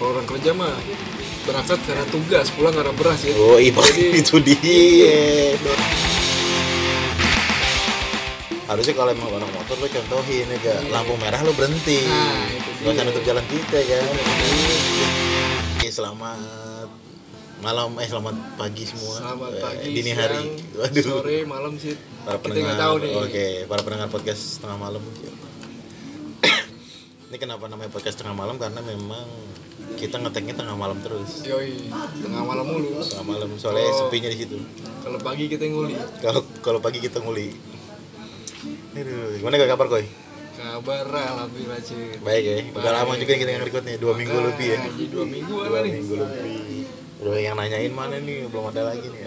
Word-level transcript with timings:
kalau 0.00 0.10
orang 0.10 0.26
kerja 0.26 0.50
mah 0.50 0.74
berangkat 1.42 1.78
karena 1.82 2.04
tugas 2.06 2.46
pulang 2.50 2.72
karena 2.72 2.90
beras 2.90 3.20
ya 3.20 3.34
Oh 3.34 3.54
iya 3.54 3.70
Jadi- 3.70 4.16
itu 4.16 4.40
dia. 4.40 5.56
Harusnya 8.64 8.94
kalau 8.94 9.10
emang 9.10 9.28
orang 9.28 9.50
motor 9.50 9.76
lo 9.76 9.84
contohin 9.84 10.48
aja 10.48 10.80
lampu 10.88 11.16
merah 11.16 11.40
lo 11.40 11.52
berhenti. 11.52 12.00
Nah, 12.00 12.48
itu 12.48 12.70
Gak 12.80 12.92
usah 12.92 13.04
nutup 13.04 13.22
jalan 13.24 13.44
kita 13.44 13.78
kan. 13.82 14.04
Oke, 15.74 15.88
selamat 15.90 16.88
malam 17.60 17.92
eh 17.94 18.06
selamat 18.06 18.34
pagi 18.56 18.84
semua. 18.86 19.14
selamat 19.20 19.50
Eh, 19.50 19.60
pagi 19.60 19.86
dini 19.90 20.02
siang, 20.06 20.18
hari. 20.18 20.42
Waduh. 20.72 21.04
sore 21.04 21.44
malam 21.44 21.76
sih 21.76 21.92
Para 22.22 22.38
kita 22.38 22.44
pendengar. 22.46 22.76
tahu 22.78 22.94
nih 23.00 23.12
Oke, 23.18 23.46
para 23.66 23.80
pendengar 23.82 24.08
podcast 24.08 24.42
tengah 24.56 24.78
malam. 24.78 25.02
Ini 27.28 27.36
kenapa 27.36 27.66
namanya 27.66 27.90
podcast 27.90 28.16
tengah 28.16 28.32
malam 28.32 28.56
karena 28.56 28.80
memang 28.80 29.26
kita 29.96 30.16
ngeteknya 30.16 30.54
tengah 30.54 30.74
malam 30.74 30.96
terus. 31.00 31.42
yoi 31.42 31.88
tengah 32.16 32.42
malam 32.42 32.64
mulu 32.64 33.00
Tengah 33.00 33.24
malam 33.26 33.48
soalnya 33.56 33.88
Oh. 33.88 34.06
sepinya 34.06 34.28
di 34.28 34.36
situ. 34.38 34.56
kalau 35.00 35.18
pagi 35.18 35.44
kita 35.46 35.64
nguli 35.64 35.94
Kalau 36.20 36.40
kalau 36.60 36.78
pagi 36.78 36.98
kita 36.98 37.18
nguli. 37.18 37.48
Aduh, 38.92 39.38
gimana 39.38 39.54
gak 39.56 39.70
kabar 39.70 39.86
koi? 39.88 40.04
kabar 40.52 41.04
alhamdulillah 41.08 41.80
sih 41.80 42.20
Baik 42.20 42.42
ya. 42.44 42.54
Udah 42.70 42.92
lama 42.92 43.16
juga 43.16 43.32
kita 43.32 43.48
nggak 43.48 43.64
record 43.64 43.82
nih, 43.82 43.96
dua 43.96 44.12
minggu 44.12 44.36
lebih 44.44 44.66
ya. 44.68 44.78
Dua 45.08 45.24
minggu 45.24 45.54
Dua 45.56 45.78
nih 45.80 45.92
minggu 45.96 46.14
lebih. 46.16 46.58
Udah 47.20 47.36
yang 47.36 47.56
nanyain 47.56 47.90
mana 47.90 48.16
nih, 48.16 48.44
belum 48.44 48.68
ada 48.68 48.92
lagi 48.92 49.08
nih. 49.08 49.20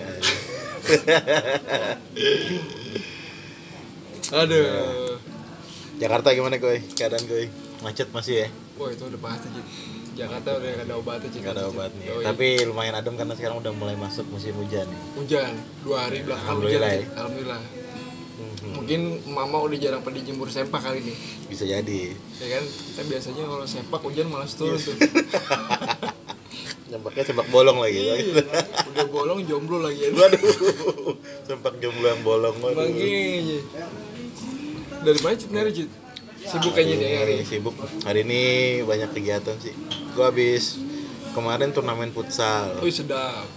aduh 4.33 5.17
Jakarta 5.97 6.33
gimana 6.33 6.57
koi? 6.57 6.81
Keadaan 6.93 7.23
koi? 7.23 7.47
Macet 7.81 8.09
masih 8.11 8.35
ya? 8.35 8.47
wah 8.73 8.89
itu 8.89 9.05
udah 9.05 9.21
pasti 9.21 9.47
Cid. 9.47 9.66
Jakarta 10.13 10.49
udah 10.53 10.70
gak 10.72 10.85
ada 10.85 10.95
obatnya 10.95 11.27
Cid. 11.27 11.41
Gak 11.41 11.53
ada 11.53 11.63
obat 11.67 11.90
nih. 11.91 12.05
Yoi. 12.08 12.23
Tapi 12.23 12.48
lumayan 12.63 12.94
adem 12.94 13.13
karena 13.13 13.34
sekarang 13.34 13.58
udah 13.58 13.72
mulai 13.72 13.95
masuk 13.95 14.25
musim 14.28 14.53
hujan 14.55 14.86
hujan 15.16 15.53
dua 15.81 16.05
hari 16.05 16.22
belakang 16.22 16.45
Alhamdulillah 16.53 16.92
hujan 16.92 17.02
ya. 17.03 17.17
Alhamdulillah 17.17 17.61
Mhm. 18.33 18.73
mungkin 18.73 19.00
mama 19.28 19.58
udah 19.59 19.78
jarang 19.78 20.02
pergi 20.02 20.25
jemur 20.25 20.50
sempak 20.50 20.81
kali 20.81 21.02
ini 21.02 21.14
Bisa 21.45 21.64
jadi. 21.64 22.17
ya 22.36 22.47
kan 22.52 22.64
kita 22.66 23.02
biasanya 23.05 23.44
kalau 23.45 23.61
sempak 23.64 24.02
hujan 24.02 24.25
malas 24.25 24.53
turun 24.53 24.73
tuh 24.75 24.97
Sempaknya 26.86 27.23
sempak 27.23 27.48
bolong 27.50 27.77
lagi. 27.80 27.98
Iya. 28.00 28.16
udah 28.88 29.05
bolong 29.08 29.39
jomblo 29.44 29.81
lagi 29.81 30.02
ya 30.03 30.09
Waduh, 30.20 30.45
sempak 31.44 31.77
jomblo 31.77 32.05
yang 32.08 32.22
bolong. 32.22 32.53
Waduh. 32.55 32.86
makanya 32.86 33.58
dari 35.03 35.20
mana 35.20 35.36
Cid 35.70 35.89
sibuk 36.44 36.72
kayaknya 36.75 36.95
nih 36.99 37.11
hari 37.19 37.31
ini. 37.39 37.45
sibuk. 37.45 37.75
Hari 38.03 38.19
ini 38.27 38.41
banyak 38.83 39.09
kegiatan 39.11 39.55
sih. 39.59 39.73
Gua 40.13 40.30
habis 40.30 40.77
kemarin 41.33 41.72
turnamen 41.72 42.11
futsal. 42.11 42.77
Wih 42.83 42.94
sedap. 42.94 43.47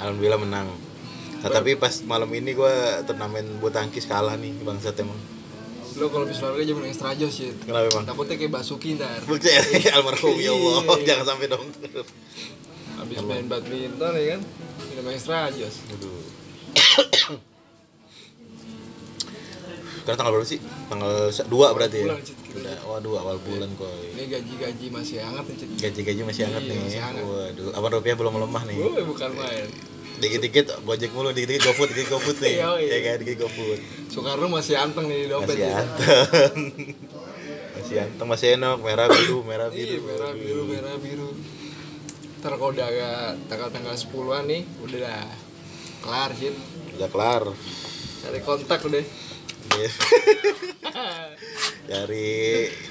Alhamdulillah 0.00 0.40
menang. 0.40 0.68
Nah 1.40 1.48
tapi 1.48 1.76
pas 1.76 2.04
malam 2.04 2.28
ini 2.32 2.52
gua 2.52 3.00
turnamen 3.04 3.60
bulu 3.60 3.72
tangkis 3.72 4.04
kalah 4.04 4.36
nih 4.36 4.52
bangsat 4.64 4.96
emang. 5.00 5.16
Lo 5.98 6.06
kalau 6.08 6.24
bisa 6.24 6.46
olahraga 6.46 6.64
jangan 6.64 6.82
main 6.86 6.92
extra 6.94 7.10
jos 7.18 7.34
Cid. 7.34 7.56
Kenapa 7.66 7.90
emang? 7.90 8.04
Takutnya 8.06 8.36
kayak 8.38 8.52
Basuki 8.54 8.94
ntar. 8.94 9.20
Bukan, 9.26 9.62
almarhum 9.98 10.38
ya 10.38 10.54
Allah. 10.54 10.80
Iya. 10.86 11.04
jangan 11.04 11.24
sampai 11.34 11.46
dong. 11.50 11.66
Habis 13.00 13.16
main 13.26 13.46
badminton 13.50 14.12
ya 14.14 14.26
kan? 14.38 14.40
Minum 14.92 15.06
extra 15.10 15.50
jos 15.50 15.82
aduh 15.90 16.19
sekarang 20.10 20.18
tanggal 20.18 20.34
berapa 20.34 20.48
sih? 20.48 20.58
Tanggal 20.90 21.14
2 21.30 21.46
berarti 21.70 21.96
ya? 21.96 22.06
Bulan, 22.10 22.18
udah 22.50 22.76
waduh 22.84 23.14
awal 23.16 23.36
bulan 23.38 23.70
koi 23.74 24.10
ini 24.10 24.26
gaji-gaji 24.26 24.86
masih 24.90 25.22
hangat 25.22 25.46
nih 25.46 25.56
Cid 25.56 25.70
gaji-gaji 25.78 26.20
masih 26.26 26.42
hangat 26.44 26.60
Iya, 26.60 26.68
nih. 26.68 26.78
masih 26.82 27.00
hangat. 27.00 27.22
waduh 27.22 27.68
apa 27.70 27.86
rupiah 27.88 28.16
belum 28.16 28.32
melemah 28.34 28.62
nih? 28.66 28.76
Wih, 28.76 29.04
bukan 29.06 29.30
main. 29.32 29.66
Dikit-dikit 30.18 30.66
gojek 30.82 31.10
mulu 31.10 31.30
dikit-dikit 31.30 31.62
gofood 31.64 31.88
dikit 31.88 32.10
gofood 32.10 32.36
nih. 32.36 32.58
Iya, 32.58 32.70
iya. 32.76 32.90
ya 32.90 32.98
kan? 33.00 33.16
Dikit 33.22 33.36
gofood. 33.40 33.78
Soekarno 34.08 34.46
masih 34.46 34.74
anteng 34.76 35.06
nih 35.06 35.18
di 35.20 35.26
dompet 35.28 35.54
masih 35.54 35.70
anteng. 35.70 36.58
Masih 37.70 37.96
anteng 37.96 38.28
masih 38.28 38.48
enok 38.54 38.76
merah 38.82 39.06
biru 39.06 39.40
merah 39.40 39.66
biru. 39.66 39.88
Iya, 39.88 40.02
merah 40.04 40.32
biru, 40.32 40.62
merah 40.64 40.96
biru. 40.96 41.30
Ntar 42.38 42.52
kalau 42.52 42.70
udah 42.70 42.86
agak 42.86 43.18
tanggal-tanggal 43.46 43.94
10-an 43.94 44.44
nih, 44.44 44.62
udah 44.80 44.98
dah 45.00 45.24
kelar 46.00 46.30
sih. 46.34 46.50
udah 46.92 47.08
kelar. 47.08 47.42
Cari 48.20 48.40
kontak 48.40 48.80
udah. 48.82 49.04
Iya. 49.80 49.90
cari 51.90 52.30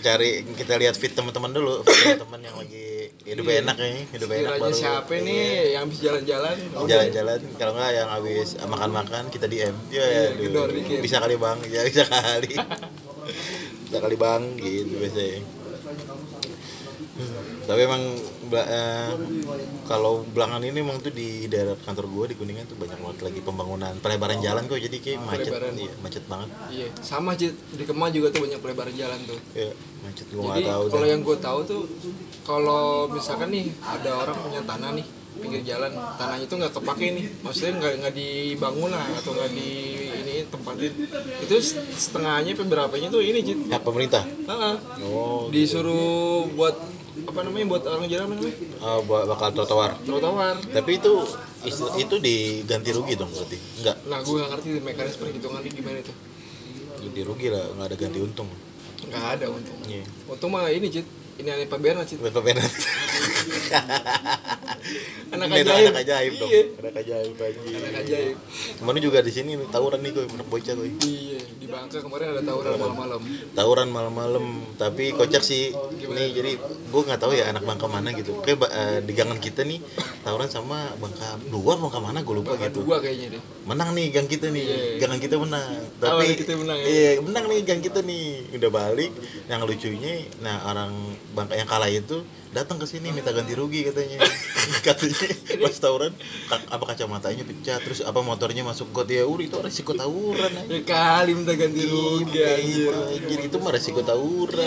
cari 0.02 0.30
kita 0.50 0.76
lihat 0.76 0.92
fit 0.94 1.14
teman-teman 1.14 1.52
dulu 1.52 1.84
teman-teman 1.84 2.40
yang 2.42 2.56
lagi 2.58 3.08
hidup 3.24 3.46
Iya. 3.46 3.64
enak 3.64 3.78
nih 3.78 3.98
hidup 4.12 4.28
enak 4.28 4.40
Sekiranya 4.50 4.60
baru 4.60 4.76
siapa 4.76 5.12
Iya. 5.12 5.24
nih 5.24 5.42
yang 5.70 5.82
habis 5.86 6.00
jalan-jalan? 6.02 6.56
jalan-jalan 6.84 7.40
kalau 7.56 7.72
nggak 7.74 7.92
yang 7.94 8.10
habis 8.10 8.48
makan-makan 8.62 9.24
kita 9.30 9.46
DM 9.46 9.76
ya 9.90 10.04
Iya, 10.04 10.24
dikit. 10.68 11.00
bisa 11.00 11.18
kali 11.18 11.36
bang 11.36 11.58
ya 11.66 11.82
bisa 11.86 12.04
kali 12.04 12.54
bisa 13.86 13.98
kali 14.00 14.16
bang 14.16 14.42
gitu 14.58 14.94
biasanya 14.98 15.40
tapi 17.62 17.82
emang 17.82 18.04
bela- 18.50 18.68
eh, 18.68 19.10
kalau 19.86 20.26
belakangan 20.26 20.62
ini 20.64 20.80
emang 20.80 20.98
tuh 20.98 21.10
di 21.12 21.46
daerah 21.46 21.78
kantor 21.78 22.06
gua 22.08 22.26
di 22.26 22.34
kuningan 22.34 22.66
tuh 22.66 22.76
banyak 22.76 22.98
banget 22.98 23.20
lagi 23.24 23.40
pembangunan 23.40 23.94
pelebaran 23.98 24.38
jalan 24.40 24.66
kok 24.66 24.78
jadi 24.78 24.98
kayak 24.98 25.20
macet 25.24 25.46
Pelebaran. 25.48 25.74
iya 25.76 25.92
macet 26.00 26.24
banget 26.26 26.50
Iya, 26.70 26.88
sama 27.00 27.32
Cid. 27.34 27.54
Di 27.72 27.84
Kemang 27.84 28.10
juga 28.10 28.28
tuh 28.30 28.42
banyak 28.44 28.60
pelebaran 28.60 28.94
jalan 28.94 29.20
tuh. 29.24 29.40
ya 29.54 29.72
macet 30.02 30.28
gua 30.30 30.42
Jadi 30.42 30.50
nggak 30.50 30.68
tahu 30.68 30.84
kalau 30.90 31.08
yang 31.08 31.22
gue 31.22 31.38
tahu 31.40 31.60
tuh 31.64 31.82
kalau 32.42 32.84
misalkan 33.08 33.50
nih 33.50 33.66
ada 33.80 34.10
orang 34.18 34.38
punya 34.40 34.62
tanah 34.64 34.92
nih 34.94 35.08
pinggir 35.32 35.64
jalan 35.64 35.88
tanahnya 36.18 36.46
tuh 36.46 36.58
nggak 36.58 36.74
kepake 36.74 37.06
nih 37.12 37.26
maksudnya 37.40 37.74
nggak 37.78 37.94
nggak 37.98 38.14
dibangun 38.14 38.92
lah 38.92 39.08
atau 39.16 39.32
nggak 39.32 39.50
di 39.50 39.72
ini 40.20 40.36
tempatin 40.46 40.92
itu 41.40 41.56
setengahnya 41.94 42.52
apa 42.54 42.64
berapanya 42.66 43.08
tuh 43.08 43.22
ini 43.22 43.40
Cid 43.40 43.60
hak 43.68 43.80
pemerintah 43.80 44.24
Heeh. 44.26 44.76
oh 45.06 45.48
disuruh 45.48 46.44
buat 46.52 46.76
apa 47.28 47.40
namanya 47.44 47.66
buat 47.68 47.84
orang 47.84 48.08
jalan 48.08 48.28
namanya? 48.32 48.54
Oh, 48.80 49.00
ba- 49.04 49.26
bakal 49.28 49.50
trotoar. 49.52 49.92
Trotoar. 50.04 50.56
Tapi 50.62 50.92
itu 50.96 51.14
itu 52.00 52.16
diganti 52.20 52.90
rugi 52.96 53.14
dong 53.20 53.32
berarti? 53.32 53.58
Enggak. 53.84 53.96
Nah 54.08 54.20
gue 54.24 54.34
nggak 54.38 54.50
ngerti 54.56 54.70
mekanisme 54.80 55.24
perhitungannya 55.28 55.72
gimana 55.74 55.98
itu. 56.00 56.14
Ganti 57.00 57.22
rugi 57.24 57.48
lah 57.52 57.64
nggak 57.76 57.88
ada 57.92 57.96
ganti 58.00 58.20
untung. 58.24 58.50
Nggak 59.04 59.26
ada 59.36 59.46
untung. 59.52 59.78
Iya. 59.88 60.04
Untung 60.28 60.50
mah 60.54 60.72
ini 60.72 60.88
Cid 60.88 61.08
ini 61.40 61.50
aneh 61.50 61.66
Pak 61.66 61.80
Bernard 61.80 62.04
Cid 62.06 62.20
Bapak 62.20 62.44
Bernard. 62.44 62.68
anak 65.30 65.48
ajaib 65.54 65.88
anak 65.88 66.02
ajaib 66.04 66.34
dong. 66.36 66.50
iya 66.50 66.62
Anak 66.80 66.96
ajaib 66.98 67.36
anjing. 67.38 67.76
anak 67.78 67.96
ajaib 68.02 68.36
Kemarin 68.76 69.02
juga 69.02 69.20
di 69.22 69.32
sini 69.32 69.52
tawuran 69.68 70.00
nih 70.02 70.12
gue, 70.12 70.24
anak 70.26 70.48
bocah 70.48 70.74
gue. 70.74 70.88
iya 71.00 71.40
di 71.40 71.68
Bangka 71.68 72.02
kemarin 72.02 72.34
ada 72.34 72.42
tawuran 72.42 72.74
malam-malam 72.76 73.22
Tawuran 73.52 73.88
malam-malam, 73.90 74.46
tapi 74.76 75.14
kocak 75.14 75.40
sih. 75.42 75.70
Nih 76.02 76.34
jadi 76.34 76.52
gue 76.58 77.02
nggak 77.04 77.20
tahu 77.20 77.32
ya 77.32 77.48
anak 77.48 77.64
Bangka 77.64 77.86
mana 77.86 78.10
gitu. 78.12 78.42
Kayak 78.42 78.66
eh, 78.68 79.00
di 79.02 79.14
gangan 79.14 79.38
kita 79.38 79.62
nih 79.64 79.80
tawuran 80.24 80.50
sama 80.50 80.92
Bangka 80.98 81.38
dua 81.48 81.78
Bangka 81.78 82.00
mana 82.00 82.20
gue 82.20 82.36
lupa 82.36 82.56
Bangka 82.56 82.68
gitu. 82.68 82.80
dua 82.84 82.98
kayaknya 83.00 83.38
deh 83.38 83.44
Menang 83.64 83.94
nih 83.94 84.10
gang 84.10 84.26
kita 84.26 84.50
nih, 84.50 84.66
Iya. 84.66 84.82
gangan 84.98 85.20
kita 85.22 85.36
menang. 85.38 85.70
Tapi 86.02 86.26
kita 86.36 86.58
menang 86.58 86.78
ya? 86.80 86.86
Iya, 86.90 87.12
menang 87.22 87.46
nih 87.46 87.60
gang 87.62 87.82
kita 87.82 88.00
nih. 88.02 88.26
Udah 88.58 88.72
balik. 88.74 89.12
Yang 89.46 89.62
lucunya, 89.68 90.14
nah 90.42 90.66
orang 90.66 90.90
Bangka 91.36 91.56
yang 91.56 91.70
kalah 91.70 91.90
itu 91.92 92.26
datang 92.50 92.82
ke 92.82 92.86
sini 92.90 93.14
minta 93.14 93.30
ganti 93.30 93.54
rugi 93.54 93.86
katanya. 93.86 94.26
katanya 94.86 95.30
pas 95.66 95.78
tawuran 95.78 96.14
apa 96.50 96.84
kacamatanya 96.94 97.44
pecah 97.46 97.78
terus 97.82 98.02
apa 98.02 98.20
motornya 98.22 98.66
masuk 98.66 98.90
got 98.90 99.10
ya 99.10 99.26
udah 99.26 99.46
itu 99.46 99.58
resiko 99.62 99.94
tawuran 99.94 100.50
aja. 100.50 100.70
ya 100.70 100.80
kali 100.86 101.32
minta 101.38 101.54
ganti 101.54 101.86
rugi 101.86 102.42
anjir 102.42 102.94
Anjir 102.94 103.40
itu 103.46 103.58
mah 103.62 103.72
resiko 103.74 104.02
tawuran. 104.02 104.66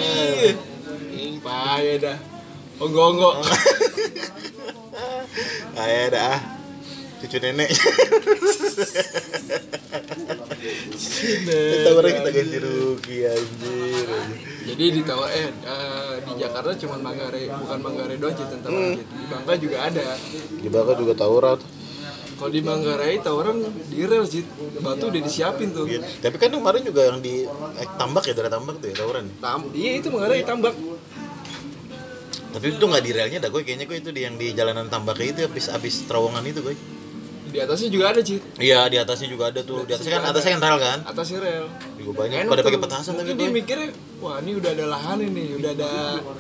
Iya. 1.13 1.39
payah 1.43 1.97
dah 1.99 2.19
onggok-onggok 2.79 3.35
Kayak 5.75 6.07
dah 6.17 6.62
cucu 7.23 7.39
nenek. 7.39 7.71
Tawuran 11.85 12.11
kita 12.13 12.31
ganti 12.33 12.59
rugi 12.59 13.19
anjir. 13.25 14.09
jadi 14.63 14.85
di 14.91 15.03
tawa 15.03 15.27
eh 15.29 15.51
eh, 15.51 16.15
di 16.23 16.33
Jakarta 16.39 16.71
cuma 16.79 16.97
Manggarai 17.01 17.51
bukan 17.51 17.79
Manggarai 17.79 18.17
doang 18.17 18.35
Cid, 18.35 18.49
tentang 18.49 18.73
Hmm. 18.73 18.95
Di 18.97 19.27
Bangka 19.29 19.53
juga 19.59 19.77
ada 19.83 20.07
Di 20.55 20.69
Bangka 20.69 20.93
juga 20.95 21.13
tawuran. 21.15 21.59
kalau 22.33 22.51
di 22.51 22.61
Manggarai 22.61 23.17
tawuran 23.21 23.57
di 23.87 24.03
rel 24.03 24.25
Cid. 24.25 24.47
batu 24.81 25.05
udah 25.09 25.23
disiapin 25.23 25.71
tuh 25.71 25.87
Iya. 25.87 26.03
Tapi 26.21 26.37
kan 26.37 26.51
kemarin 26.51 26.83
juga 26.83 27.03
yang 27.07 27.19
di 27.19 27.47
eh, 27.47 27.89
tambak 27.97 28.27
ya 28.27 28.33
daerah 28.33 28.53
tambak 28.53 28.79
tuh 28.79 28.89
ya 28.89 28.97
tawuran. 28.97 29.25
Tam 29.39 29.61
iya 29.73 29.91
itu 29.99 30.09
Manggarai 30.11 30.43
tambak 30.43 30.75
Tapi 32.53 32.67
itu 32.69 32.85
nggak 32.85 33.01
di 33.01 33.11
relnya 33.17 33.39
dah 33.41 33.49
gue 33.49 33.63
kayaknya 33.65 33.87
gue 33.89 33.97
itu 33.97 34.11
di 34.13 34.21
yang 34.23 34.37
di 34.37 34.53
jalanan 34.53 34.85
tambak 34.87 35.17
itu 35.19 35.41
habis 35.41 35.73
habis 35.73 36.05
terowongan 36.05 36.45
itu 36.45 36.61
gue. 36.61 36.77
Di 37.53 37.59
atasnya 37.61 37.89
juga 37.93 38.05
ada 38.17 38.21
cit 38.25 38.43
iya 38.57 38.89
di 38.89 38.97
atasnya 38.97 39.29
juga 39.29 39.53
ada 39.53 39.61
tuh. 39.61 39.85
Di 39.85 39.93
atasnya 39.93 40.13
kan 40.17 40.25
atasnya 40.33 40.51
kan 40.57 40.61
rel 40.65 40.79
kan? 40.81 40.99
atasnya 41.05 41.39
rel. 41.45 41.67
Juga 42.01 42.13
banyak. 42.25 42.37
Enak 42.43 42.51
pada 42.51 42.63
pakai 42.65 42.79
tuh. 42.81 42.85
petasan 42.89 43.13
tapi 43.21 43.33
dia 43.37 43.51
mikirnya 43.53 43.89
wah 44.25 44.37
ini 44.41 44.53
udah 44.57 44.71
ada 44.73 44.85
lahan 44.89 45.19
ini 45.21 45.45
udah 45.61 45.71
ada 45.77 45.91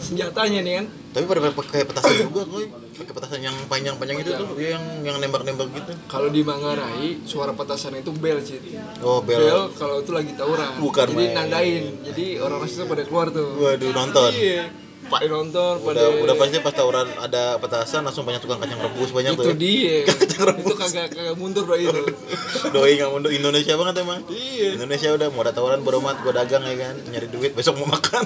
senjatanya 0.01 0.61
nih 0.65 0.73
kan? 0.81 0.87
Tapi 1.13 1.25
pada 1.29 1.41
pakai 1.53 1.83
petasan 1.85 2.15
juga 2.25 2.43
gue 2.49 2.63
pakai 2.97 3.13
petasan 3.13 3.41
yang 3.45 3.57
panjang-panjang 3.69 4.19
itu 4.25 4.33
tuh 4.33 4.49
yang 4.57 4.85
yang 5.05 5.17
nembak-nembak 5.21 5.69
gitu. 5.77 5.93
Kalau 6.09 6.29
di 6.33 6.41
Manggarai 6.41 7.21
suara 7.29 7.53
petasan 7.53 8.01
itu 8.01 8.11
bel 8.17 8.41
cit 8.41 8.65
oh 9.05 9.21
bel, 9.21 9.37
bel 9.37 9.61
kalau 9.77 10.01
itu 10.01 10.11
lagi 10.17 10.33
tawuran. 10.33 10.81
Bukan 10.81 11.07
jadi 11.13 11.17
main. 11.29 11.33
nandain. 11.37 11.85
Jadi 12.09 12.41
orang 12.41 12.65
situ 12.65 12.89
pada 12.89 13.05
keluar 13.05 13.29
tuh. 13.29 13.61
Waduh 13.61 13.93
nonton. 13.93 14.33
Iya 14.33 14.82
pada 15.13 15.29
nonton 15.29 15.75
pada 15.85 16.01
udah 16.09 16.25
udah 16.25 16.35
pasti 16.41 16.57
pas 16.65 16.73
tawuran 16.73 17.09
ada 17.21 17.61
petasan 17.61 18.01
langsung 18.09 18.25
banyak 18.25 18.41
tukang 18.41 18.57
kacang 18.65 18.81
rebus 18.81 19.13
banyak 19.13 19.37
itu 19.37 19.45
tuh. 19.45 19.57
dia. 19.61 19.99
Itu 20.63 20.75
kagak 20.75 21.13
kagak 21.13 21.37
mundur 21.37 21.69
bro 21.69 21.77
itu. 21.77 22.03
Doi 22.75 22.97
nggak 22.97 23.11
mundur. 23.13 23.31
Indonesia 23.31 23.77
banget 23.77 23.95
emang. 24.03 24.25
Iya. 24.33 24.81
Indonesia 24.81 25.09
udah 25.13 25.29
mau 25.31 25.45
ada 25.45 25.53
tawaran 25.53 25.85
beromat 25.85 26.19
gua 26.25 26.33
dagang 26.33 26.65
ya 26.65 26.75
kan. 26.81 26.95
Nyari 27.13 27.29
duit 27.29 27.53
besok 27.53 27.79
mau 27.85 27.93
makan. 27.93 28.25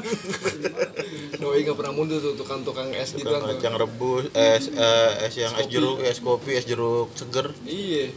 Doi 1.43 1.59
nggak 1.67 1.77
pernah 1.77 1.93
mundur 1.93 2.23
tuh 2.23 2.39
tukang-tukang 2.39 2.95
es 2.95 3.13
gitu 3.13 3.27
tukang 3.27 3.43
kan. 3.43 3.51
tuh. 3.51 3.59
kacang 3.59 3.75
rebus 3.77 4.25
es 4.33 4.71
eh, 4.71 5.27
es 5.27 5.35
yang 5.35 5.53
es 5.59 5.67
jeruk 5.67 5.99
es 6.07 6.19
kopi 6.23 6.55
es 6.55 6.65
jeruk 6.65 7.11
seger. 7.19 7.51
Iya. 7.67 8.15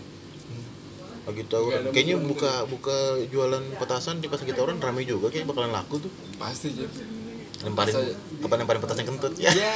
Lagi 1.26 1.44
tawuran 1.50 1.82
Nggak 1.82 1.82
ada 1.90 1.96
kayaknya 1.98 2.18
buka 2.22 2.54
buka 2.70 2.98
jualan 3.28 3.64
petasan 3.82 4.22
di 4.22 4.30
pas 4.30 4.40
lagi 4.40 4.54
tawuran 4.54 4.78
rame 4.78 5.04
juga 5.04 5.34
kayaknya 5.34 5.50
bakalan 5.50 5.74
laku 5.74 6.06
tuh. 6.06 6.12
Pasti 6.38 6.72
cit 6.78 7.19
lemparin 7.64 7.96
apa 8.40 8.54
lemparin 8.56 8.82
petasan 8.82 9.06
kentut. 9.08 9.34
Ya 9.36 9.52
ya 9.52 9.72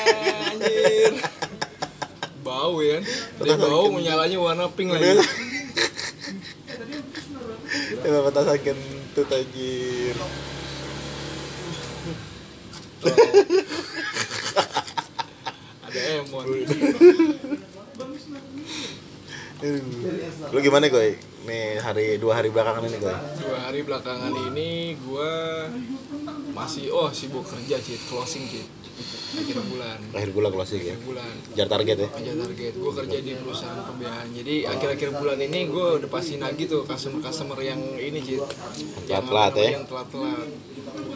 anjir. 0.55 1.13
Bau 2.43 2.79
ya 2.83 2.99
dia 3.39 3.55
bau 3.59 3.91
menyalanya 3.91 4.37
warna 4.39 4.67
pink 4.71 4.95
lagi. 4.95 5.19
Lempar 8.03 8.21
petasan 8.31 8.57
kentut 8.63 9.27
anjir. 9.31 10.15
Ada 15.83 15.99
emon 16.23 16.45
lu 20.51 20.59
gimana 20.59 20.91
koy 20.91 21.15
nih 21.47 21.79
hari 21.79 22.19
dua 22.19 22.43
hari 22.43 22.51
belakangan 22.51 22.83
ini 22.83 22.97
koy 22.99 23.15
dua 23.39 23.57
hari 23.63 23.79
belakangan 23.87 24.33
ini 24.51 24.99
gua 25.07 25.31
masih 26.51 26.91
oh 26.91 27.07
sibuk 27.15 27.47
kerja 27.47 27.79
cit 27.79 28.03
closing 28.11 28.43
cit 28.51 28.67
akhir 29.33 29.57
bulan. 29.65 29.97
Akhir 30.13 30.29
bulan 30.29 30.51
closing 30.53 30.85
ya? 30.85 30.93
Akhir 30.93 31.01
bulan. 31.09 31.33
Jar 31.57 31.65
target 31.65 31.97
ya? 32.05 32.09
Aja 32.13 32.33
target. 32.45 32.73
Gue 32.77 32.91
kerja 32.93 33.17
di 33.17 33.31
perusahaan 33.33 33.81
pembiayaan. 33.81 34.27
Jadi 34.29 34.55
akhir-akhir 34.69 35.09
bulan 35.17 35.39
ini 35.41 35.59
gue 35.65 35.87
udah 35.97 36.09
pasti 36.13 36.37
nagih 36.37 36.69
tuh 36.69 36.85
customer 36.85 37.17
customer 37.25 37.57
yang 37.57 37.81
ini 37.97 38.21
cit 38.21 38.45
yang 39.09 39.25
Telat-telat 39.25 39.53
ya? 39.57 39.69
yang 39.81 39.85
telat-telat. 39.89 40.47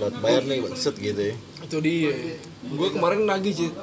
Buat 0.02 0.14
bayar 0.26 0.44
nih 0.50 0.58
set 0.74 0.98
gitu 0.98 1.22
ya? 1.22 1.36
Itu 1.62 1.78
dia. 1.78 2.14
Gue 2.66 2.90
kemarin 2.90 3.30
nagih 3.30 3.54
cit 3.54 3.74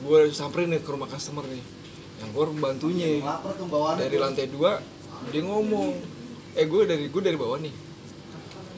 gue 0.00 0.20
samperin 0.32 0.72
nih 0.72 0.80
ke 0.84 0.90
rumah 0.92 1.08
customer 1.08 1.44
nih 1.48 1.79
yang 2.20 2.30
gue 2.36 2.44
bantunya 2.60 3.24
dari 3.96 4.16
lantai 4.20 4.46
dua 4.52 4.76
dia 5.32 5.42
ngomong 5.44 5.96
eh 6.56 6.66
gue 6.68 6.82
dari 6.84 7.04
gue 7.08 7.22
dari 7.22 7.36
bawah 7.36 7.58
nih. 7.60 7.74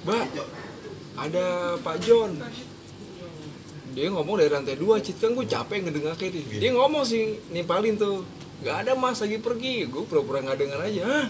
Mbak 0.02 0.24
ada 1.18 1.76
Pak 1.78 1.96
John. 2.02 2.38
Dia 3.92 4.08
ngomong 4.08 4.40
dari 4.40 4.50
lantai 4.50 4.78
dua 4.78 4.98
cit 5.02 5.18
kan 5.20 5.34
gue 5.34 5.46
capek 5.46 5.86
ngedengar 5.86 6.14
kayak 6.16 6.38
dia 6.38 6.58
dia 6.58 6.70
ngomong 6.74 7.04
sih 7.06 7.38
nimpalin 7.54 7.98
tuh. 7.98 8.26
Nggak 8.62 8.76
ada 8.86 8.92
mas 8.94 9.18
lagi 9.18 9.38
pergi. 9.42 9.86
Gue 9.90 10.06
pura-pura 10.06 10.42
nggak 10.42 10.58
dengar 10.58 10.80
aja. 10.86 11.02
Hah? 11.06 11.26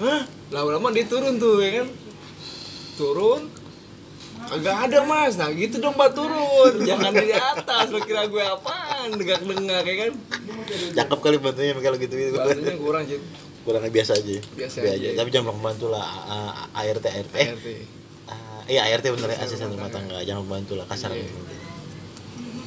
Hah? 0.00 0.22
Lama-lama 0.52 0.92
dia 0.92 1.08
turun 1.08 1.40
tuh 1.40 1.60
ya 1.64 1.82
kan? 1.82 1.88
Turun 2.96 3.48
Kagak 4.38 4.76
ada 4.86 4.98
mas, 5.02 5.34
nah 5.34 5.48
gitu 5.48 5.76
dong 5.76 5.92
mbak 5.92 6.12
turun. 6.12 6.72
Jangan 6.80 7.10
dari 7.10 7.32
atas, 7.32 7.88
lo 7.88 7.98
kira 7.98 8.24
gue 8.24 8.38
apaan? 8.38 9.10
Degak-dengak 9.12 9.82
ya 9.82 9.94
kan? 9.98 10.12
Cakep 10.94 11.18
kali 11.18 11.36
bantunya 11.36 11.72
kalau 11.74 11.96
gitu 11.96 12.14
gitu 12.14 12.36
Bantunya 12.36 12.76
kurang 12.76 13.04
Cit 13.04 13.22
kurang 13.62 13.82
biasa 13.84 14.14
aja. 14.14 14.38
Biasa 14.52 14.76
Be 14.78 14.88
aja. 14.88 15.08
tapi 15.16 15.28
jangan 15.28 15.50
membantu 15.50 15.90
lah 15.90 16.06
ART 16.70 17.02
ART 17.02 17.34
eh 17.34 17.50
RT 17.50 17.66
ah, 18.26 18.62
iya 18.64 18.86
ART 18.86 19.02
bener 19.04 19.26
ya 19.28 19.38
asisten 19.40 19.66
rumah 19.68 19.90
tangga. 19.90 20.22
jangan 20.22 20.42
membantu 20.42 20.74
lah 20.74 20.86
kasar 20.86 21.10
Iya. 21.10 21.26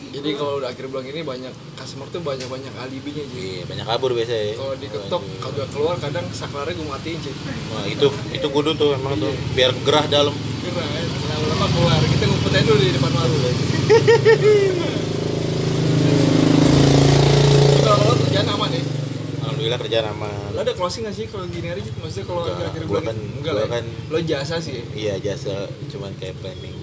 Jadi 0.09 0.29
kalau 0.33 0.57
udah 0.57 0.67
akhir 0.67 0.89
bulan 0.89 1.05
ini 1.05 1.21
banyak 1.21 1.53
customer 1.73 2.09
tuh 2.09 2.17
banyak-banyak 2.19 2.73
alibinya 2.75 3.21
Cit 3.23 3.37
iya 3.37 3.61
banyak 3.63 3.85
kabur 3.85 4.11
biasanya 4.11 4.57
Kalau 4.57 4.73
diketok 4.73 5.21
kagak 5.37 5.67
keluar 5.69 5.95
kadang 5.95 6.25
saklarnya 6.31 6.73
gue 6.73 6.87
matiin 6.87 7.19
Cit 7.19 7.37
Wah, 7.69 7.85
itu 7.85 8.07
itu 8.31 8.47
kudu 8.47 8.73
tuh 8.73 8.89
emang 8.91 9.13
tuh. 9.15 9.29
Biar 9.53 9.69
gerah 9.79 10.05
dalam. 10.07 10.33
Kira 10.33 10.81
ya, 10.81 11.01
lama-lama 11.29 11.67
keluar. 11.69 11.99
Kita 12.01 12.25
ngumpet 12.25 12.51
aja 12.51 12.65
dulu 12.65 12.79
di 12.79 12.91
depan 12.91 13.11
warung. 13.11 13.37
Kalau 17.79 18.03
lo 18.03 18.13
kerjaan 18.19 18.47
aman 18.47 18.69
ya? 18.71 18.81
alhamdulillah 19.39 19.79
kerjaan 19.79 20.07
aman. 20.09 20.49
Lo 20.51 20.59
ada 20.59 20.73
closing 20.73 21.03
gak 21.03 21.15
sih 21.15 21.25
kalau 21.25 21.45
gini 21.47 21.67
hari? 21.67 21.81
Maksudnya 21.81 22.25
kalau 22.25 22.41
akhir-akhir 22.45 22.81
bulan 22.85 23.03
kan-? 23.07 23.21
Enggak 23.35 23.53
lah 23.53 23.61
ya? 23.61 23.69
kan- 23.71 23.89
Lo 24.09 24.17
jasa 24.19 24.55
sih. 24.57 24.73
Ya? 24.73 24.83
iya 24.93 25.13
jasa. 25.23 25.69
Cuman 25.87 26.13
kayak 26.17 26.37
planning 26.37 26.73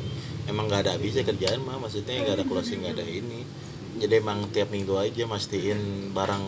emang 0.46 0.70
nggak 0.70 0.80
ada 0.86 0.90
habisnya 0.98 1.22
kerjaan 1.22 1.62
mah 1.62 1.78
maksudnya 1.78 2.22
nggak 2.22 2.36
ada 2.42 2.44
closing 2.46 2.82
nggak 2.82 2.94
ada 2.98 3.06
ini. 3.06 3.42
Jadi 3.96 4.12
emang 4.20 4.52
tiap 4.52 4.68
minggu 4.68 4.92
aja 5.00 5.24
mastiin 5.24 6.12
barang 6.12 6.44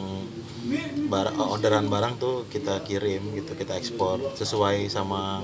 barang 1.09 1.37
orderan 1.41 1.89
barang 1.89 2.21
tuh 2.21 2.45
kita 2.53 2.85
kirim 2.85 3.33
gitu 3.33 3.57
kita 3.57 3.73
ekspor 3.81 4.21
sesuai 4.37 4.85
sama 4.93 5.41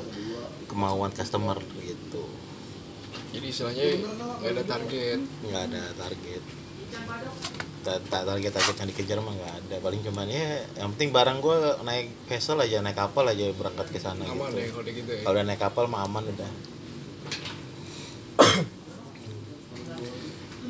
kemauan 0.69 1.13
customer 1.17 1.57
gitu. 1.81 2.25
Jadi 3.33 3.47
istilahnya 3.49 3.87
nggak 4.43 4.53
ada 4.53 4.65
target. 4.69 5.19
Nggak 5.49 5.63
ada 5.73 5.83
target. 5.97 6.43
Ta- 7.85 8.01
ta- 8.01 8.25
target 8.25 8.53
target 8.53 8.75
yang 8.81 8.89
dikejar 8.93 9.19
mah 9.25 9.33
nggak 9.33 9.55
ada. 9.65 9.77
Paling 9.81 10.01
cuman 10.05 10.29
ya 10.29 10.61
yang 10.77 10.93
penting 10.93 11.11
barang 11.11 11.39
gue 11.41 11.57
naik 11.89 12.09
vessel 12.29 12.61
aja 12.61 12.85
naik 12.85 13.01
kapal 13.01 13.25
aja 13.25 13.49
berangkat 13.57 13.87
ke 13.91 13.99
sana 13.99 14.29
aman 14.29 14.53
gitu. 14.53 14.61
ya 14.61 14.69
kalau 14.73 14.93
gitu 14.93 15.11
ya. 15.11 15.23
Kalau 15.25 15.39
naik 15.41 15.61
kapal 15.61 15.85
mah 15.89 16.05
aman 16.05 16.25
udah 16.29 16.53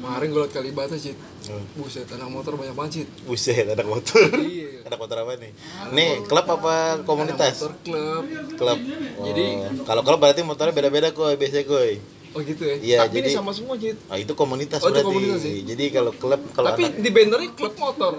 kemarin 0.05 0.29
gue 0.29 0.41
liat 0.43 0.53
Kalibata 0.53 0.95
Cit 0.95 1.17
Oh. 1.45 1.61
buset 1.77 2.05
anak 2.07 2.29
motor 2.31 2.53
banyak 2.55 2.73
banget 2.73 2.93
Cit 2.95 3.09
Buset, 3.25 3.65
anak 3.67 3.85
motor. 3.85 4.21
Iya. 4.35 4.85
anak 4.85 4.99
motor 4.99 5.17
apa 5.19 5.33
nih? 5.37 5.53
Nih, 5.91 6.13
klub 6.23 6.47
apa 6.47 6.75
komunitas? 7.03 7.57
motor 7.59 7.73
klub 7.81 8.25
Klub. 8.55 8.79
Oh. 9.15 9.25
Jadi- 9.27 9.57
kalau 9.83 10.01
klub 10.01 10.19
berarti 10.19 10.41
motornya 10.43 10.73
beda-beda 10.73 11.09
koi, 11.11 11.35
biasanya 11.35 11.65
koi. 11.67 11.93
oh 12.31 12.41
gitu 12.41 12.63
ya 12.63 12.75
Iya, 12.77 12.97
tapi 13.05 13.15
ini 13.15 13.21
jadi- 13.25 13.37
sama 13.37 13.51
semua 13.51 13.75
Cit 13.75 13.97
Oh, 14.05 14.17
itu 14.17 14.33
komunitas 14.35 14.79
Oh, 14.79 14.89
itu 14.89 14.95
berarti. 14.95 15.07
komunitas 15.07 15.41
ya? 15.41 15.53
Jadi 15.67 15.85
kalau 15.91 16.13
klub 16.13 16.41
kalau 16.51 16.69
tapi 16.69 16.83
anak 16.83 16.99
di 16.99 17.11
bannernya 17.11 17.51
klub 17.53 17.75
motor 17.77 18.13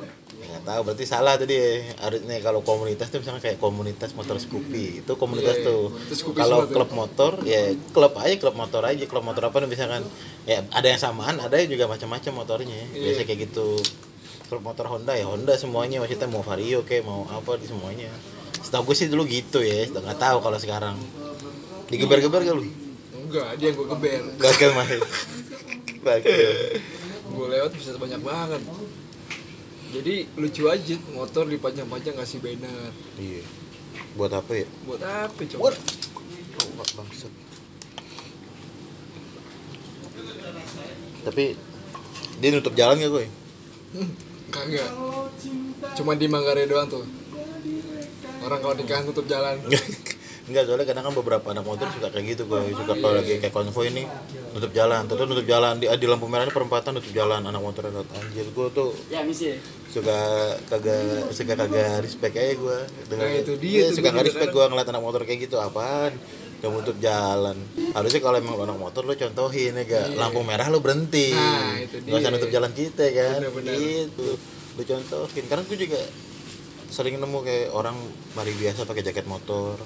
tahu 0.65 0.81
berarti 0.81 1.05
salah 1.05 1.37
tadi. 1.37 1.55
Harusnya 2.01 2.41
kalau 2.41 2.59
komunitas 2.59 3.07
tuh 3.07 3.21
misalnya 3.21 3.39
kayak 3.39 3.61
komunitas 3.61 4.11
motor 4.11 4.35
Scoopy 4.35 5.05
itu 5.05 5.11
komunitas 5.15 5.61
Iya, 5.61 5.63
iya. 5.63 5.69
tuh. 5.69 5.83
Scoopy 6.11 6.37
kalau 6.37 6.59
tuh. 6.65 6.73
klub 6.73 6.91
motor 6.91 7.31
ya 7.45 7.61
klub 7.93 8.13
aja 8.17 8.35
klub 8.35 8.55
motor 8.57 8.81
aja 8.83 9.03
klub 9.05 9.21
motor 9.21 9.43
apa 9.45 9.61
nih 9.61 9.69
misalkan. 9.69 10.01
Ya 10.43 10.65
ada 10.73 10.87
yang 10.87 10.97
samaan 10.97 11.37
ada 11.37 11.55
yang 11.55 11.69
juga 11.69 11.85
macam-macam 11.85 12.31
motornya. 12.35 12.81
Iya. 12.91 13.15
biasa 13.15 13.21
kayak 13.23 13.39
gitu. 13.47 13.77
Klub 14.45 14.61
motor 14.61 14.85
Honda 14.85 15.13
ya 15.13 15.29
Honda 15.29 15.53
semuanya. 15.55 16.01
Maksudnya 16.01 16.25
mau 16.25 16.41
Vario 16.41 16.81
kayak 16.81 17.05
mau 17.05 17.29
apa 17.29 17.55
di 17.55 17.69
semuanya. 17.69 18.09
Setahu 18.59 18.89
gue 18.89 18.95
sih 18.95 19.05
dulu 19.05 19.23
gitu 19.23 19.61
ya 19.61 19.85
nggak 19.85 20.17
tahu 20.17 20.41
kalau 20.41 20.57
sekarang. 20.57 20.97
Digeber-geber 21.85 22.41
gak 22.41 22.55
lu? 22.57 22.65
Enggak 23.13 23.57
dia 23.61 23.69
yang 23.69 23.77
gue 23.77 23.87
geber. 23.93 24.21
Gagal 24.41 24.71
main 24.73 24.99
gagal. 26.05 26.53
Gue 27.25 27.45
lewat 27.49 27.71
bisa 27.73 27.93
banyak 27.97 28.21
banget 28.21 28.61
jadi 29.95 30.27
lucu 30.35 30.67
aja 30.67 30.95
motor 31.15 31.47
dipanjang-panjang 31.47 32.19
kasih 32.19 32.43
banner. 32.43 32.91
Iya. 33.15 33.47
Buat 34.19 34.43
apa 34.43 34.51
ya? 34.51 34.67
Buat 34.83 35.01
apa 35.07 35.39
coba 35.55 35.71
Buat 35.71 35.75
Oh, 36.65 36.87
bangsat. 36.99 37.31
Tapi 41.23 41.55
dia 42.43 42.49
nutup 42.51 42.75
jalan 42.75 42.99
gak 42.99 43.11
gue? 43.11 43.25
kagak. 44.55 44.91
Cuma 45.95 46.19
di 46.19 46.27
Manggarai 46.27 46.67
doang 46.67 46.91
tuh. 46.91 47.07
Orang 48.43 48.59
kalau 48.59 48.75
nikahan 48.75 49.07
tutup 49.07 49.25
jalan 49.31 49.57
Enggak, 50.45 50.69
soalnya 50.69 50.85
kadang 50.85 51.09
kan 51.09 51.13
beberapa 51.17 51.47
anak 51.49 51.65
motor 51.65 51.89
suka 51.89 52.13
kayak 52.13 52.37
gitu 52.37 52.45
gue 52.45 52.59
Suka 52.71 52.93
kalau 52.93 53.17
lagi 53.17 53.41
kayak 53.41 53.49
konvoy 53.49 53.89
nih 53.89 54.05
Nutup 54.53 54.69
jalan, 54.71 55.09
tentu 55.09 55.25
nutup 55.25 55.41
jalan. 55.43 55.81
Di, 55.81 55.89
di 55.89 56.05
lampu 56.05 56.29
merah 56.29 56.45
ini 56.45 56.53
perempatan 56.53 56.93
nutup 56.93 57.09
jalan 57.11 57.41
Anak 57.41 57.57
motor 57.59 57.89
lewat 57.89 58.05
anjir 58.13 58.45
Gue 58.53 58.67
tuh 58.69 58.93
ya 59.09 59.25
misi 59.25 59.57
suka 59.89 60.19
kagak 60.67 61.31
suka 61.31 61.55
kagak 61.55 62.03
respect 62.03 62.35
aja 62.35 62.53
gue 62.53 62.77
Nah, 63.15 63.31
itu 63.31 63.55
dia 63.57 63.89
tuh, 63.89 63.97
suka 63.97 64.11
nggak 64.11 64.25
respect 64.27 64.51
gue 64.51 64.63
ngeliat 64.65 64.85
anak 64.85 65.01
motor 65.01 65.21
kayak 65.23 65.39
gitu. 65.47 65.55
Apaan? 65.57 66.13
Udah 66.59 66.69
nutup 66.71 66.97
jalan. 66.99 67.57
Harusnya 67.93 68.19
kalau 68.19 68.37
emang 68.37 68.57
anak 68.59 68.77
motor 68.77 69.01
lo 69.01 69.13
contohin 69.13 69.71
ya 69.71 69.83
gak 69.83 70.05
Iya. 70.11 70.17
lampu 70.17 70.41
merah 70.41 70.67
lo 70.67 70.77
berhenti. 70.77 71.29
Nah, 71.31 71.77
itu 71.79 71.95
nggak 72.01 72.19
usah 72.19 72.31
nutup 72.31 72.49
jalan 72.49 72.71
kita 72.71 73.05
kan? 73.07 73.39
Bener-bener. 73.39 73.73
gitu. 73.77 74.29
Lu 74.73 74.81
contohin. 74.83 75.43
Karena 75.45 75.63
gue 75.63 75.77
juga 75.79 76.01
sering 76.85 77.15
nemu 77.15 77.39
kayak 77.39 77.67
orang 77.71 77.97
mari 78.33 78.51
biasa 78.51 78.83
pakai 78.83 79.03
jaket 79.03 79.25
motor 79.25 79.77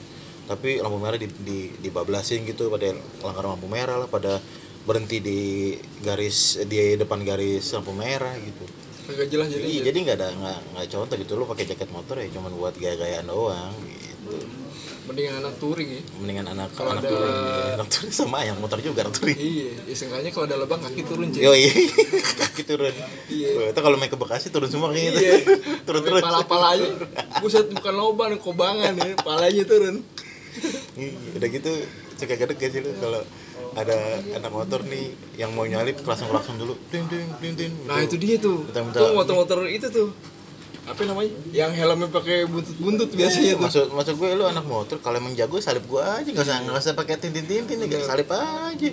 tapi 0.50 0.82
lampu 0.82 0.98
merah 0.98 1.14
di, 1.16 1.30
di 1.30 1.70
dibablasin 1.78 2.42
gitu 2.42 2.74
pada 2.74 2.90
langgar 3.22 3.46
lampu 3.46 3.70
merah 3.70 4.02
lah 4.02 4.10
pada 4.10 4.42
berhenti 4.82 5.22
di 5.22 5.40
garis 6.02 6.58
di 6.66 6.98
depan 6.98 7.22
garis 7.22 7.70
lampu 7.70 7.94
merah 7.94 8.34
gitu 8.42 8.66
Agak 9.10 9.26
jelas 9.26 9.50
jadi. 9.50 9.66
Iya, 9.66 9.82
jadi 9.90 9.98
nggak 10.06 10.18
ada 10.22 10.28
nggak 10.38 10.58
nggak 10.70 10.86
contoh 10.94 11.16
gitu 11.18 11.32
lo 11.34 11.50
pakai 11.50 11.66
jaket 11.66 11.90
motor 11.90 12.22
ya 12.22 12.30
cuman 12.30 12.54
buat 12.54 12.78
gaya-gayaan 12.78 13.26
doang 13.26 13.74
gitu. 13.82 14.38
Mendingan 15.10 15.42
anak 15.42 15.58
touring 15.58 15.90
ya. 15.90 16.02
Mendingan 16.22 16.46
anak 16.54 16.70
Kalau 16.78 16.94
anak 16.94 17.02
ada- 17.02 17.10
touring, 17.10 17.34
iya. 17.34 17.66
anak 17.82 17.88
touring 17.90 18.14
sama 18.14 18.46
yang 18.46 18.62
motor 18.62 18.78
juga 18.78 19.10
anak 19.10 19.18
touring. 19.18 19.34
Iya, 19.42 19.70
ya 19.90 19.96
seenggaknya 19.98 20.30
kalau 20.30 20.46
ada 20.46 20.58
lebang 20.62 20.82
kaki 20.86 21.02
turun 21.02 21.34
cuy. 21.34 21.42
Yo 21.42 21.58
iya, 21.58 21.74
kaki 22.38 22.62
turun. 22.70 22.94
Iya. 23.34 23.74
Itu 23.74 23.82
kalau 23.82 23.98
main 23.98 24.14
ke 24.14 24.18
Bekasi 24.22 24.54
turun 24.54 24.70
semua 24.70 24.94
kayaknya 24.94 25.10
itu. 25.10 25.22
Iya. 25.26 25.34
turun 25.90 26.02
terus. 26.06 26.22
Pala-palanya. 26.22 26.90
Buset 27.42 27.66
bukan 27.74 27.94
lobang, 27.98 28.38
kobangan 28.38 28.94
ya. 28.94 29.18
Palanya 29.26 29.66
turun. 29.66 30.06
Iya, 30.96 31.14
Udah 31.34 31.48
gitu 31.48 31.72
suka 32.16 32.36
gede 32.36 32.54
gak 32.54 32.70
sih 32.70 32.82
lu 32.82 32.92
kalau 32.98 33.22
ada 33.72 33.96
anak 34.34 34.50
motor 34.50 34.82
nih 34.84 35.08
yang 35.36 35.54
mau 35.54 35.64
nyalip 35.64 35.96
langsung 36.02 36.28
langsung 36.30 36.58
dulu 36.58 36.76
tin 36.90 37.06
tin 37.06 37.30
tin 37.38 37.54
tin 37.54 37.72
Nah, 37.86 38.02
itu 38.02 38.16
dia 38.16 38.36
tuh. 38.36 38.66
Tuh 38.66 39.14
motor-motor 39.14 39.64
itu 39.66 39.88
tuh. 39.88 40.10
Apa 40.84 41.06
namanya? 41.06 41.30
Yang 41.50 41.72
helmnya 41.78 42.10
pakai 42.10 42.44
buntut-buntut 42.44 43.14
biasanya 43.14 43.54
tuh. 43.54 43.62
maksud 43.62 43.86
maksud 43.94 44.14
gue 44.16 44.30
lu 44.34 44.44
anak 44.44 44.66
motor 44.66 44.98
kalau 44.98 45.18
emang 45.18 45.32
jago 45.34 45.62
salip 45.62 45.86
gue 45.86 46.02
aja 46.02 46.26
nggak 46.26 46.42
usah 46.42 46.58
nggak 46.60 46.82
usah 46.82 46.94
pakai 46.94 47.16
tin 47.16 47.30
tin 47.30 47.46
tin 47.46 47.64
tin 47.64 47.78
nggak 47.80 48.02
salip 48.02 48.28
aja 48.28 48.90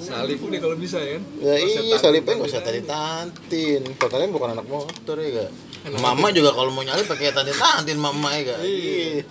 Salib 0.00 0.40
udah 0.40 0.58
kalau 0.58 0.76
bisa 0.78 0.96
ya. 0.96 1.18
ya 1.36 1.52
Nggak 1.52 1.66
usah 1.66 1.82
iya 1.82 1.96
salipnya 1.98 2.32
nggak 2.32 2.48
usah 2.48 2.62
tadi 2.62 2.80
tantin 2.80 3.82
kalau 3.98 4.10
kalian 4.10 4.30
bukan 4.30 4.48
anak 4.54 4.64
motor 4.64 5.16
ya 5.18 5.28
gak 5.36 5.50
mama 5.98 6.30
juga 6.30 6.52
kalau 6.52 6.70
mau 6.70 6.80
nyalip 6.80 7.04
pakai 7.04 7.34
tantin 7.34 7.52
tantin 7.52 7.98
mama 7.98 8.32
ya 8.32 8.40
gak 8.46 8.58
Iya. 8.62 9.26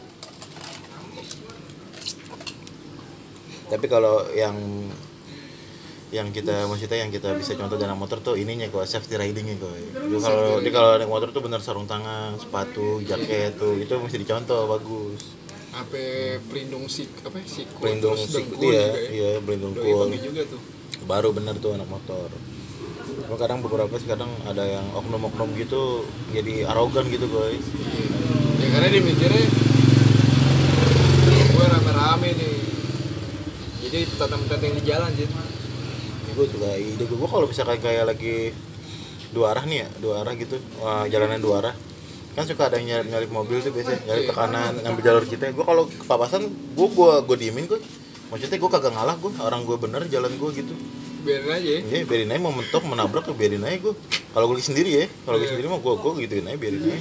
Tapi 3.70 3.86
kalau 3.86 4.26
yang 4.34 4.58
yang 6.10 6.34
kita 6.34 6.66
maksudnya 6.66 7.06
yang 7.06 7.14
kita 7.14 7.38
bisa 7.38 7.54
contoh 7.54 7.78
anak 7.78 7.94
motor 7.94 8.18
tuh 8.18 8.34
ininya 8.34 8.66
kok 8.74 8.82
safety 8.90 9.14
ridingnya 9.14 9.62
kok. 9.62 9.70
Jadi 9.70 10.18
kalau 10.18 10.58
di 10.58 10.70
kalau 10.74 10.98
naik 10.98 11.10
motor 11.10 11.30
tuh 11.30 11.42
bener 11.46 11.62
sarung 11.62 11.86
tangan 11.86 12.34
sepatu 12.42 12.98
jaket 13.06 13.62
tuh 13.62 13.78
itu 13.78 13.94
mesti 13.94 14.18
dicontoh 14.18 14.66
bagus. 14.66 15.38
Apa 15.70 16.42
pelindung 16.50 16.90
sik 16.90 17.14
apa 17.22 17.46
siku 17.46 17.78
pelindung 17.78 18.18
sik 18.18 18.42
iya 18.58 18.74
ya. 18.74 18.90
iya 19.14 19.32
pelindung 19.38 19.78
kul 19.78 20.10
baru 21.06 21.30
bener 21.30 21.62
tuh 21.62 21.78
anak 21.78 21.86
motor. 21.86 22.26
Cuma 23.30 23.38
kadang 23.38 23.62
beberapa 23.62 23.94
sih 24.02 24.10
kadang 24.10 24.34
ada 24.50 24.66
yang 24.66 24.90
oknum-oknum 24.98 25.54
gitu 25.62 26.10
jadi 26.34 26.66
arogan 26.66 27.06
gitu 27.14 27.30
guys 27.30 27.62
Ya 28.60 28.68
karena 28.74 28.88
dia 28.90 29.02
mikirnya 29.06 29.46
gue 31.54 31.66
rame-rame 31.70 32.30
nih. 32.34 32.69
Jadi 33.90 34.06
tetang-tetang 34.06 34.74
di 34.78 34.84
jalan 34.86 35.10
sih. 35.18 35.26
gue 36.30 36.46
juga 36.46 36.72
ide 36.78 37.04
gue 37.04 37.28
kalau 37.28 37.50
misalkan 37.50 37.82
kayak 37.84 38.06
lagi 38.16 38.56
dua 39.36 39.52
arah 39.52 39.66
nih 39.68 39.84
ya 39.84 39.88
dua 40.00 40.14
arah 40.24 40.34
gitu 40.38 40.56
wah, 40.80 41.04
jalanan 41.10 41.42
dua 41.42 41.56
arah. 41.60 41.76
Kan 42.38 42.46
suka 42.46 42.70
ada 42.70 42.78
yang 42.80 42.88
nyalip, 42.88 43.08
nyalip 43.12 43.32
mobil 43.34 43.58
tuh 43.60 43.74
biasanya 43.76 44.00
nyalip 44.08 44.30
ke 44.30 44.34
kanan 44.38 44.74
ngambil 44.86 45.04
jalur 45.04 45.26
kita. 45.26 45.52
Gue 45.52 45.66
kalau 45.66 45.84
kepapasan 45.90 46.48
gue 46.48 46.88
gue 46.88 47.12
gue 47.28 47.38
diemin 47.42 47.66
gue 47.66 47.82
maksudnya 48.30 48.62
gue 48.62 48.70
kagak 48.70 48.94
ngalah 48.94 49.18
gue 49.18 49.32
orang 49.42 49.62
gue 49.66 49.78
bener 49.82 50.02
jalan 50.08 50.32
gue 50.38 50.50
gitu. 50.54 50.74
Biarin 51.26 51.50
aja. 51.52 51.70
Ya. 51.76 51.80
ya 51.84 52.06
biarin 52.08 52.30
aja. 52.32 52.40
Mau 52.40 52.54
mentok 52.56 52.84
menabrak 52.86 53.26
ya 53.28 53.34
biarin 53.36 53.66
aja 53.66 53.78
gue 53.90 53.94
kalau 54.30 54.46
gue 54.54 54.62
sendiri 54.62 54.90
ya 54.96 55.06
kalau 55.26 55.42
gue 55.42 55.50
Iya. 55.50 55.52
sendiri 55.58 55.68
mah 55.68 55.82
gue 55.82 55.94
gue 55.98 56.12
gituin 56.30 56.46
aja 56.48 56.58
biarin 56.62 56.82
aja. 56.88 57.00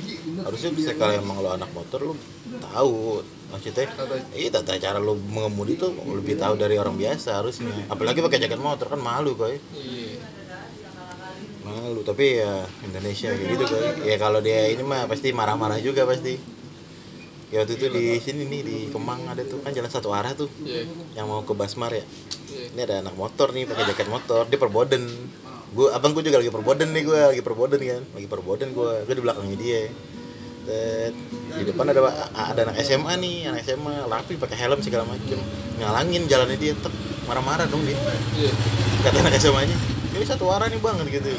Harusnya 0.49 0.71
bisa 0.73 0.91
kalau 0.97 1.15
emang 1.15 1.37
lo 1.45 1.53
anak 1.53 1.71
motor 1.77 2.01
lo 2.01 2.15
tahu 2.59 3.23
maksudnya 3.49 3.89
iya 4.37 4.49
tata 4.53 4.77
cara 4.77 5.01
lo 5.01 5.17
mengemudi 5.17 5.81
tuh 5.81 5.97
lebih 5.97 6.37
tahu 6.37 6.61
dari 6.61 6.77
orang 6.77 7.01
biasa 7.01 7.41
harusnya. 7.41 7.73
Apalagi 7.89 8.21
pakai 8.21 8.45
jaket 8.45 8.61
motor 8.61 8.93
kan 8.93 9.01
malu 9.01 9.33
kok 9.35 9.49
Iya. 9.49 10.21
malu 11.65 12.01
tapi 12.01 12.41
ya 12.41 12.65
Indonesia 12.85 13.29
kayak 13.29 13.49
gitu 13.57 13.65
kok 13.69 13.83
ya 14.05 14.17
kalau 14.17 14.41
dia 14.41 14.69
ini 14.73 14.85
mah 14.85 15.09
pasti 15.09 15.33
marah-marah 15.33 15.81
juga 15.81 16.05
pasti. 16.05 16.37
Ya 17.49 17.65
waktu 17.65 17.81
itu 17.81 17.89
di 17.89 18.05
sini 18.21 18.45
nih 18.45 18.61
di 18.61 18.77
Kemang 18.93 19.25
ada 19.33 19.41
tuh 19.41 19.65
kan 19.65 19.73
jalan 19.73 19.89
satu 19.89 20.13
arah 20.13 20.37
tuh. 20.37 20.53
Iya. 20.61 20.85
yang 21.17 21.33
mau 21.33 21.41
ke 21.41 21.57
Basmar 21.57 21.93
ya. 21.97 22.05
Iya. 22.53 22.65
ini 22.77 22.81
ada 22.85 22.95
anak 23.01 23.17
motor 23.17 23.57
nih 23.57 23.65
pakai 23.65 23.85
jaket 23.89 24.09
motor. 24.13 24.45
Dia 24.45 24.61
perboden. 24.61 25.09
Gue 25.73 25.89
abang 25.93 26.13
gue 26.13 26.25
juga 26.25 26.41
lagi 26.41 26.53
perboden 26.53 26.93
nih 26.93 27.03
gue 27.09 27.21
lagi 27.33 27.41
perboden 27.41 27.81
kan. 27.81 28.03
Lagi 28.13 28.29
perboden 28.29 28.69
gue 28.77 28.91
gue 29.09 29.15
di 29.17 29.23
belakangnya 29.25 29.57
dia 29.57 29.81
Set. 30.69 31.17
di 31.57 31.65
depan 31.65 31.89
ada 31.89 32.29
ada 32.37 32.61
anak 32.69 32.77
SMA 32.85 33.17
nih 33.25 33.49
anak 33.49 33.65
SMA 33.65 34.05
rapi 34.05 34.37
pakai 34.37 34.69
helm 34.69 34.85
segala 34.85 35.09
macem. 35.09 35.41
Ngalangin 35.81 36.29
jalannya 36.29 36.61
dia 36.61 36.77
tetep 36.77 36.93
marah-marah 37.25 37.65
dong 37.73 37.81
dia. 37.89 37.97
Iya. 38.37 38.53
kata 39.01 39.17
anak 39.25 39.41
SMA 39.41 39.65
nya 39.65 39.77
ini 40.13 40.25
satu 40.29 40.45
arah 40.53 40.69
nih 40.69 40.77
bang 40.77 41.01
gitu. 41.09 41.33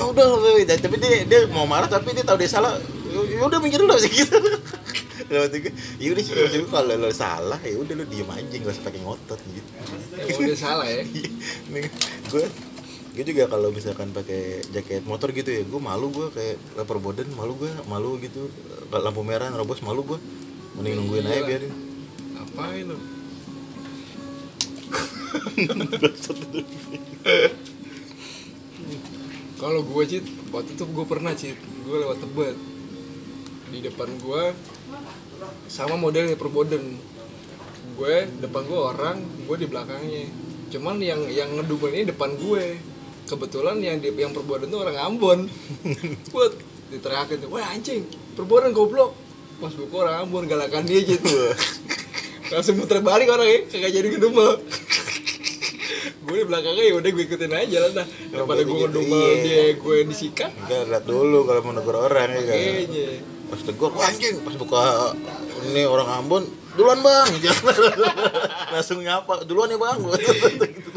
Ah 0.00 0.08
udah 0.08 0.24
tapi 0.64 0.96
dia 0.96 1.28
dia 1.28 1.44
mau 1.52 1.68
marah 1.68 1.92
tapi 1.92 2.16
dia 2.16 2.24
tahu 2.24 2.40
dia 2.40 2.48
salah. 2.48 2.80
Ya 3.12 3.44
udah 3.44 3.60
mikir 3.60 3.84
dulu 3.84 4.00
gitu. 4.08 4.40
Lewat 5.28 5.52
itu, 5.52 5.68
ya 6.00 6.08
udah 6.16 6.22
sih 6.24 6.32
maksud 6.32 6.72
kalau 6.72 6.96
lo 6.96 7.12
salah 7.12 7.60
ya 7.60 7.76
udah 7.76 7.94
lo 8.00 8.04
diem 8.08 8.28
aja 8.32 8.48
nggak 8.48 8.72
usah 8.72 8.84
pakai 8.88 9.00
ngotot 9.04 9.40
gitu. 9.44 9.70
Ya 10.24 10.32
udah 10.40 10.56
salah 10.56 10.88
ya. 10.88 11.04
nih 11.72 11.84
gue 12.32 12.71
gue 13.12 13.24
juga 13.28 13.44
kalau 13.44 13.68
misalkan 13.68 14.08
pakai 14.16 14.64
jaket 14.72 15.04
motor 15.04 15.36
gitu 15.36 15.52
ya 15.52 15.62
gue 15.68 15.80
malu 15.80 16.08
gue 16.08 16.32
kayak 16.32 16.56
lapar 16.80 16.96
boden 16.96 17.28
malu 17.36 17.52
gue 17.60 17.68
malu 17.84 18.16
gitu 18.20 18.48
lampu 18.88 19.20
merah 19.20 19.52
nerobos 19.52 19.84
malu 19.84 20.00
gue 20.04 20.18
mending 20.80 20.96
nungguin 20.96 21.28
aja 21.28 21.36
Iyalah. 21.36 21.48
biarin 21.48 21.72
Apain 22.42 22.82
lo? 22.84 22.98
Kalau 29.62 29.86
gue 29.86 30.04
cit, 30.04 30.26
waktu 30.50 30.74
itu 30.74 30.84
gue 30.84 31.06
pernah 31.06 31.32
cit, 31.38 31.54
gue 31.56 31.96
lewat 32.02 32.18
tebet 32.20 32.56
di 33.72 33.80
depan 33.80 34.04
gue 34.20 34.52
sama 35.70 35.96
modelnya 35.96 36.36
perboden. 36.36 36.98
Gue 37.96 38.28
depan 38.42 38.66
gue 38.68 38.76
orang, 38.76 39.24
gue 39.48 39.56
di 39.56 39.64
belakangnya. 39.70 40.28
Cuman 40.68 41.00
yang 41.00 41.24
yang 41.30 41.56
ngedumel 41.56 41.94
ini 41.94 42.04
depan 42.10 42.36
gue. 42.36 42.76
Kebetulan 43.32 43.80
yang 43.80 43.96
di, 43.96 44.12
yang 44.12 44.36
perboden 44.36 44.68
tuh 44.68 44.84
orang 44.84 45.00
Ambon. 45.00 45.48
Buat 46.36 46.52
diteriakin 46.92 47.48
tuh, 47.48 47.48
wah 47.48 47.64
anjing, 47.72 48.04
perboden 48.36 48.76
goblok. 48.76 49.16
Pas 49.56 49.72
gue 49.72 49.88
orang 49.88 50.28
Ambon 50.28 50.44
galakan 50.44 50.84
dia 50.84 51.00
gitu. 51.00 51.32
Langsung 52.52 52.76
muter 52.76 53.00
balik 53.00 53.32
orangnya, 53.32 53.64
kagak 53.72 53.88
jadi 53.88 54.06
ngedumel. 54.12 54.60
Gue 56.28 56.36
di 56.38 56.44
belakangnya 56.44 56.84
ya 56.84 56.94
udah 57.00 57.08
gue 57.08 57.24
ikutin 57.24 57.52
aja 57.56 57.76
lah 57.80 57.90
dah. 58.04 58.06
Daripada 58.36 58.60
gue 58.68 58.76
ngedumel 58.84 59.24
iya. 59.24 59.40
dia 59.40 59.64
gue 59.80 59.96
disikat 60.12 60.52
enggak 60.52 60.80
lihat 60.92 61.04
dulu 61.08 61.48
kalau 61.48 61.60
mau 61.64 61.72
negur 61.72 61.96
orang 61.96 62.36
ya 62.36 62.42
kan. 62.44 62.58
Pas 63.48 63.60
tegur 63.64 63.90
wah 63.96 64.12
anjing. 64.12 64.44
Pas 64.44 64.54
buka 64.60 65.16
ini 65.72 65.88
orang 65.88 66.08
Ambon 66.20 66.44
duluan 66.76 67.00
bang. 67.00 67.28
Langsung 68.76 69.00
nyapa 69.00 69.48
duluan 69.48 69.72
ya 69.72 69.80
bang. 69.80 69.98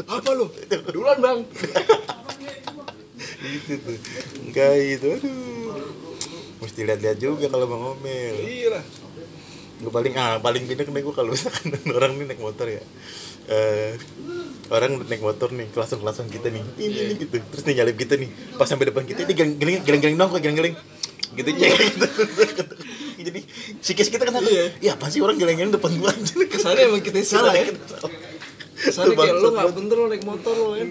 Apa 0.04 0.30
lu? 0.36 0.52
Duluan 0.94 1.18
bang 1.24 1.38
gitu 3.56 3.72
tuh. 3.80 3.98
Enggak 4.44 4.72
itu 4.76 5.06
aduh. 5.16 5.80
Mesti 6.60 6.80
lihat-lihat 6.84 7.18
juga 7.20 7.46
kalau 7.52 7.66
mau 7.68 7.78
ngomel 7.80 8.34
iya 8.44 8.68
lah 8.80 8.84
gue 9.76 9.92
paling 9.92 10.16
ah 10.16 10.40
paling 10.40 10.64
pindah 10.64 10.88
nih 10.88 11.02
gue 11.04 11.12
kalau 11.12 11.36
misalkan 11.36 11.68
orang 11.96 12.16
nih 12.16 12.32
naik 12.32 12.40
motor 12.40 12.64
ya. 12.64 12.80
Eh 13.52 13.92
orang 14.72 15.04
naik 15.04 15.20
motor 15.20 15.52
nih 15.52 15.68
langsung 15.76 16.00
langsung 16.00 16.26
kita 16.32 16.48
nih. 16.48 16.64
Ini, 16.80 16.96
ini 16.96 17.14
gitu 17.20 17.36
terus 17.52 17.64
nih 17.68 17.84
nyalip 17.84 17.96
kita 18.00 18.16
nih. 18.16 18.56
Pas 18.56 18.64
sampai 18.64 18.88
depan 18.88 19.04
kita 19.04 19.28
dia 19.28 19.36
geleng 19.36 19.60
geleng 19.60 19.84
geleng 19.84 20.16
dong 20.16 20.28
kok 20.32 20.40
geleng 20.40 20.56
geleng 20.56 20.76
gitu 21.36 21.48
aja 21.52 21.66
gitu. 21.68 22.06
Jadi 23.26 23.40
sikis 23.84 24.08
kita 24.08 24.24
kan 24.24 24.40
Iya. 24.40 24.64
iya 24.80 24.90
apa 24.96 25.12
sih 25.12 25.20
orang 25.20 25.36
geleng 25.36 25.60
geleng 25.60 25.74
depan 25.76 25.92
gua? 26.00 26.08
Aja 26.08 26.32
kesannya 26.48 26.88
emang 26.88 27.04
kita 27.04 27.20
salah 27.20 27.52
ya. 27.52 27.68
Kesannya 28.80 29.12
Itu 29.12 29.20
kayak 29.20 29.34
bangsat 29.36 29.52
nggak 29.52 29.74
bener 29.76 29.96
lo 30.00 30.06
naik 30.08 30.24
motor 30.24 30.54
lo 30.56 30.66
kan 30.72 30.88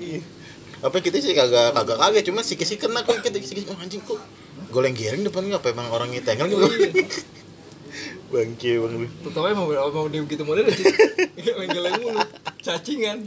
Iya. 0.86 0.94
apa 0.94 0.98
kita 1.02 1.18
sih 1.18 1.34
kagak 1.34 1.74
kagak 1.74 1.98
kaget 1.98 2.24
cuma 2.30 2.46
sikis 2.46 2.68
sih 2.70 2.78
kena 2.78 3.02
kok 3.02 3.18
kita 3.26 3.42
sikis 3.42 3.66
oh 3.74 3.78
anjing 3.82 4.06
kok 4.06 4.22
goleng 4.70 4.94
geleng 4.94 5.26
depan 5.26 5.50
apa 5.50 5.74
emang 5.74 5.90
orangnya 5.90 6.22
tengel 6.22 6.46
gitu 6.46 6.62
bangke 8.34 8.72
bang 8.78 8.94
lu 9.02 9.08
terutama 9.26 9.50
emang 9.50 9.66
mau 9.74 10.06
dia 10.06 10.22
begitu 10.22 10.46
model 10.46 10.70
sih 10.70 10.86
main 11.58 11.70
geleng 11.74 11.98
mulu 12.06 12.22
cacingan 12.62 13.26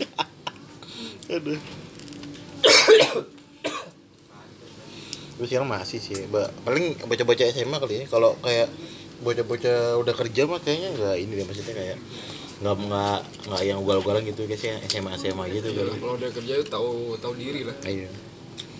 Aduh. 1.29 1.61
Gue 5.39 5.47
sekarang 5.47 5.71
masih 5.71 6.03
sih, 6.03 6.27
ba- 6.27 6.51
paling 6.67 6.99
bocah-bocah 6.99 7.47
SMA 7.55 7.79
kali 7.79 8.03
ya. 8.03 8.05
Kalau 8.11 8.35
kayak 8.43 8.67
bocah-bocah 9.23 10.01
udah 10.03 10.15
kerja 10.15 10.51
mah 10.51 10.59
kayaknya 10.59 10.89
nggak 10.99 11.15
ini 11.21 11.33
deh 11.39 11.47
maksudnya 11.47 11.75
kayak 11.75 11.97
nggak 12.59 12.75
nggak 12.75 13.19
nggak 13.47 13.63
yang 13.63 13.79
ugal-ugalan 13.79 14.23
gitu 14.25 14.43
guys 14.45 14.59
ya 14.61 14.75
SMA 14.91 15.15
SMA 15.15 15.45
gitu 15.49 15.71
Iya, 15.71 15.95
kalau 15.95 16.19
udah 16.19 16.31
kerja 16.35 16.55
tahu 16.67 16.91
tahu 17.17 17.33
diri 17.39 17.63
lah. 17.63 17.77
Iya. 17.87 18.11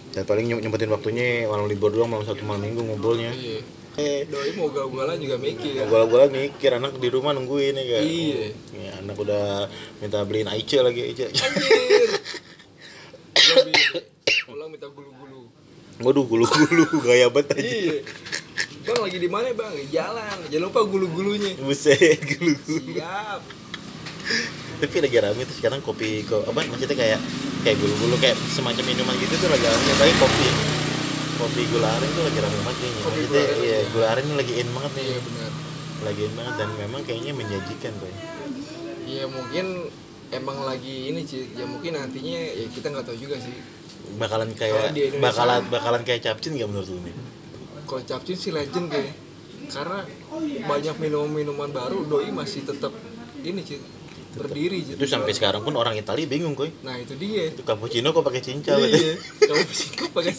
dan 0.09 0.25
paling 0.25 0.51
nyem- 0.51 0.59
nyempetin 0.59 0.91
waktunya 0.91 1.47
malam 1.47 1.69
libur 1.69 1.95
doang 1.95 2.11
malam 2.11 2.27
satu 2.27 2.43
malam 2.43 2.65
minggu 2.65 2.81
ngumpulnya. 2.83 3.31
Iya. 3.31 3.61
Eh. 3.99 4.23
Doi 4.27 4.55
mau 4.55 4.71
gaul-gaulan 4.71 5.19
juga 5.19 5.39
mikir. 5.39 5.75
Gue 5.75 6.25
mikir 6.31 6.71
anak 6.71 7.03
di 7.03 7.09
rumah 7.11 7.35
nungguin 7.35 7.75
ya 7.75 7.85
kan? 7.85 8.03
Iya. 8.03 8.43
Ya, 8.75 8.91
anak 8.99 9.15
udah 9.15 9.67
minta 9.99 10.23
beliin 10.23 10.47
Aice 10.47 10.79
lagi 10.83 11.03
Aice 11.03 11.27
pulang 14.47 14.71
minta 14.75 14.87
gulu-gulu. 14.87 15.51
Waduh 15.99 16.25
gulu-gulu 16.25 16.85
gaya 17.07 17.27
banget 17.27 17.59
aja 17.59 17.67
iya. 17.67 17.99
Bang 18.87 19.03
lagi 19.05 19.19
di 19.19 19.29
mana 19.29 19.51
bang? 19.53 19.75
Jalan. 19.93 20.37
Jangan 20.47 20.65
lupa 20.71 20.81
gulu-gulunya. 20.83 21.59
Buset 21.61 22.23
gulu-gulu. 22.33 22.97
Siap 22.97 23.41
tapi 24.79 24.97
lagi 25.03 25.19
rame 25.19 25.43
tuh 25.43 25.57
sekarang 25.59 25.81
kopi 25.83 26.23
kok 26.23 26.47
apa 26.47 26.63
maksudnya 26.71 26.95
kayak 26.95 27.21
kayak 27.67 27.77
gulu-gulu 27.83 28.15
kayak 28.23 28.39
semacam 28.51 28.85
minuman 28.87 29.15
gitu 29.19 29.35
tuh 29.43 29.49
lagi 29.51 29.67
rame. 29.67 29.91
Tapi 29.99 30.13
kopi 30.23 30.49
kopi 31.39 31.63
gula 31.71 31.89
aren 31.89 32.11
tuh 32.15 32.23
lagi 32.27 32.39
rame 32.43 32.59
banget 32.67 32.79
kayaknya 32.83 33.01
Kopi 33.03 33.21
maksudnya 33.23 33.43
gula 33.43 33.63
iya 33.63 33.79
ya. 33.79 33.89
gula 33.95 34.07
aren 34.15 34.25
ini 34.27 34.35
lagi 34.35 34.53
in 34.59 34.69
banget 34.75 34.93
nih. 34.95 35.05
Iya 35.05 35.19
benar 35.23 35.51
lagi 35.99 36.21
in 36.23 36.33
banget 36.39 36.55
dan 36.55 36.69
memang 36.79 37.01
kayaknya 37.03 37.33
menjanjikan 37.35 37.93
tuh 37.99 38.11
ya 39.09 39.25
mungkin 39.25 39.67
emang 40.29 40.59
lagi 40.69 40.97
ini 41.11 41.21
sih 41.25 41.57
ya 41.57 41.65
mungkin 41.65 41.97
nantinya 41.97 42.39
ya 42.39 42.67
kita 42.69 42.87
nggak 42.93 43.07
tahu 43.09 43.17
juga 43.19 43.41
sih. 43.41 43.55
Bakalan 44.21 44.53
kayak 44.57 44.95
bakalan 45.21 45.63
bakalan 45.69 46.03
kayak 46.07 46.23
capcin 46.23 46.55
nggak 46.55 46.71
menurut 46.71 46.89
lu 46.89 47.01
nih 47.03 47.15
kalau 47.89 48.05
capcin 48.05 48.37
sih 48.37 48.53
legend 48.53 48.93
kayak 48.93 49.17
karena 49.73 50.05
banyak 50.69 50.97
minuman-minuman 51.01 51.73
baru 51.73 52.05
doi 52.05 52.29
masih 52.29 52.69
tetap 52.69 52.93
ini 53.41 53.65
sih 53.65 53.81
berdiri 54.39 54.79
sih 54.87 54.95
itu 54.95 55.05
sampai 55.05 55.35
sekarang 55.35 55.67
pun 55.67 55.75
orang 55.75 55.99
Italia 55.99 56.31
bingung 56.31 56.55
koy. 56.55 56.71
Nah 56.87 56.95
itu 56.97 57.19
dia. 57.19 57.51
Itu 57.51 57.67
cappuccino 57.67 58.15
kok 58.15 58.23
pakai 58.23 58.41
cincau? 58.41 58.79
Iya 58.79 59.19
kok 59.99 60.11
pakai 60.15 60.33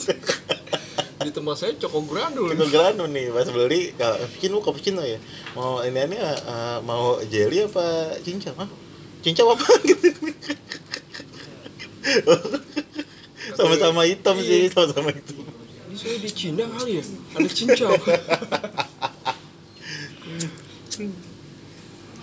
di 1.20 1.36
tempat 1.36 1.56
saya 1.60 1.76
coko 1.76 2.08
grandul. 2.08 2.56
Kita 2.56 2.72
grano 2.72 3.04
nih 3.06 3.28
pas 3.30 3.46
beli 3.52 3.92
cappuccino 3.94 4.64
cappuccino 4.64 5.04
ya. 5.04 5.20
Mau 5.54 5.84
ini 5.84 6.00
ini 6.00 6.18
eh, 6.18 6.80
mau 6.82 7.20
jelly 7.28 7.68
apa 7.68 8.16
cincau? 8.24 8.56
Hah? 8.56 8.70
cincau 9.20 9.52
apa? 9.52 9.68
Gitu. 9.84 10.08
Sama-sama 13.54 14.08
hitam 14.08 14.40
sih 14.40 14.72
sama-sama 14.72 15.12
hitam. 15.12 15.44
Ini 15.92 15.96
saya 16.00 16.18
di 16.18 16.32
Cina 16.32 16.64
kali 16.66 16.98
ya? 16.98 17.04
Ada 17.36 17.50
cincau 17.52 17.94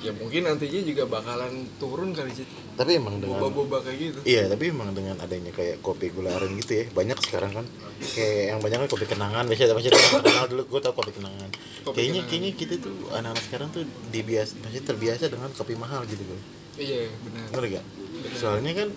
ya 0.04 0.12
mungkin 0.12 0.44
nantinya 0.44 0.80
juga 0.84 1.08
bakalan 1.08 1.66
turun 1.80 2.12
kali 2.12 2.28
sih 2.30 2.44
tapi 2.76 3.00
emang 3.00 3.16
dengan 3.16 3.40
boba-boba 3.40 3.80
kayak 3.80 3.98
gitu 3.98 4.18
Iya, 4.28 4.52
tapi 4.52 4.68
emang 4.68 4.92
dengan 4.92 5.16
adanya 5.16 5.48
kayak 5.48 5.80
kopi 5.80 6.12
gula 6.12 6.36
aren 6.36 6.52
gitu 6.60 6.72
ya, 6.76 6.84
banyak 6.92 7.16
sekarang 7.24 7.56
kan 7.56 7.66
kayak 8.12 8.52
yang 8.52 8.60
banyak 8.60 8.78
kan 8.84 8.88
kopi 8.92 9.06
kenangan. 9.08 9.44
Biasanya 9.48 9.72
masih 9.72 9.90
kenal 9.96 10.44
dulu, 10.52 10.62
gue 10.76 10.80
tau 10.84 10.92
kopi 10.92 11.12
kenangan. 11.16 11.48
Kopi 11.88 11.96
kayaknya 11.96 12.20
kenangan. 12.20 12.28
kayaknya 12.28 12.50
kita 12.52 12.74
tuh 12.84 12.94
anak-anak 13.16 13.44
sekarang 13.48 13.68
tuh 13.72 13.82
dibias, 14.12 14.52
masih 14.60 14.80
terbiasa 14.84 15.32
dengan 15.32 15.48
kopi 15.56 15.72
mahal 15.72 16.04
gitu 16.04 16.20
gue. 16.20 16.40
iya 16.76 17.08
benar 17.24 17.48
Bener 17.56 17.80
gak? 17.80 17.84
Soalnya 18.36 18.72
kan 18.76 18.88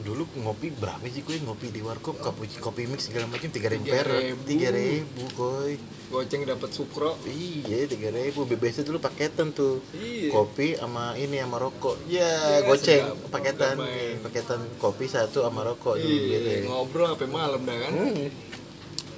dulu 0.00 0.24
ngopi 0.34 0.72
berapa 0.72 1.04
sih 1.04 1.20
gue 1.20 1.36
ngopi 1.40 1.68
di 1.68 1.80
warkop 1.80 2.16
kopi 2.18 2.48
kopi 2.56 2.88
mix 2.88 3.06
segala 3.06 3.28
macam 3.28 3.46
tiga 3.46 3.68
ribu 3.68 3.84
Tiga 3.84 4.02
ribu. 4.02 4.40
tiga 4.48 4.68
ribu 4.72 5.22
koy 5.32 5.76
goceng 6.08 6.42
dapat 6.42 6.70
sukro 6.70 7.14
iya 7.24 7.84
tiga 7.84 8.08
ribu. 8.08 8.42
Biasanya 8.42 8.86
dulu 8.86 8.98
paketan 8.98 9.52
tuh. 9.52 9.78
Iya. 9.92 10.32
kopi 10.32 10.74
sama 10.74 11.14
ini 11.14 11.38
sama 11.38 11.56
rokok. 11.56 12.00
Ya 12.08 12.26
Iya, 12.26 12.66
goceng. 12.66 13.02
sedap. 13.06 13.30
paketan. 13.30 13.76
paketan 14.20 14.60
kopi 14.76 15.04
satu 15.06 15.44
sama 15.44 15.62
rokok 15.62 15.94
dulu 15.96 16.08
gitu 16.08 16.26
iya 16.34 16.38
ya. 16.58 16.66
ngobrol 16.66 17.12
sampai 17.12 17.28
malam 17.28 17.60
dah 17.62 17.76
kan. 17.78 17.92
Hmm. 17.92 18.26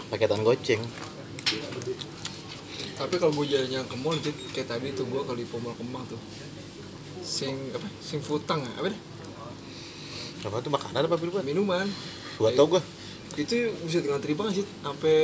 paketan 0.09 0.41
goceng. 0.43 0.83
Tapi 2.93 3.15
kalau 3.17 3.33
gue 3.33 3.47
jalannya 3.49 3.81
ke 3.83 3.97
mall 3.97 4.19
kayak 4.53 4.69
tadi 4.69 4.93
tuh 4.93 5.07
gue 5.07 5.21
kalau 5.21 5.35
di 5.35 5.47
Pomol 5.47 5.73
Kemang 5.75 6.05
tuh. 6.07 6.21
Sing 7.23 7.55
apa? 7.73 7.87
Sing 7.99 8.19
futang 8.19 8.61
apa? 8.67 8.91
deh 8.91 9.01
apa 10.43 10.59
tuh 10.59 10.71
makanan 10.71 11.07
apa 11.07 11.15
apa 11.15 11.43
minuman. 11.43 11.87
Gua 12.37 12.51
tau 12.53 12.67
gua. 12.69 12.83
Itu 13.33 13.55
bisa 13.87 14.03
ngantri 14.03 14.35
banget 14.35 14.61
sih 14.61 14.67
sampai 14.79 15.19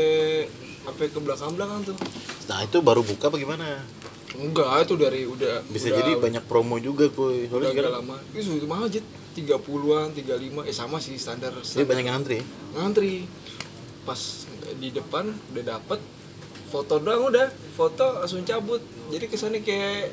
sampai 0.80 1.04
ke 1.06 1.18
belakang 1.18 1.52
belakang 1.52 1.80
tuh. 1.84 1.96
Nah 2.46 2.62
itu 2.62 2.78
baru 2.80 3.02
buka 3.02 3.28
apa 3.28 3.36
gimana? 3.36 3.82
Enggak 4.30 4.84
itu 4.84 4.94
dari 4.94 5.24
udah 5.24 5.64
bisa 5.66 5.88
udah- 5.88 5.98
jadi 5.98 6.10
banyak 6.16 6.44
promo 6.46 6.76
juga 6.78 7.08
kuy 7.08 7.44
udah 7.44 7.50
soalnya 7.50 7.68
sekarang 7.72 7.94
lama. 7.98 8.16
Itu 8.30 8.40
sudah 8.46 8.68
mahal 8.68 8.88
Jit. 8.88 9.04
30-an 9.30 10.10
35 10.10 10.66
eh 10.66 10.74
sama 10.74 10.98
sih 10.98 11.14
standar, 11.14 11.54
jadi 11.54 11.62
standar. 11.62 11.86
banyak 11.86 12.04
yang 12.04 12.14
ngantri 12.16 12.38
ngantri. 12.74 13.14
Pas 14.02 14.18
di 14.74 14.88
depan 14.90 15.30
udah 15.30 15.64
dapet. 15.68 16.00
Foto 16.68 16.98
doang 16.98 17.30
udah 17.30 17.46
foto 17.72 18.18
langsung 18.18 18.42
cabut. 18.42 18.82
Jadi 19.08 19.24
kesannya 19.24 19.62
kayak 19.62 20.10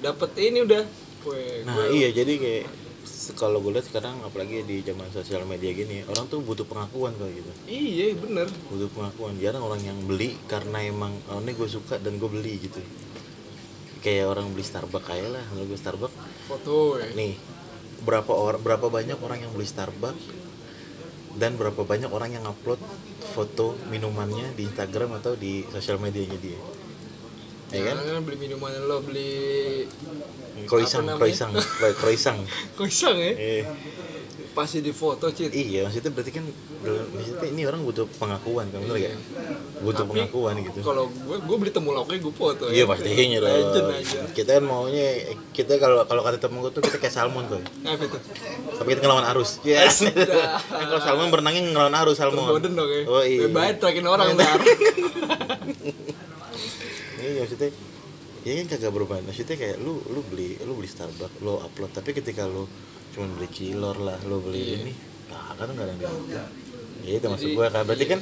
dapet 0.00 0.30
ini 0.36 0.60
udah. 0.60 0.82
Weh, 1.24 1.62
nah 1.62 1.78
gue- 1.78 1.94
iya 1.94 2.08
jadi 2.10 2.32
kayak 2.36 2.66
kalau 3.32 3.64
gue 3.64 3.72
lihat 3.72 3.88
sekarang 3.88 4.20
apalagi 4.20 4.60
di 4.68 4.84
zaman 4.84 5.08
sosial 5.08 5.48
media 5.48 5.72
gini 5.72 6.04
orang 6.04 6.28
tuh 6.28 6.44
butuh 6.44 6.68
pengakuan 6.68 7.16
kayak 7.16 7.40
gitu. 7.40 7.50
Iya 7.64 8.12
bener. 8.20 8.48
butuh 8.68 8.92
pengakuan. 8.92 9.40
Jarang 9.40 9.64
orang 9.64 9.80
yang 9.80 9.96
beli 10.04 10.36
karena 10.44 10.84
emang 10.84 11.16
oh, 11.32 11.40
ini 11.40 11.56
gue 11.56 11.68
suka 11.70 11.96
dan 11.96 12.20
gue 12.20 12.28
beli 12.28 12.60
gitu. 12.60 12.84
Kayak 14.04 14.36
orang 14.36 14.52
beli 14.52 14.64
Starbucks 14.68 15.06
kayak 15.08 15.32
lah 15.32 15.44
kalau 15.48 15.64
gue 15.64 15.78
Starbucks. 15.80 16.16
Foto 16.44 17.00
ya. 17.00 17.08
nih 17.16 17.32
berapa 18.04 18.28
orang 18.28 18.60
berapa 18.60 18.86
banyak 18.92 19.16
orang 19.16 19.48
yang 19.48 19.52
beli 19.56 19.64
Starbucks 19.64 20.44
dan 21.40 21.56
berapa 21.58 21.82
banyak 21.82 22.12
orang 22.12 22.30
yang 22.36 22.44
upload 22.46 22.78
foto 23.34 23.74
minumannya 23.90 24.54
di 24.54 24.70
Instagram 24.70 25.18
atau 25.18 25.34
di 25.34 25.66
sosial 25.72 25.98
medianya 25.98 26.38
dia 26.38 26.60
ya 27.74 27.82
kan 27.90 28.22
beli 28.22 28.36
minuman 28.38 28.70
lo 28.86 29.02
beli 29.02 29.30
croissant 30.64 31.04
namanya? 31.04 31.18
croissant 31.18 31.52
croissant 31.98 32.38
koisang 32.78 33.16
ya 33.18 33.32
eh, 33.34 33.62
pasti 34.54 34.78
di 34.78 34.94
foto 34.94 35.26
cit 35.34 35.50
iya 35.50 35.82
maksudnya 35.90 36.14
berarti 36.14 36.30
kan 36.30 36.46
maksudnya 36.86 37.48
ini 37.50 37.66
orang 37.66 37.82
butuh 37.82 38.06
pengakuan 38.22 38.70
kan 38.70 38.78
bener 38.86 39.10
gak 39.10 39.18
butuh 39.82 40.06
Tapi, 40.06 40.10
pengakuan 40.14 40.54
gitu 40.62 40.78
kalau 40.86 41.10
gue 41.10 41.36
gue 41.42 41.56
beli 41.58 41.72
temulawaknya 41.74 42.22
gue 42.22 42.34
foto 42.38 42.64
Iya 42.70 42.86
ya. 42.86 42.86
pastinya 42.86 43.24
aja 43.50 44.18
Kita 44.30 44.50
kan 44.56 44.64
maunya 44.64 45.26
kita 45.50 45.74
kalau 45.82 46.06
kalau 46.06 46.22
kata 46.22 46.38
temen 46.38 46.62
gue 46.62 46.70
tuh 46.70 46.82
kita 46.86 47.02
kayak 47.02 47.10
salmon 47.12 47.50
tuh. 47.50 47.60
apa 47.82 47.98
itu 47.98 48.18
Tapi 48.78 48.88
kita 48.94 49.02
ngelawan 49.06 49.26
arus. 49.34 49.58
Iya. 49.66 49.90
Sudah. 49.90 50.58
Kan 50.62 50.86
kalau 50.86 51.02
salmon 51.02 51.28
berenangnya 51.34 51.62
ngelawan 51.74 51.94
arus 52.06 52.16
salmon. 52.22 52.46
terboden 52.46 52.72
dong 52.78 52.90
ya 52.90 53.02
Oh 53.10 53.22
iya. 53.26 53.50
baik 53.50 53.82
terakin 53.82 54.06
orang 54.06 54.38
ntar 54.38 54.58
Iya 57.24 57.40
maksudnya 57.48 57.70
ya 58.44 58.52
kan 58.60 58.66
kagak 58.76 58.92
berubah. 58.92 59.16
Maksudnya 59.24 59.56
kayak 59.56 59.76
lu 59.80 59.96
lu 60.12 60.20
beli 60.28 60.60
lu 60.60 60.76
beli 60.76 60.88
Starbucks, 60.88 61.40
lu 61.40 61.56
upload 61.56 61.90
tapi 61.96 62.12
ketika 62.12 62.44
lu 62.44 62.68
cuma 63.16 63.32
beli 63.40 63.48
cilor 63.48 63.96
lah, 63.96 64.20
lu 64.28 64.44
beli 64.44 64.84
ini, 64.84 64.92
kagak 65.32 65.64
tuh 65.64 65.72
nggak 65.72 65.86
ada 65.88 65.94
yang. 65.96 66.16
Ya 67.04 67.12
itu 67.20 67.26
maksud 67.28 67.48
gue 67.56 67.66
kan 67.72 67.84
berarti 67.84 68.06
kan 68.08 68.20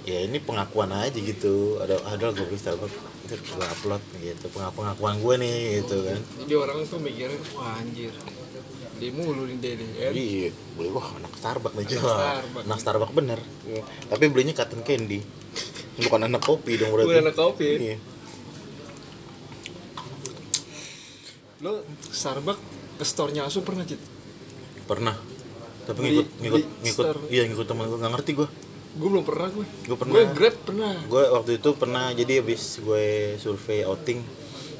ya 0.00 0.18
ini 0.24 0.40
pengakuan 0.40 0.90
aja 0.96 1.12
gitu 1.12 1.76
ada 1.78 2.00
ada 2.08 2.32
gue 2.32 2.44
beli 2.48 2.56
Starbucks 2.56 2.94
itu 3.28 3.36
gue 3.36 3.66
upload 3.68 4.02
gitu 4.16 4.46
pengakuan 4.50 4.96
pengakuan 4.96 5.14
gue 5.20 5.34
nih 5.44 5.56
gitu 5.84 5.96
kan 6.08 6.20
jadi 6.40 6.54
orang 6.56 6.78
tuh 6.88 6.98
mikirnya 7.04 7.36
wah 7.52 7.78
anjir 7.78 8.14
dia 8.96 9.10
mulu 9.12 9.44
nih 9.44 9.56
dia 9.60 9.72
nih 9.76 9.88
kan 9.92 10.12
Iya, 10.16 10.48
beli 10.76 10.88
wah 10.88 11.08
anak 11.20 11.32
Starbucks 11.36 11.74
nih 11.76 11.84
Anak. 11.84 12.00
Starbucks. 12.00 12.64
Anak 12.64 12.78
Starbucks 12.80 13.14
bener. 13.16 13.40
Iya. 13.68 13.82
Tapi 14.08 14.24
belinya 14.28 14.54
cotton 14.56 14.80
candy. 14.84 15.20
Bukan 16.00 16.20
anak 16.28 16.42
kopi 16.44 16.72
dong 16.80 16.90
berarti. 16.96 17.08
Bukan 17.08 17.24
anak 17.24 17.36
kopi. 17.36 17.68
Iya. 17.76 17.96
Lo 21.60 21.84
Starbucks 22.02 22.60
ke 22.96 23.04
store-nya 23.04 23.40
langsung 23.42 23.62
pernah 23.62 23.84
cit? 23.84 24.00
Pernah. 24.82 25.16
Tapi 25.82 25.98
Beli- 25.98 26.12
ngikut 26.14 26.28
ngikut 26.38 26.62
beli 26.62 26.82
ngikut 26.82 27.04
store. 27.06 27.20
iya 27.28 27.42
ngikut 27.44 27.66
teman 27.66 27.84
gue 27.86 27.98
nggak 27.98 28.12
ngerti 28.14 28.32
gue. 28.34 28.48
gue 28.90 29.06
belum 29.08 29.22
pernah 29.22 29.48
gue 29.48 29.66
Gue 29.86 29.94
pernah. 29.94 30.12
gue 30.12 30.24
grab 30.34 30.56
pernah. 30.60 30.92
Gue 31.06 31.22
waktu 31.26 31.50
itu 31.56 31.68
pernah 31.74 32.04
jadi 32.10 32.32
habis 32.40 32.62
gue 32.76 33.06
survei 33.36 33.80
outing 33.82 34.18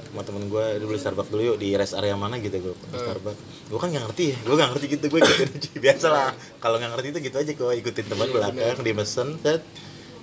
sama 0.03 0.27
temen 0.27 0.43
gue 0.45 0.64
dia 0.75 0.85
beli 0.85 0.99
Starbucks 0.99 1.31
dulu 1.31 1.43
yuk 1.47 1.57
di 1.57 1.73
rest 1.73 1.95
area 1.95 2.14
mana? 2.14 2.37
Gitu 2.37 2.59
gue 2.59 2.75
Eh. 2.75 2.99
Starbucks. 2.99 3.40
Gue 3.66 3.79
kan 3.79 3.88
nggak 3.88 4.05
ngerti 4.07 4.25
ya. 4.27 4.37
Gue 4.40 4.55
nggak 4.57 4.71
ngerti 4.73 4.87
gitu 4.90 5.05
gue 5.07 5.21
ikutin 5.21 5.49
aja. 5.53 5.71
Biasa 5.85 6.07
lah 6.09 6.29
kalau 6.59 6.77
nggak 6.77 6.90
ngerti 6.93 7.07
itu 7.09 7.19
gitu 7.23 7.37
aja 7.38 7.53
gue 7.55 7.73
ikutin 7.79 8.05
teman 8.07 8.27
Iya, 8.27 8.35
belakang 8.35 8.83
dia 8.83 8.95
mesen 8.95 9.29
set. 9.38 9.62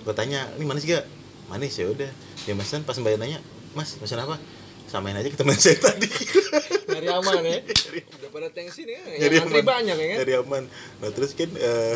Gue 0.03 0.13
tanya 0.13 0.47
ini 0.53 0.63
manis 0.63 0.83
gak 0.83 1.05
manis 1.47 1.73
ya 1.73 1.85
udah. 1.85 2.11
Dia 2.43 2.53
mesen 2.53 2.81
pas 2.81 2.95
mbak 2.95 3.15
nanya 3.15 3.39
mas 3.71 3.95
mesen 3.95 4.17
apa 4.17 4.35
samain 4.87 5.15
aja 5.15 5.27
ke 5.27 5.37
teman 5.37 5.55
saya 5.63 5.77
tadi 5.77 6.07
nyari 6.87 7.07
aman 7.11 7.43
ya 7.43 7.59
daripada 8.17 8.47
tensi 8.51 8.87
nih 8.87 9.19
Nyari 9.19 9.35
antri 9.43 9.61
aman. 9.61 9.67
banyak 9.67 9.95
ya 9.99 10.07
kan 10.07 10.17
Nyari 10.23 10.33
aman 10.39 10.63
nah 11.03 11.09
terus 11.11 11.31
kan 11.35 11.49
eh, 11.53 11.95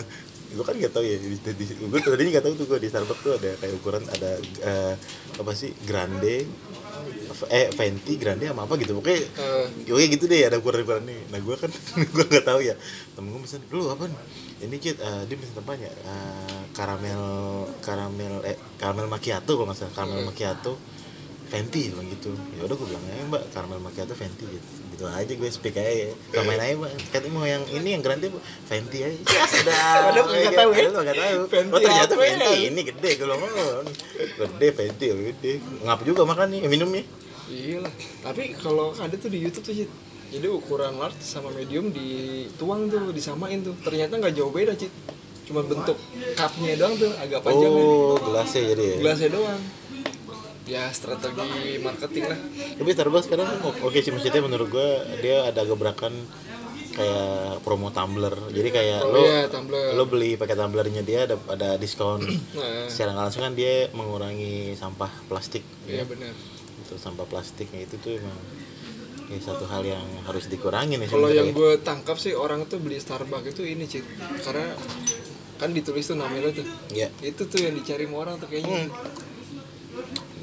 gue 0.51 0.63
kan 0.67 0.75
gak 0.75 0.91
tau 0.91 0.99
ya 0.99 1.15
di, 1.15 1.39
di, 1.39 1.63
gue 1.63 1.99
tadinya 2.04 2.32
gak 2.36 2.43
tau 2.43 2.54
tuh 2.60 2.67
gue 2.67 2.80
di 2.84 2.91
Starbucks 2.91 3.23
tuh 3.23 3.34
ada 3.39 3.56
kayak 3.56 3.73
ukuran 3.80 4.04
ada 4.04 4.32
eh, 4.67 4.93
apa 5.39 5.51
sih 5.56 5.71
grande 5.88 6.43
eh 7.47 7.71
venti 7.71 8.19
grande 8.19 8.45
sama 8.51 8.67
apa 8.67 8.75
gitu 8.75 8.99
pokoknya 8.99 9.23
Eh, 9.88 9.95
Oke 9.95 10.06
gitu 10.12 10.27
deh 10.27 10.43
ada 10.45 10.60
ukuran 10.60 10.84
ukurannya. 10.84 11.32
Nah 11.32 11.39
gue 11.39 11.56
kan 11.56 11.71
gue 12.13 12.25
nggak 12.27 12.45
tahu 12.45 12.60
ya. 12.62 12.75
Temen 13.15 13.32
gue 13.32 13.41
pesan, 13.41 13.63
lu 13.71 13.88
apa? 13.88 14.06
Ini 14.62 14.75
cit, 14.77 14.99
eh, 14.99 15.23
dia 15.25 15.36
pesan 15.39 15.63
apanya? 15.63 15.88
Eh, 15.89 16.62
karamel 16.75 17.23
karamel 17.82 18.43
eh 18.43 18.60
karamel 18.77 19.08
macchiato 19.08 19.56
kalau 19.56 19.71
nggak 19.71 19.80
salah 19.80 19.93
karamel 19.95 20.27
macchiato 20.27 20.75
Venti 21.51 21.91
bilang 21.91 22.07
gitu. 22.07 22.31
Ya 22.55 22.63
udah 22.63 22.75
gue 22.79 22.87
bilang 22.87 23.03
aja 23.11 23.23
mbak 23.27 23.43
karamel 23.51 23.83
macchiato 23.83 24.15
Venti 24.15 24.47
gitu. 24.47 24.67
Gitu 24.95 25.03
aja 25.03 25.27
gue 25.27 25.49
speak 25.51 25.75
aja. 25.75 26.15
Samain 26.31 26.55
aja 26.55 26.73
mbak. 26.79 26.91
Katanya 27.11 27.31
mau 27.35 27.43
yang 27.43 27.63
ini 27.67 27.89
yang 27.91 27.99
grande 27.99 28.31
Bu. 28.31 28.39
Venti 28.39 29.03
aja. 29.03 29.19
Ya 29.35 29.43
sudah. 29.45 29.83
Padahal 30.07 30.25
nggak 30.31 30.55
tahu 30.55 30.71
ya? 30.71 30.87
Nggak 30.95 31.17
tahu. 31.19 31.39
Venti 31.51 31.73
Oh 31.75 31.79
ternyata 31.83 32.13
apa 32.15 32.23
ya? 32.23 32.31
Venti 32.39 32.55
ini 32.71 32.81
gede 32.87 33.09
gue 33.19 33.25
bilang 33.27 33.41
oh 33.43 33.83
gede 34.15 34.67
Venti 34.71 35.05
oh, 35.11 35.17
gede. 35.19 35.51
Ngap 35.83 35.99
juga 36.07 36.21
makan 36.23 36.47
nih 36.55 36.61
minumnya. 36.65 37.03
iya 37.51 37.83
lah 37.83 37.91
tapi 38.23 38.55
kalau 38.55 38.95
ada 38.95 39.11
tuh 39.11 39.27
di 39.27 39.43
YouTube 39.43 39.67
tuh 39.67 39.75
Cit 39.75 39.91
jadi 40.31 40.47
ukuran 40.47 40.95
large 40.95 41.19
sama 41.19 41.51
medium 41.51 41.91
dituang 41.91 42.87
tuh 42.87 43.11
disamain 43.11 43.59
tuh 43.59 43.75
ternyata 43.83 44.15
nggak 44.15 44.31
jauh 44.31 44.55
beda 44.55 44.71
Cit 44.71 44.87
cuma 45.43 45.59
bentuk 45.59 45.99
cupnya 46.31 46.79
doang 46.79 46.95
tuh 46.95 47.11
agak 47.19 47.43
panjang 47.43 47.67
kan 47.75 47.83
Oh 47.83 48.15
gelasnya 48.23 48.61
jadi 48.71 48.83
ya. 48.87 48.95
gelasnya 49.03 49.29
doang 49.35 49.61
ya 50.71 50.88
strategi 50.95 51.75
marketing 51.84 52.23
lah. 52.31 52.39
Tapi 52.79 52.89
Starbucks 52.95 53.25
sekarang 53.27 53.47
oke 53.84 53.97
sih 53.99 54.12
maksudnya 54.15 54.39
menurut 54.39 54.67
gua 54.71 55.03
dia 55.19 55.51
ada 55.51 55.67
gebrakan 55.67 56.15
kayak 56.95 57.60
promo 57.67 57.91
tumbler. 57.91 58.31
Jadi 58.55 58.69
kayak 58.71 58.99
oh 59.03 59.12
lo 59.12 59.21
iya 59.27 59.51
tumbler 59.51 59.91
lo 59.91 60.03
beli 60.07 60.39
pakai 60.39 60.55
tumblernya 60.55 61.03
dia 61.03 61.27
ada 61.27 61.36
ada 61.51 61.69
diskon. 61.75 62.23
nah. 62.55 62.88
Secara 62.88 63.12
langsung 63.12 63.43
kan 63.43 63.51
dia 63.51 63.91
mengurangi 63.91 64.79
sampah 64.79 65.12
plastik. 65.27 65.67
iya 65.91 66.07
benar. 66.07 66.31
Itu 66.88 66.95
sampah 66.95 67.27
plastiknya 67.27 67.84
itu 67.84 67.99
tuh 67.99 68.15
emang 68.23 68.39
ya 69.31 69.39
satu 69.39 69.63
hal 69.63 69.88
yang 69.88 70.03
harus 70.27 70.51
dikurangin 70.51 70.99
ya 70.99 71.07
kalau 71.07 71.31
yang 71.31 71.55
gue 71.55 71.79
tangkap 71.88 72.19
sih 72.19 72.36
orang 72.36 72.67
tuh 72.67 72.84
beli 72.84 72.99
Starbucks 72.99 73.55
itu 73.55 73.63
ini 73.63 73.88
Cit 73.88 74.03
karena 74.43 74.75
kan 75.55 75.71
ditulis 75.71 76.07
tuh 76.07 76.15
namanya 76.15 76.51
tuh. 76.55 76.63
Ya 76.95 77.12
itu 77.19 77.43
tuh 77.43 77.60
yang 77.60 77.75
dicari 77.75 78.07
orang 78.07 78.39
tuh 78.39 78.47
kayaknya 78.47 78.88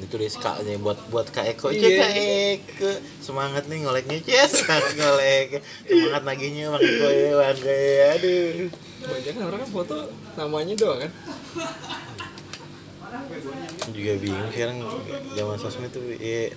ditulis 0.09 0.41
kak 0.41 0.65
nya 0.65 0.81
buat 0.81 0.97
buat 1.13 1.29
kak 1.29 1.53
Eko. 1.53 1.69
Iya. 1.69 1.85
Cek, 1.85 1.93
kak 2.01 2.11
Eko. 2.17 2.89
Semangat 3.21 3.69
nih 3.69 3.85
ngoleknya 3.85 4.17
Ces 4.25 4.65
ngolek 4.97 5.61
semangat 5.85 6.23
naginya 6.25 6.73
bang 6.73 6.81
Eko 6.89 7.07
ya 7.13 7.31
bang 7.37 7.57
Eko 7.61 7.69
ya. 7.69 8.07
Aduh. 8.17 8.67
Banyak 9.05 9.31
kan 9.37 9.43
orang 9.45 9.59
kan 9.61 9.69
foto 9.69 9.97
namanya 10.33 10.73
doang 10.73 10.99
kan? 11.05 11.11
Juga 13.93 14.11
bingung 14.17 14.49
sekarang 14.49 14.77
zaman 15.37 15.57
sosmed 15.61 15.93
tuh 15.93 16.01
ya. 16.17 16.49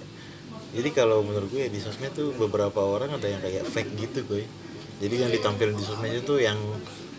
Jadi 0.72 0.88
kalau 0.96 1.20
menurut 1.20 1.52
gue 1.52 1.68
di 1.68 1.76
sosmed 1.76 2.16
tuh 2.16 2.32
beberapa 2.32 2.80
orang 2.80 3.12
ada 3.12 3.28
yang 3.28 3.44
kayak 3.44 3.68
fake 3.68 3.92
gitu 4.00 4.24
gue 4.24 4.48
jadi 5.02 5.26
yang 5.26 5.30
ditampilin 5.34 5.74
di 5.74 5.82
sosmed 5.82 6.14
itu 6.14 6.34
yang 6.38 6.58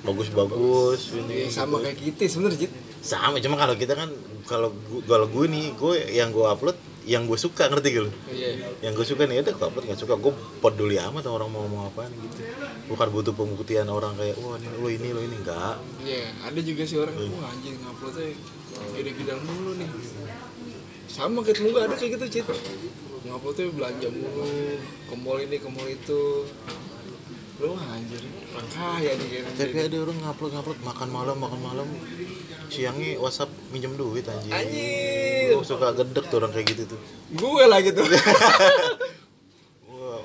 bagus-bagus 0.08 1.12
Ya, 1.12 1.20
ini 1.20 1.52
sama 1.52 1.84
kayak 1.84 2.00
kita 2.00 2.32
sebenernya 2.32 2.72
sama 3.04 3.36
cuma 3.44 3.60
kalau 3.60 3.76
kita 3.76 4.00
kan 4.00 4.08
kalau 4.48 4.72
kalau 5.04 5.28
gue 5.28 5.46
nih 5.52 5.76
gue 5.76 5.94
yang 6.16 6.32
gue 6.32 6.48
upload 6.48 6.80
yang 7.04 7.28
gue 7.28 7.36
suka 7.36 7.68
ngerti 7.68 8.00
lu? 8.00 8.08
Iya. 8.32 8.80
Yang 8.80 8.94
gue 8.96 9.06
suka 9.12 9.28
nih 9.28 9.44
udah 9.44 9.52
gue 9.52 9.66
upload 9.68 9.86
nggak 9.92 10.00
suka 10.00 10.16
gue 10.16 10.32
peduli 10.64 10.96
amat 10.96 11.28
sama 11.28 11.36
orang 11.36 11.50
mau 11.52 11.68
ngomong 11.68 11.92
apaan 11.92 12.12
gitu. 12.16 12.48
Bukan 12.88 13.08
butuh 13.12 13.36
pembuktian 13.36 13.92
orang 13.92 14.16
kayak 14.16 14.40
wah 14.40 14.56
ini 14.56 14.68
lo 14.80 14.88
ini 14.88 15.10
lo 15.12 15.20
ini 15.20 15.36
enggak 15.36 15.84
Iya, 16.00 16.32
ada 16.48 16.60
juga 16.64 16.84
sih 16.88 16.96
orang, 16.96 17.16
wah 17.16 17.52
anjing 17.52 17.76
nguploadnya 17.84 18.32
gede-gede 18.96 19.34
mulu 19.44 19.72
nih. 19.76 19.90
Sama 21.12 21.44
kayak 21.44 21.60
temen 21.60 21.76
gue 21.76 21.84
ada 21.84 21.96
kayak 22.00 22.12
gitu, 22.16 22.26
Cit. 22.40 22.48
Nguploadnya 23.28 23.64
belanja 23.76 24.08
mulu, 24.08 24.48
ke 25.12 25.16
mall 25.20 25.40
ini, 25.44 25.58
ke 25.60 25.70
mall 25.72 25.88
itu 25.92 26.48
Lu 27.62 27.78
anjir, 27.78 28.18
kaya 28.74 29.14
nih 29.14 29.28
kayaknya 29.30 29.52
tapi 29.54 29.78
ada 29.78 29.98
orang 30.02 30.18
ngupload 30.26 30.52
ngupload. 30.58 30.80
Makan 30.82 31.10
malam 31.14 31.38
makan 31.38 31.60
malam. 31.62 31.88
Siangnya 32.74 33.22
WhatsApp 33.22 33.54
minjem 33.70 33.94
duit 33.94 34.26
anjir. 34.26 34.50
Anjir, 34.50 35.54
Gue 35.54 35.62
suka 35.62 35.94
gedek 35.94 36.26
tuh 36.34 36.42
orang 36.42 36.50
kayak 36.50 36.74
gitu 36.74 36.84
tuh. 36.98 37.00
Gue 37.38 37.64
lah 37.70 37.78
gitu 37.86 38.02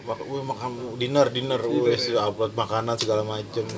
wah, 0.09 0.43
makan 0.45 0.97
dinner 0.97 1.29
dinner, 1.29 1.61
wes 1.61 2.09
upload 2.17 2.57
makanan 2.57 2.97
segala 2.97 3.21
macem. 3.21 3.69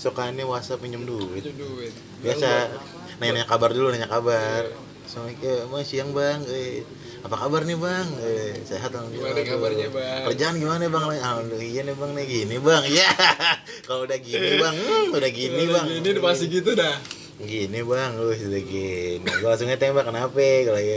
Sukaannya 0.00 0.48
WhatsApp 0.48 0.80
pinjem 0.80 1.04
duit. 1.04 1.44
Itu 1.44 1.52
duit. 1.58 1.92
Biasa 2.24 2.72
nanya, 3.20 3.42
nanya 3.42 3.46
kabar 3.50 3.74
dulu, 3.74 3.92
nanya 3.92 4.08
kabar. 4.08 4.87
Assalamualaikum, 5.08 5.72
mas 5.72 5.88
siang 5.88 6.12
bang. 6.12 6.36
Eh, 6.52 6.84
apa 7.24 7.32
kabar 7.32 7.64
nih 7.64 7.80
bang? 7.80 8.04
Eh, 8.20 8.60
sehat 8.60 8.92
alhamdulillah. 8.92 9.32
Gimana 9.32 9.48
kabarnya, 9.56 9.88
Bang? 9.88 10.20
Kerjaan 10.28 10.54
gimana 10.60 10.84
bang? 10.84 11.04
Alhamdulillah 11.16 11.64
iya 11.64 11.80
nih 11.88 11.96
bang 11.96 12.10
nih 12.12 12.24
gini 12.28 12.56
bang. 12.60 12.84
Ya, 12.92 13.08
kalau 13.88 14.04
udah 14.04 14.20
gini 14.20 14.60
bang, 14.60 14.74
hmm, 14.76 15.16
udah 15.16 15.30
gini 15.32 15.64
bang. 15.64 15.86
Ini 15.88 16.08
udah 16.12 16.24
pasti 16.28 16.52
gitu 16.52 16.76
dah 16.76 17.00
Gini 17.40 17.80
bang, 17.88 18.10
lu 18.20 18.36
sudah 18.36 18.60
gini. 18.60 19.24
Gue 19.24 19.48
langsung 19.48 19.72
tembak 19.80 20.04
kenapa? 20.04 20.44
Kalau 20.68 20.80
ya 20.84 20.96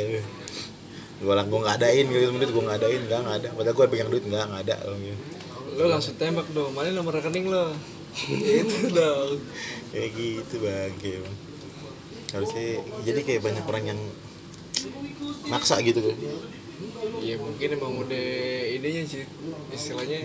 gue 1.21 1.33
lang 1.37 1.47
gue 1.47 1.59
nggak 1.63 1.75
adain 1.79 2.05
gitu 2.11 2.33
menit 2.35 2.49
gue 2.51 2.63
nggak 2.67 2.79
adain 2.81 3.01
nggak 3.05 3.21
ada 3.29 3.49
padahal 3.53 3.75
gue 3.77 3.85
pegang 3.93 4.09
duit 4.09 4.25
nggak 4.25 4.41
nggak 4.41 4.61
ada 4.65 4.75
gitu 4.89 5.21
Lo 5.77 5.85
langsung 5.87 6.17
tembak 6.19 6.49
dong, 6.51 6.75
mana 6.75 6.91
nomor 6.91 7.15
rekening 7.15 7.47
lo 7.47 7.71
Itu 8.59 8.91
dong 8.91 9.39
kayak 9.95 10.09
gitu 10.19 10.55
bang 10.59 10.91
kayak 10.99 11.23
bang. 11.23 11.50
Harusnya 12.31 12.79
jadi 13.03 13.19
kayak 13.23 13.41
banyak 13.43 13.63
orang 13.67 13.85
yang 13.95 13.99
maksa 15.51 15.79
gitu 15.83 15.99
kan. 15.99 16.17
Iya 17.21 17.35
mungkin 17.37 17.67
emang 17.77 17.93
udah 18.01 18.27
ininya 18.77 19.03
sih 19.05 19.23
istilahnya 19.69 20.19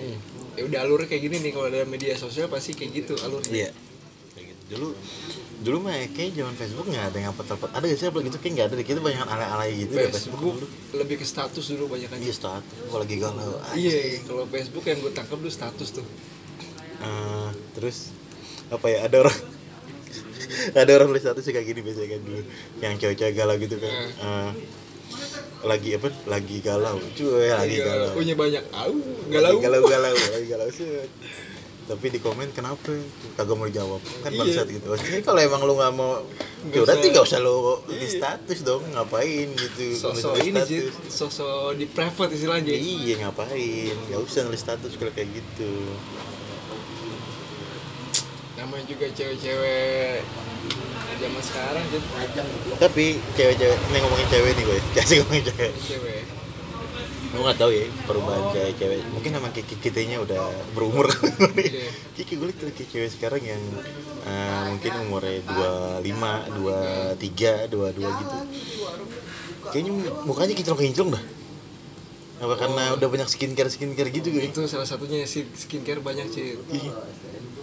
ya 0.57 0.62
udah 0.64 0.79
alurnya 0.88 1.09
kayak 1.12 1.23
gini 1.29 1.37
nih 1.45 1.53
kalau 1.53 1.69
ada 1.69 1.85
media 1.85 2.16
sosial 2.16 2.49
pasti 2.49 2.73
kayak 2.73 3.05
gitu 3.05 3.14
alurnya. 3.21 3.53
iya. 3.53 3.71
Kayak 4.33 4.47
gitu. 4.55 4.62
Dulu 4.73 4.88
dulu 5.57 5.88
mah 5.88 5.97
kayak 6.12 6.37
zaman 6.37 6.55
Facebook 6.57 6.87
nggak 6.88 7.05
ada 7.12 7.16
yang 7.21 7.29
upload 7.35 7.49
upload. 7.53 7.73
Ada 7.75 7.85
gak 7.90 7.99
sih 7.99 8.07
upload 8.09 8.25
gitu? 8.33 8.38
Kayak 8.40 8.53
nggak 8.57 8.66
ada 8.66 8.75
deh. 8.77 8.87
Kita 8.87 9.01
banyak 9.03 9.21
alay 9.27 9.49
alay 9.51 9.71
gitu 9.85 9.92
Facebook 9.92 10.14
Facebook 10.16 10.40
dulu. 10.40 10.66
lebih 10.97 11.16
ke 11.21 11.27
status 11.27 11.64
dulu 11.75 11.85
banyak 11.92 12.09
kan. 12.09 12.19
iya 12.23 12.35
status. 12.35 12.73
Kalau 12.88 13.01
lagi 13.05 13.16
galau. 13.21 13.53
Iya, 13.77 13.97
kalau 14.25 14.45
Facebook 14.49 14.85
yang 14.88 14.99
gue 15.03 15.12
tangkap 15.12 15.37
dulu 15.37 15.53
status 15.53 15.88
tuh. 15.90 16.07
Eh, 16.97 17.49
terus 17.77 18.14
apa 18.73 18.87
ya? 18.88 19.05
Ada 19.05 19.16
orang 19.27 19.37
ada 20.73 20.90
orang 20.92 21.09
nulis 21.09 21.23
status 21.23 21.45
kayak 21.45 21.66
gini 21.66 21.81
biasanya 21.81 22.09
kan 22.12 22.21
dulu. 22.23 22.42
Yang 22.79 22.95
cewek-cewek 22.99 23.35
galau 23.35 23.57
gitu 23.57 23.77
kan. 23.77 23.92
Eh, 23.92 24.51
lagi 25.62 25.88
apa? 25.95 26.09
Lagi 26.27 26.57
galau. 26.61 26.97
Cuy 27.12 27.49
lagi 27.49 27.77
galau. 27.79 28.11
Punya 28.12 28.35
banyak, 28.35 28.64
au, 28.71 28.92
galau. 29.29 29.57
galau 29.59 29.83
galau 29.92 30.12
lagi 30.12 30.47
galau 30.47 30.69
set. 30.69 31.09
tapi 31.87 32.11
di 32.11 32.19
komen 32.19 32.51
kenapa? 32.51 32.99
Kagak 33.38 33.55
mau 33.55 33.62
dijawab. 33.64 34.03
Kan 34.21 34.35
Iya. 34.35 34.42
bangsat 34.42 34.66
gitu. 34.69 34.90
Maksudnya 34.90 35.23
kalau 35.23 35.38
emang 35.38 35.62
lu 35.62 35.79
nggak 35.79 35.95
mau 35.95 36.19
Nggak 36.66 36.83
ya 36.83 36.83
usah. 36.83 36.99
nggak 36.99 37.25
usah 37.25 37.38
lu 37.38 37.57
di 37.87 38.09
status 38.11 38.59
dong. 38.61 38.83
Ngapain 38.90 39.49
gitu? 39.55 39.95
Sosok 39.95 40.35
ini 40.40 40.59
sih, 40.66 40.83
sosok 41.07 41.79
di 41.79 41.87
private 41.87 42.35
istilahnya. 42.35 42.75
iya 42.75 43.23
ngapain? 43.23 43.95
Nggak 44.11 44.19
usah 44.19 44.42
nulis 44.42 44.59
status 44.59 44.99
kalau 44.99 45.14
kayak 45.14 45.31
gitu. 45.31 45.71
Namanya 48.57 48.85
juga 48.85 49.07
cewek-cewek 49.07 50.27
zaman 51.16 51.42
sekarang 51.42 51.85
jadi 51.88 52.07
tapi 52.77 53.05
cewek-cewek 53.35 53.79
ini 53.88 53.99
ngomongin 54.05 54.29
cewek 54.29 54.53
nih 54.53 54.64
gue. 54.69 54.79
Kasih 54.97 55.16
ngomongin 55.25 55.45
cewek. 55.49 55.73
Cewek. 55.81 56.23
gue 57.27 57.45
nggak 57.45 57.59
tahu 57.61 57.69
ya 57.69 57.85
perubahan 58.09 58.45
cewek-cewek. 58.53 59.01
Mungkin 59.12 59.31
sama 59.37 59.49
kiki 59.53 59.77
kitanya 59.81 60.21
udah 60.25 60.40
berumur. 60.73 61.09
Iya. 61.57 61.88
kiki 62.16 62.40
gue 62.40 62.49
liat 62.49 62.61
kiki 62.73 62.85
cewek 62.88 63.11
sekarang 63.12 63.42
yang 63.45 63.62
eh, 64.25 64.61
mungkin 64.73 64.92
umurnya 65.09 65.40
dua 65.45 65.73
lima 66.01 66.45
dua 66.53 66.79
tiga 67.21 67.69
dua 67.69 67.92
dua 67.92 68.09
gitu. 68.12 68.37
Kayaknya 69.73 69.92
mukanya 70.25 70.55
kinclong 70.57 70.81
kinclong 70.81 71.11
dah. 71.16 71.25
Apa 72.37 72.55
karena 72.61 72.92
udah 72.92 73.09
banyak 73.09 73.29
skincare 73.33 73.73
skincare 73.73 74.12
gitu 74.12 74.29
gue 74.29 74.53
Itu 74.53 74.69
salah 74.69 74.85
satunya 74.85 75.25
sih 75.25 75.49
skincare 75.57 76.05
banyak 76.05 76.29
sih. 76.29 76.61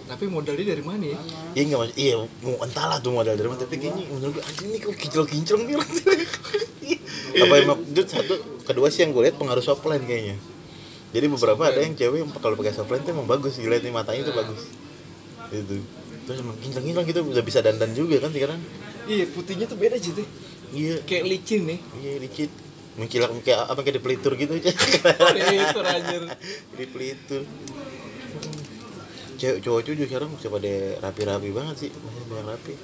Tapi 0.04 0.28
modalnya 0.28 0.76
dari 0.76 0.84
mana 0.84 1.04
ya? 1.16 1.18
iya 1.56 1.62
nggak 1.64 1.80
maksud 1.80 1.96
iya 1.96 2.14
mau 2.44 2.60
entahlah 2.60 3.00
tuh 3.00 3.12
modal 3.16 3.34
dari 3.34 3.48
mana. 3.48 3.60
Tapi 3.64 3.76
kayaknya 3.80 4.04
menurut 4.12 4.36
gue 4.36 4.44
anjing 4.44 4.68
ini 4.68 4.78
kok 4.84 4.94
kinclong 5.00 5.28
kinclong 5.28 5.62
nih 5.64 5.76
apa 7.44 7.54
emang 7.58 7.78
itu 7.82 8.02
satu 8.06 8.34
kedua 8.62 8.92
sih 8.92 9.02
yang 9.02 9.10
gue 9.16 9.22
lihat 9.26 9.36
pengaruh 9.40 9.64
softline 9.64 10.04
kayaknya. 10.04 10.36
Jadi 11.14 11.26
beberapa 11.30 11.62
ada 11.66 11.80
yang 11.80 11.94
cewek 11.96 12.18
yang 12.20 12.30
kalau 12.36 12.54
pakai 12.58 12.74
softline 12.76 13.02
tuh 13.06 13.16
emang 13.16 13.26
bagus 13.26 13.56
dilihat 13.56 13.80
nih 13.80 13.94
matanya 13.94 14.28
tuh 14.28 14.36
bagus. 14.36 14.62
Itu. 15.50 15.80
Terus 16.28 16.38
emang 16.44 16.56
kinclong 16.60 16.84
kinclong 16.84 17.06
gitu 17.08 17.20
udah 17.24 17.44
bisa 17.44 17.58
dandan 17.64 17.90
juga 17.96 18.20
kan 18.20 18.30
sekarang. 18.30 18.60
Iya, 19.08 19.24
putihnya 19.32 19.66
tuh 19.68 19.76
beda 19.80 19.96
sih. 20.00 20.12
iya. 20.74 21.00
Kayak 21.04 21.24
licin 21.32 21.64
nih. 21.64 21.78
iya 22.02 22.12
dikit 22.20 22.50
mengkilat 22.94 23.30
kayak 23.42 23.66
apa 23.66 23.80
kayak 23.82 23.96
di 23.98 24.02
pelitur 24.04 24.32
gitu. 24.36 24.52
Aja 24.60 24.70
Itu 25.50 25.80
anjir. 25.80 26.22
di 26.76 26.84
pelitur 26.92 27.42
cewek 29.44 29.58
cowok 29.60 29.80
cowok 29.84 29.94
juga 29.94 30.08
sekarang 30.08 30.28
masih 30.32 30.48
pada 30.48 30.72
rapi-rapi 31.02 31.48
banget 31.52 31.76
sih 31.78 31.90
masih 31.92 32.22
banyak 32.26 32.46
rapi. 32.48 32.74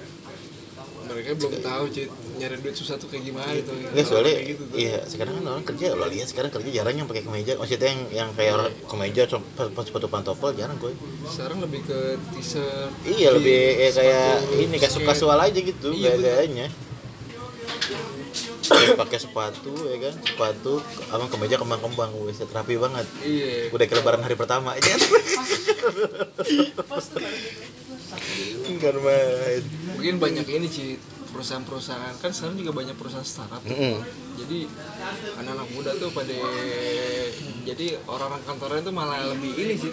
Mereka 1.11 1.31
belum 1.35 1.55
tahu 1.59 1.85
cuy 1.91 2.07
nyari 2.39 2.57
duit 2.63 2.71
susah 2.73 2.95
tuh 2.95 3.11
kayak 3.11 3.25
gimana 3.27 3.51
itu 3.51 3.67
Enggak 3.67 4.07
soalnya 4.07 4.31
kayak 4.31 4.47
gitu 4.47 4.63
tuh. 4.63 4.77
iya 4.79 4.97
sekarang 5.03 5.33
kan 5.37 5.45
orang 5.51 5.65
kerja 5.67 5.87
lo 5.93 6.07
lihat 6.07 6.29
sekarang 6.31 6.51
kerja 6.55 6.71
jarang 6.71 6.95
yang 6.95 7.09
pakai 7.11 7.25
kemeja 7.27 7.53
maksudnya 7.59 7.89
yang 7.91 8.01
yang 8.15 8.29
kayak 8.33 8.53
orang 8.55 8.71
kemeja 8.87 9.23
cuma 9.27 9.43
sepatu 9.83 10.07
pantopel 10.07 10.55
jarang 10.55 10.79
gue 10.79 10.95
sekarang 11.27 11.59
lebih 11.61 11.83
ke 11.83 11.99
t-shirt 12.31 12.91
iya 13.05 13.29
lebih 13.35 13.59
eh, 13.77 13.91
kayak 13.91 14.31
ini 14.55 14.77
kayak 14.79 15.03
kasual 15.03 15.35
aja 15.37 15.59
gitu 15.59 15.89
Iya, 15.91 16.15
gaya 16.15 16.47
gayanya 16.47 16.67
Pakai 18.71 19.19
sepatu 19.19 19.75
ya 19.91 19.97
kan? 19.99 20.15
Sepatu 20.23 20.79
abang 21.11 21.29
kemeja 21.29 21.59
kembang 21.59 21.83
kembang 21.83 22.11
gue 22.15 22.33
rapi 22.33 22.75
banget. 22.79 23.07
Iya. 23.23 23.75
Udah 23.75 23.87
ke 23.87 23.95
lebaran 23.99 24.23
hari 24.23 24.37
pertama 24.39 24.79
aja 24.79 24.95
Enggak 28.71 28.95
main. 29.03 29.63
Mungkin 29.97 30.15
banyak 30.23 30.47
ini 30.47 30.67
sih 30.71 30.89
perusahaan-perusahaan. 31.31 32.15
Kan 32.23 32.31
sekarang 32.31 32.57
juga 32.59 32.73
banyak 32.75 32.95
perusahaan 32.95 33.27
startup. 33.27 33.63
Tuh. 33.63 33.71
Mm-mm. 33.75 34.03
jadi 34.41 34.65
anak-anak 35.37 35.69
muda 35.77 35.93
tuh 36.01 36.09
pada 36.17 36.33
jadi 37.61 38.01
orang-orang 38.09 38.41
kantoran 38.49 38.81
itu 38.81 38.89
malah 38.89 39.21
lebih 39.29 39.53
ini 39.53 39.75
sih 39.77 39.93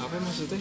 apa 0.00 0.14
maksudnya? 0.24 0.56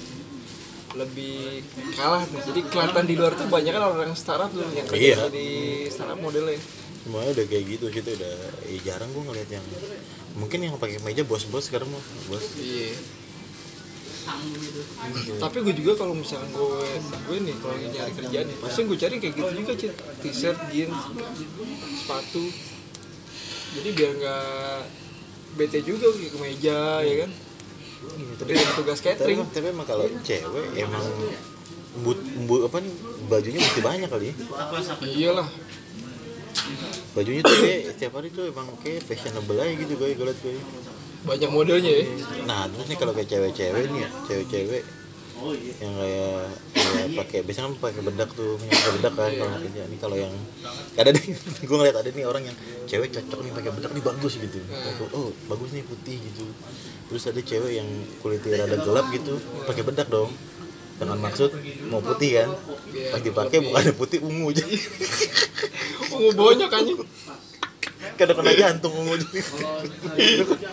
Lebih 0.91 1.63
kalah 1.95 2.27
tuh. 2.27 2.43
Jadi 2.51 2.67
kelihatan 2.67 3.05
di 3.07 3.15
luar 3.15 3.31
tuh 3.39 3.47
banyak 3.47 3.71
kan 3.71 3.83
orang 3.95 4.11
startup 4.11 4.51
tuh 4.51 4.67
yang 4.75 4.83
kerja 4.91 5.23
Iya. 5.23 5.31
di 5.31 5.47
startup 5.87 6.19
modelnya 6.19 6.59
Semuanya 7.01 7.31
udah 7.33 7.45
kayak 7.49 7.65
gitu 7.65 7.85
gitu 7.89 8.09
udah 8.13 8.35
eh, 8.69 8.77
jarang 8.85 9.09
gue 9.09 9.23
ngeliat 9.25 9.49
yang 9.49 9.65
mungkin 10.37 10.59
yang 10.61 10.77
pakai 10.77 11.01
meja 11.01 11.25
bos-bos 11.25 11.65
sekarang 11.65 11.89
mah 11.89 12.03
bos. 12.29 12.45
Iya. 12.55 12.93
Tapi 15.41 15.57
gue 15.65 15.73
juga 15.81 15.97
kalau 15.97 16.13
misalkan 16.13 16.53
gue 16.53 16.85
gue 17.25 17.37
nih 17.41 17.55
kalau 17.57 17.73
lagi 17.73 17.87
nyari 17.89 18.13
kerjaan 18.13 18.45
nih 18.47 18.57
pasti 18.61 18.79
gue 18.85 18.97
cari 19.01 19.15
kayak 19.17 19.33
gitu 19.33 19.51
juga 19.65 19.73
Cit. 19.73 19.93
t-shirt 20.21 20.59
jeans 20.69 20.99
sepatu. 22.05 22.43
Jadi 23.71 23.89
biar 23.97 24.11
nggak 24.21 24.79
bete 25.57 25.79
juga 25.81 26.13
ke 26.13 26.29
kemeja 26.29 27.01
ya 27.01 27.15
kan? 27.25 27.31
Tapi 28.39 28.49
dengan 28.55 28.73
tugas 28.77 28.97
tapi, 29.01 29.07
catering. 29.13 29.39
tapi 29.49 29.67
emang 29.73 29.87
kalau 29.89 30.05
cewek 30.21 30.65
emang 30.77 31.05
but, 32.05 32.17
bu- 32.45 32.63
apa 32.65 32.77
nih 32.77 32.93
bajunya 33.25 33.59
mesti 33.59 33.81
banyak 33.81 34.09
kali 34.09 34.25
ya. 34.31 34.35
Iyalah 35.01 35.49
bajunya 37.17 37.41
tuh 37.43 37.55
kayak 37.59 37.81
setiap 37.93 38.11
hari 38.17 38.29
tuh 38.31 38.49
emang 38.49 38.67
kayak 38.81 39.01
fashionable 39.05 39.59
aja 39.59 39.73
gitu 39.75 39.93
gue 39.99 40.07
gue 40.15 40.25
liat 40.25 40.39
gue 40.41 40.55
banyak 41.21 41.49
modelnya 41.53 41.91
ya? 42.01 42.05
Nah 42.49 42.65
terus 42.65 42.89
nih 42.89 42.97
kalau 42.97 43.13
kayak 43.13 43.29
cewek-cewek 43.29 43.93
nih 43.93 43.99
ya 44.01 44.09
cewek-cewek 44.25 44.83
yang 45.81 45.93
kayak 45.97 46.53
kayak 46.77 47.07
pakai 47.17 47.39
biasanya 47.41 47.73
kan 47.73 47.75
pakai 47.81 48.01
bedak 48.05 48.29
tuh 48.37 48.61
yang 48.61 48.69
pakai 48.77 48.93
bedak 49.01 49.13
kan 49.17 49.31
kalau 49.33 49.53
kerja 49.57 49.81
nih 49.89 49.99
kalau 50.01 50.17
yang 50.17 50.33
ada 50.97 51.09
nih 51.09 51.25
gue 51.69 51.77
ngeliat 51.81 51.97
ada 51.97 52.09
nih 52.13 52.25
orang 52.29 52.43
yang 52.45 52.57
cewek 52.85 53.09
cocok 53.09 53.39
nih 53.41 53.51
pakai 53.57 53.71
bedak 53.73 53.91
nih 53.97 54.03
bagus 54.05 54.33
gitu. 54.37 54.57
Oh 55.17 55.33
bagus 55.49 55.69
nih 55.73 55.81
putih 55.85 56.17
gitu. 56.21 56.45
Terus 57.09 57.23
ada 57.25 57.41
cewek 57.41 57.73
yang 57.73 57.89
kulitnya 58.21 58.65
rada 58.65 58.77
gelap 58.81 59.05
gitu 59.09 59.41
pakai 59.65 59.81
bedak 59.81 60.07
dong. 60.13 60.29
Dengan 61.01 61.17
maksud 61.17 61.49
mau 61.89 62.05
putih 62.05 62.45
kan 62.45 62.49
Iya, 62.91 63.07
pas 63.09 63.19
dipakai 63.19 63.57
bukan 63.59 63.83
putih 63.95 64.19
ungu 64.19 64.51
aja. 64.51 64.63
Ungu 66.11 66.29
banyak 66.31 66.69
anjing. 66.69 66.97
Kadang 68.11 68.35
kena 68.37 68.51
jantung 68.53 68.93
ungu 68.93 69.15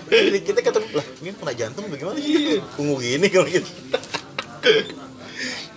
Jadi 0.08 0.38
kita 0.42 0.60
kata 0.60 0.78
lah 0.90 1.06
ini 1.20 1.30
kena 1.32 1.52
jantung 1.54 1.84
bagaimana? 1.86 2.18
Sih 2.18 2.58
ungu 2.76 2.98
gini 2.98 3.26
kalau 3.28 3.46
gitu. 3.46 3.70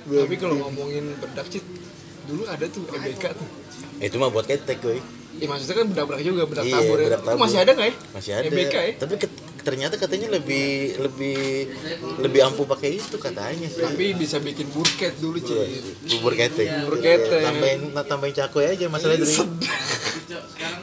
Tapi 0.01 0.35
kalau 0.35 0.55
ngomongin 0.59 1.15
bedak 1.17 1.47
Cit 1.47 1.63
dulu 2.25 2.43
ada 2.45 2.65
tuh 2.65 2.83
EBK 2.89 3.23
tuh. 3.33 3.47
Eh, 4.01 4.09
itu 4.09 4.17
mah 4.17 4.29
buat 4.29 4.45
ketek 4.45 4.81
gue 4.81 4.97
ya 5.31 5.47
maksudnya 5.47 5.73
kan 5.73 5.85
bedak-bedak 5.87 6.21
juga 6.21 6.41
bedak 6.43 6.63
Iya, 6.65 6.75
tabur 6.75 6.97
ya. 6.97 7.05
bedak 7.07 7.19
Itu 7.19 7.27
tabur. 7.27 7.39
masih 7.39 7.57
ada 7.57 7.71
nggak 7.71 7.87
ya? 7.87 7.95
Masih 8.11 8.31
ada. 8.35 8.45
EBK 8.45 8.75
ya? 8.75 8.91
Tapi 8.99 9.13
ternyata 9.61 9.95
katanya 9.97 10.33
lebih 10.33 10.97
lebih 10.97 11.69
lebih 12.21 12.39
ampuh 12.45 12.65
pakai 12.65 12.97
itu 12.97 13.17
katanya 13.21 13.67
sih. 13.69 13.81
Tapi 13.81 14.17
bisa 14.17 14.41
bikin 14.41 14.67
burket 14.73 15.13
dulu 15.21 15.37
Cit 15.41 15.69
bubur 16.09 16.33
ketek 16.33 16.67
Bubur 16.85 16.97
ketek. 16.99 17.41
tambahin 17.45 17.79
nah, 17.93 18.03
tambahin 18.05 18.33
cakoy 18.35 18.65
aja 18.67 18.85
masalahnya 18.89 19.25
dari 19.25 19.37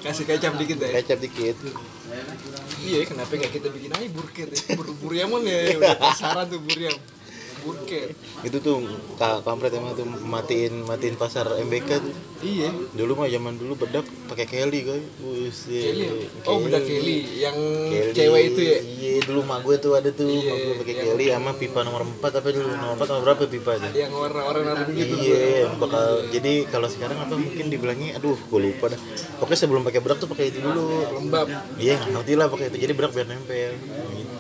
kasih 0.05 0.25
kecap 0.25 0.55
dikit 0.57 0.79
ya. 0.79 0.89
Kecap 1.01 1.19
dikit. 1.21 1.57
Iya 2.79 3.05
kenapa 3.05 3.35
nggak 3.35 3.53
kita 3.53 3.69
bikin 3.75 3.91
aja 3.93 4.09
burket 4.15 4.49
ya? 4.55 4.61
Bur 4.79 4.89
buriaman 4.97 5.43
ya 5.45 5.77
udah 5.77 5.97
pasaran 5.99 6.47
tuh 6.49 6.63
buriam 6.63 6.95
burket 7.61 8.09
itu 8.41 8.57
tuh 8.59 8.77
ka- 9.15 9.41
kampret 9.41 9.73
emang 9.73 9.93
tuh 9.93 10.07
matiin 10.25 10.85
matiin 10.85 11.15
pasar 11.15 11.47
MBK 11.59 11.91
tuh 11.99 12.15
iya 12.41 12.71
dulu 12.93 13.19
mah 13.19 13.27
zaman 13.27 13.55
dulu 13.55 13.75
bedak 13.77 14.07
pakai 14.27 14.47
Kelly 14.47 14.87
Buset. 15.19 15.83
Kelly 15.83 16.05
ya? 16.05 16.13
oh 16.45 16.57
bedak 16.61 16.83
Kelly 16.83 17.17
yang 17.37 17.57
Kelly. 17.89 18.15
cewek 18.15 18.43
itu 18.49 18.61
ya 18.63 18.79
iya 18.79 19.13
dulu 19.23 19.41
mak 19.43 19.61
gue 19.61 19.77
tuh 19.77 19.93
ada 19.93 20.11
tuh 20.11 20.29
Iya, 20.29 20.47
mak 20.47 20.59
gue 20.61 20.75
pakai 20.79 20.95
Kelly 20.97 21.27
sama 21.29 21.51
pipa 21.53 21.81
nomor 21.83 22.03
4 22.05 22.23
apa 22.23 22.49
dulu 22.49 22.69
nomor 22.71 22.95
4 22.95 23.09
nomor 23.09 23.23
berapa 23.25 23.43
pipa 23.45 23.73
tuh 23.77 23.91
yang 23.93 24.13
warna-warna 24.13 24.73
gitu 24.89 25.15
Iya, 25.19 25.75
bakal 25.77 26.05
jadi 26.29 26.53
kalau 26.67 26.87
sekarang 26.87 27.19
apa 27.19 27.35
mungkin 27.35 27.67
dibilangnya 27.69 28.17
aduh 28.17 28.39
gue 28.39 28.61
lupa 28.61 28.89
dah. 28.89 29.01
Pokoknya 29.39 29.59
sebelum 29.59 29.83
pakai 29.83 29.99
bedak 29.99 30.19
tuh 30.19 30.27
pakai 30.27 30.49
itu 30.49 30.59
dulu. 30.59 30.87
lembab 31.13 31.47
Iya, 31.77 31.99
ngerti 32.07 32.33
lah 32.35 32.47
pakai 32.47 32.71
itu. 32.71 32.79
Jadi 32.79 32.93
bedak 32.93 33.13
biar 33.13 33.27
nempel 33.27 33.73
gitu. 34.15 34.38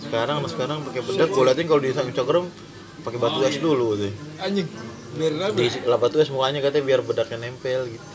Sekarang 0.00 0.40
mas 0.40 0.52
sekarang 0.56 0.80
pakai 0.84 1.02
bedak 1.04 1.28
gue 1.28 1.44
liatin 1.44 1.66
kalau 1.68 1.80
di 1.84 1.88
Instagram 1.92 2.44
pakai 3.00 3.18
batu 3.20 3.40
es 3.44 3.56
dulu 3.60 3.96
tuh. 3.96 4.12
anjing 4.40 4.68
biar 5.16 5.32
Di 5.56 5.66
lah 5.88 5.98
batu 5.98 6.16
es 6.20 6.30
mukanya 6.30 6.60
katanya 6.64 6.84
biar 6.86 7.00
bedaknya 7.04 7.36
nempel 7.48 7.88
gitu. 7.88 8.06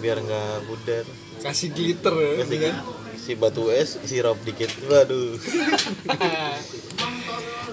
Biar 0.00 0.20
nggak 0.22 0.68
pudar. 0.68 1.04
kasih 1.38 1.70
glitter 1.70 2.10
ya 2.18 2.30
Kasih 2.42 2.58
kan 2.58 2.74
si 3.14 3.32
batu 3.38 3.70
es 3.70 3.96
sirup 4.04 4.38
dikit. 4.42 4.70
Waduh. 4.90 5.38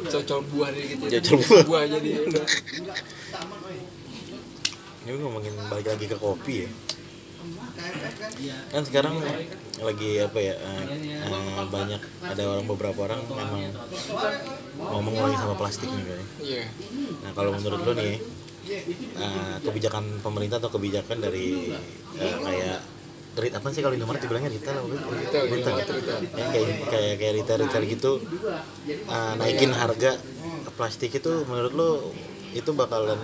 cocol 0.06 0.46
buah 0.54 0.70
dikit 0.70 0.98
ya 1.10 1.18
Cocol 1.18 1.40
buah. 1.42 1.64
buah 1.66 1.84
jadi 1.90 2.10
Ini 5.06 5.12
ngomongin 5.22 5.54
balik 5.70 5.88
lagi 5.94 6.06
ke 6.10 6.18
kopi 6.18 6.66
ya. 6.66 6.70
Kan 8.72 8.84
sekarang 8.86 9.16
lagi 9.76 10.24
apa 10.24 10.40
ya 10.40 10.56
eh, 10.56 10.84
eh, 11.28 11.64
banyak 11.68 12.02
ada 12.24 12.44
orang 12.48 12.66
beberapa 12.66 13.00
orang 13.12 13.22
memang 13.28 13.62
mau 14.80 15.02
mengurangi 15.04 15.36
sampah 15.36 15.58
plastik 15.60 15.92
nih 15.92 16.04
iya 16.40 16.64
Nah 17.24 17.32
kalau 17.36 17.52
menurut 17.60 17.82
lo 17.84 17.94
nih 17.96 18.16
eh, 19.20 19.56
kebijakan 19.62 20.24
pemerintah 20.24 20.58
atau 20.64 20.72
kebijakan 20.72 21.20
dari 21.20 21.76
eh, 22.20 22.36
kayak 22.40 22.80
Rit 23.36 23.52
apa 23.52 23.68
sih 23.68 23.84
kalau 23.84 24.00
Indomaret 24.00 24.24
dibilangnya 24.24 24.48
retail 24.48 24.80
apa? 24.80 24.96
Retail, 24.96 25.44
retail. 25.52 25.76
Ya, 26.40 26.46
kayak 26.56 26.68
kayak 26.88 27.14
kayak 27.20 27.34
retail 27.36 27.60
retail 27.68 27.84
gitu 27.84 28.12
naikin 29.36 29.76
harga 29.76 30.16
plastik 30.80 31.20
itu 31.20 31.44
menurut 31.44 31.74
lo 31.76 31.90
itu 32.56 32.72
bakalan 32.72 33.20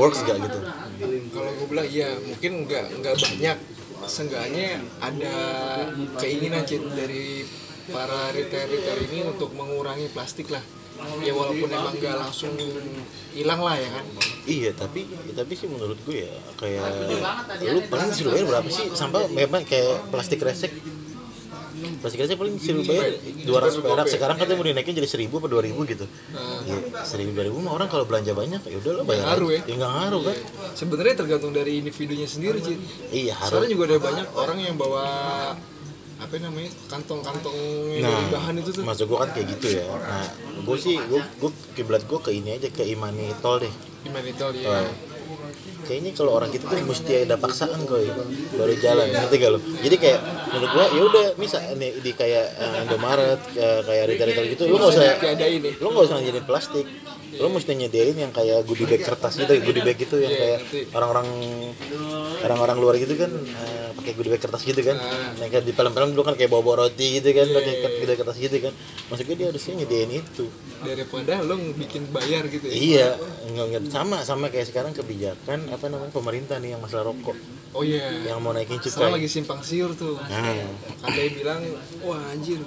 works 0.00 0.24
gak 0.24 0.40
gitu? 0.40 0.58
kalau 1.36 1.50
gue 1.52 1.66
bilang 1.68 1.88
iya 1.88 2.16
mungkin 2.16 2.64
nggak 2.64 2.84
nggak 3.04 3.14
banyak. 3.20 3.58
Seenggaknya 4.00 4.80
ada 4.96 5.36
keinginan 6.16 6.64
Cit, 6.64 6.80
dari 6.96 7.44
para 7.92 8.32
retail-retail 8.32 8.98
ini 9.12 9.28
untuk 9.28 9.52
mengurangi 9.52 10.08
plastik 10.16 10.48
lah. 10.48 10.64
Ya 11.20 11.32
walaupun 11.36 11.68
emang 11.68 11.96
nggak 11.96 12.16
langsung 12.16 12.56
hilang 13.36 13.60
lah 13.60 13.76
ya 13.76 13.88
kan? 13.92 14.04
Iya 14.48 14.70
tapi 14.72 15.04
tapi 15.36 15.52
sih 15.52 15.68
menurut 15.68 16.00
gue 16.08 16.24
ya 16.24 16.32
kayak 16.56 16.80
lu 17.60 17.80
paling 17.92 18.08
bayar 18.08 18.46
berapa 18.48 18.68
sih? 18.72 18.88
Sampah 18.96 19.28
memang 19.28 19.68
kayak 19.68 20.08
plastik 20.08 20.40
resek 20.40 20.72
plastik 22.00 22.20
resek 22.20 22.36
paling 22.36 22.54
disuruh 22.56 22.84
bayar 22.84 23.16
dua 23.44 23.58
ratus 23.64 23.80
perak. 23.80 24.06
Sekarang 24.06 24.36
katanya 24.36 24.58
mau 24.60 24.66
dinaikin 24.68 24.94
jadi 24.96 25.08
seribu 25.08 25.40
apa 25.40 25.48
dua 25.48 25.62
ribu 25.64 25.82
gitu. 25.84 26.04
Nah, 26.32 26.60
ya 26.64 26.76
seribu 27.04 27.32
dua 27.32 27.44
ribu 27.48 27.56
mah 27.60 27.72
orang 27.76 27.88
kalau 27.88 28.04
belanja 28.04 28.32
banyak 28.32 28.60
ya 28.64 28.76
udah 28.80 28.92
lo 28.96 29.02
bayar 29.08 29.24
Ngaruh 29.36 29.48
aja. 29.50 29.58
ya. 29.58 29.62
ya 29.64 29.74
nggak 29.80 29.92
ngaruh 29.96 30.22
kan 30.28 30.36
sebenarnya 30.76 31.14
tergantung 31.16 31.52
dari 31.52 31.72
individunya 31.80 32.26
sendiri 32.28 32.58
Cit. 32.60 32.78
iya 33.10 33.32
harus. 33.34 33.50
Sekarang 33.50 33.70
juga 33.72 33.84
ada 33.90 33.98
banyak 33.98 34.26
orang 34.36 34.58
yang 34.60 34.74
bawa 34.76 35.04
apa 36.20 36.36
namanya 36.36 36.68
kantong-kantong 36.92 37.56
nah 38.04 38.28
bahan 38.28 38.60
itu 38.60 38.76
tuh. 38.76 38.84
maksud 38.84 39.08
gue 39.08 39.18
kan 39.18 39.30
kayak 39.32 39.46
gitu 39.56 39.66
ya. 39.80 39.84
Nah 39.88 40.28
gue 40.60 40.76
sih 40.76 41.00
gue 41.00 41.20
gue 41.40 41.50
kiblat 41.72 42.04
gue 42.04 42.18
ke 42.20 42.30
ini 42.36 42.60
aja 42.60 42.68
ke 42.68 42.84
imani 42.84 43.32
tol 43.40 43.56
deh. 43.56 43.72
Gimana 44.04 44.28
itu 44.28 44.44
ya. 44.60 44.84
Kayaknya 45.90 46.14
kalau 46.14 46.38
orang 46.38 46.54
kita 46.54 46.70
tuh 46.70 46.86
mesti 46.86 47.26
ada 47.26 47.34
paksaan 47.34 47.82
koi 47.82 48.06
baru 48.54 48.74
jalan 48.78 49.10
ngerti 49.10 49.36
gak 49.42 49.50
lo 49.50 49.58
jadi 49.82 49.96
kayak 49.98 50.20
menurut 50.54 50.70
gua 50.70 50.86
ya 50.86 51.02
udah 51.02 51.26
misal 51.34 51.58
nih 51.74 51.90
di 51.98 52.14
kayak 52.14 52.46
eh, 52.54 52.82
Indomaret 52.86 53.42
kayak 53.50 53.82
kayak 53.90 54.04
retail 54.06 54.28
retail 54.30 54.46
gitu 54.54 54.62
lu 54.70 54.78
nggak 54.78 54.90
usah 54.94 55.02
nih 55.34 55.74
lu 55.82 55.88
nggak 55.90 56.04
usah 56.06 56.14
ngajarin 56.22 56.44
plastik 56.46 56.86
lo 57.36 57.46
mesti 57.48 57.72
nyediain 57.72 58.16
yang 58.16 58.30
kayak 58.30 58.64
goodie 58.64 58.84
bag 58.84 59.00
kertas 59.00 59.36
gitu 59.36 59.52
goodie 59.60 59.80
bag 59.80 59.94
gitu 59.94 60.16
yang 60.16 60.30
Iya, 60.30 60.40
kayak 60.58 60.58
orang-orang 60.90 61.26
orang-orang 62.40 62.76
luar 62.76 62.94
gitu 62.96 63.14
kan 63.14 63.30
eh, 63.30 63.88
pakai 63.92 64.12
goodie 64.14 64.32
bag 64.32 64.40
kertas 64.40 64.62
gitu 64.62 64.80
kan. 64.80 64.96
Ah. 64.96 65.30
yang 65.36 65.48
kayak 65.48 65.62
di 65.62 65.70
film-film 65.70 66.08
dulu 66.10 66.22
kan 66.24 66.34
kayak 66.34 66.48
bawa-bawa 66.48 66.86
roti 66.86 67.16
gitu 67.16 67.30
kan 67.30 67.46
Iya, 67.46 67.54
pakai 67.54 67.70
iya, 67.70 67.80
goodie 67.86 68.08
bag 68.08 68.18
kertas 68.18 68.38
gitu 68.38 68.56
kan. 68.60 68.72
Maksudnya 69.06 69.34
dia 69.36 69.46
harusnya 69.48 69.72
nyediain 69.76 70.10
itu. 70.12 70.44
Daripada 70.80 71.32
lo 71.40 71.54
bikin 71.76 72.02
bayar 72.08 72.42
gitu 72.46 72.64
ya? 72.64 72.72
Iya 72.72 73.08
nggak 73.46 73.66
nggak 73.68 73.82
sama 73.88 74.16
sama 74.22 74.48
kayak 74.48 74.66
sekarang 74.66 74.92
kebijakan 74.92 75.68
apa 75.68 75.84
namanya 75.86 76.10
pemerintah 76.10 76.56
nih 76.58 76.74
yang 76.74 76.80
masalah 76.80 77.06
rokok. 77.06 77.36
Oh 77.70 77.82
iya. 77.82 78.10
Yang 78.26 78.38
mau 78.40 78.50
naikin 78.50 78.80
sekarang 78.80 79.12
cukai 79.12 79.16
lagi 79.16 79.28
simpang 79.28 79.60
siur 79.60 79.92
tuh. 79.92 80.18
Nah. 80.18 80.66
Ada 81.04 81.20
yang 81.20 81.34
bilang 81.36 81.60
wah 82.02 82.20
anjir 82.28 82.58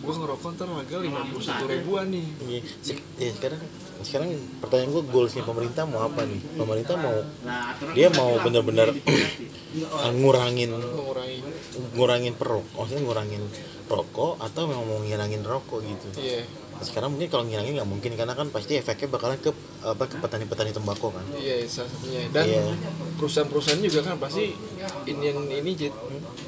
gua 0.00 0.16
ngerokok 0.16 0.48
ntar 0.56 0.64
harga 0.66 0.96
lima 0.98 1.20
puluh 1.28 1.44
satu 1.44 1.68
ribuan 1.68 2.08
nih. 2.08 2.24
Iya, 2.42 2.60
se- 2.80 3.04
ya 3.16 3.30
sekarang 3.30 3.60
sekarang 4.00 4.30
pertanyaan 4.58 4.90
gue 4.90 5.02
goalsnya 5.06 5.42
pemerintah 5.42 5.84
mau 5.84 6.02
apa 6.02 6.22
nih? 6.22 6.40
Pemerintah 6.54 6.96
mau 6.96 7.16
dia 7.92 8.08
mau 8.10 8.36
benar-benar 8.38 8.88
ngurangin 10.20 10.70
mengurangi 10.72 11.38
ngurangin 11.94 12.34
perok, 12.34 12.64
maksudnya 12.74 13.02
ngurangin 13.02 13.42
rokok 13.86 14.38
atau 14.38 14.66
memang 14.66 14.86
mau 14.86 14.98
ngilangin 15.00 15.42
rokok 15.42 15.82
gitu. 15.82 16.08
iya 16.16 16.42
Sekarang 16.80 17.12
mungkin 17.12 17.28
kalau 17.28 17.44
ngilangin 17.44 17.76
nggak 17.76 17.90
mungkin 17.90 18.10
karena 18.14 18.32
kan 18.32 18.48
pasti 18.48 18.74
efeknya 18.74 19.10
bakalan 19.10 19.36
ke 19.36 19.50
apa 19.82 20.04
ke 20.06 20.16
petani-petani 20.16 20.70
tembakau 20.70 21.10
kan. 21.10 21.22
iya 21.34 21.60
salah 21.66 21.90
satunya 21.90 22.24
dan 22.30 22.44
Iya. 22.46 22.62
perusahaan-perusahaan 23.16 23.80
juga 23.80 24.00
kan 24.02 24.16
pasti 24.16 24.54
ini 25.04 25.22
yang 25.22 25.38
ini 25.44 25.70
Jit, 25.74 25.92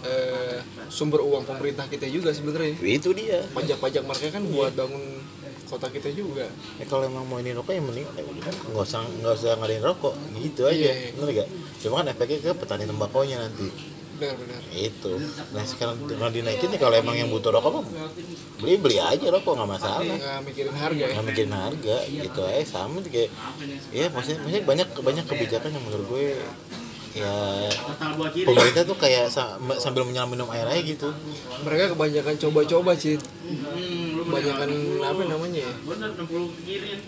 eh, 0.03 0.59
sumber 0.89 1.21
uang 1.21 1.45
pemerintah 1.45 1.85
kita 1.85 2.07
juga 2.07 2.31
sebenarnya 2.31 2.79
Itu 2.81 3.13
dia. 3.13 3.45
pajak-pajak 3.51 4.03
mereka 4.03 4.29
kan 4.33 4.45
buat 4.49 4.73
bangun 4.73 5.03
kota 5.73 5.89
kita 5.89 6.13
juga. 6.13 6.45
Ya, 6.77 6.85
kalau 6.85 7.09
emang 7.09 7.25
mau 7.25 7.41
ini 7.41 7.51
rokok 7.51 7.73
yang 7.73 7.89
mending 7.89 8.05
eh, 8.13 8.25
nggak 8.69 8.77
usah 8.79 9.01
nggak 9.01 9.33
usah 9.33 9.57
ngadain 9.57 9.81
rokok. 9.81 10.13
Gitu 10.37 10.63
aja, 10.63 10.93
Iya. 10.93 11.17
bener 11.17 11.29
gak? 11.35 11.49
Cuma 11.81 11.95
kan 11.99 12.13
efeknya 12.13 12.39
ke 12.39 12.51
petani 12.55 12.85
tembakaunya 12.85 13.37
nanti. 13.39 13.69
benar-benar 14.13 14.63
itu. 14.71 15.13
Nah 15.51 15.65
sekarang 15.67 15.99
dengan 16.07 16.31
dinaikin 16.31 16.71
nih 16.71 16.79
kalau 16.79 16.95
emang 16.95 17.19
yang 17.19 17.27
butuh 17.27 17.51
rokok 17.51 17.83
mah 17.83 17.85
beli 18.63 18.79
beli 18.79 19.03
aja 19.03 19.27
rokok 19.27 19.59
nggak 19.59 19.71
masalah. 19.73 19.99
Nggak 20.15 20.39
mikirin 20.47 20.77
harga 20.79 21.03
ya. 21.03 21.11
Nggak 21.11 21.27
mikirin 21.27 21.55
harga 21.59 21.97
gitu 22.07 22.41
aja. 22.47 22.63
Sama 22.63 23.03
kayak 23.03 23.31
ya 23.91 24.07
maksudnya, 24.15 24.39
maksudnya 24.39 24.63
banyak 24.63 24.89
banyak 24.95 25.25
kebijakan 25.27 25.75
yang 25.75 25.83
menurut 25.83 26.07
gue 26.07 26.25
ya 27.13 27.35
pemerintah 28.47 28.83
tuh 28.87 28.97
kayak 28.97 29.29
sa- 29.29 29.59
sambil 29.77 30.07
menyelam 30.07 30.31
minum 30.31 30.47
air 30.49 30.65
aja 30.65 30.81
gitu. 30.81 31.11
Mereka 31.61 31.93
kebanyakan 31.93 32.35
coba-coba 32.39 32.95
Cit 32.95 33.19
kebanyakan 34.25 34.69
apa 35.03 35.23
namanya 35.27 35.61
ya? 35.63 35.73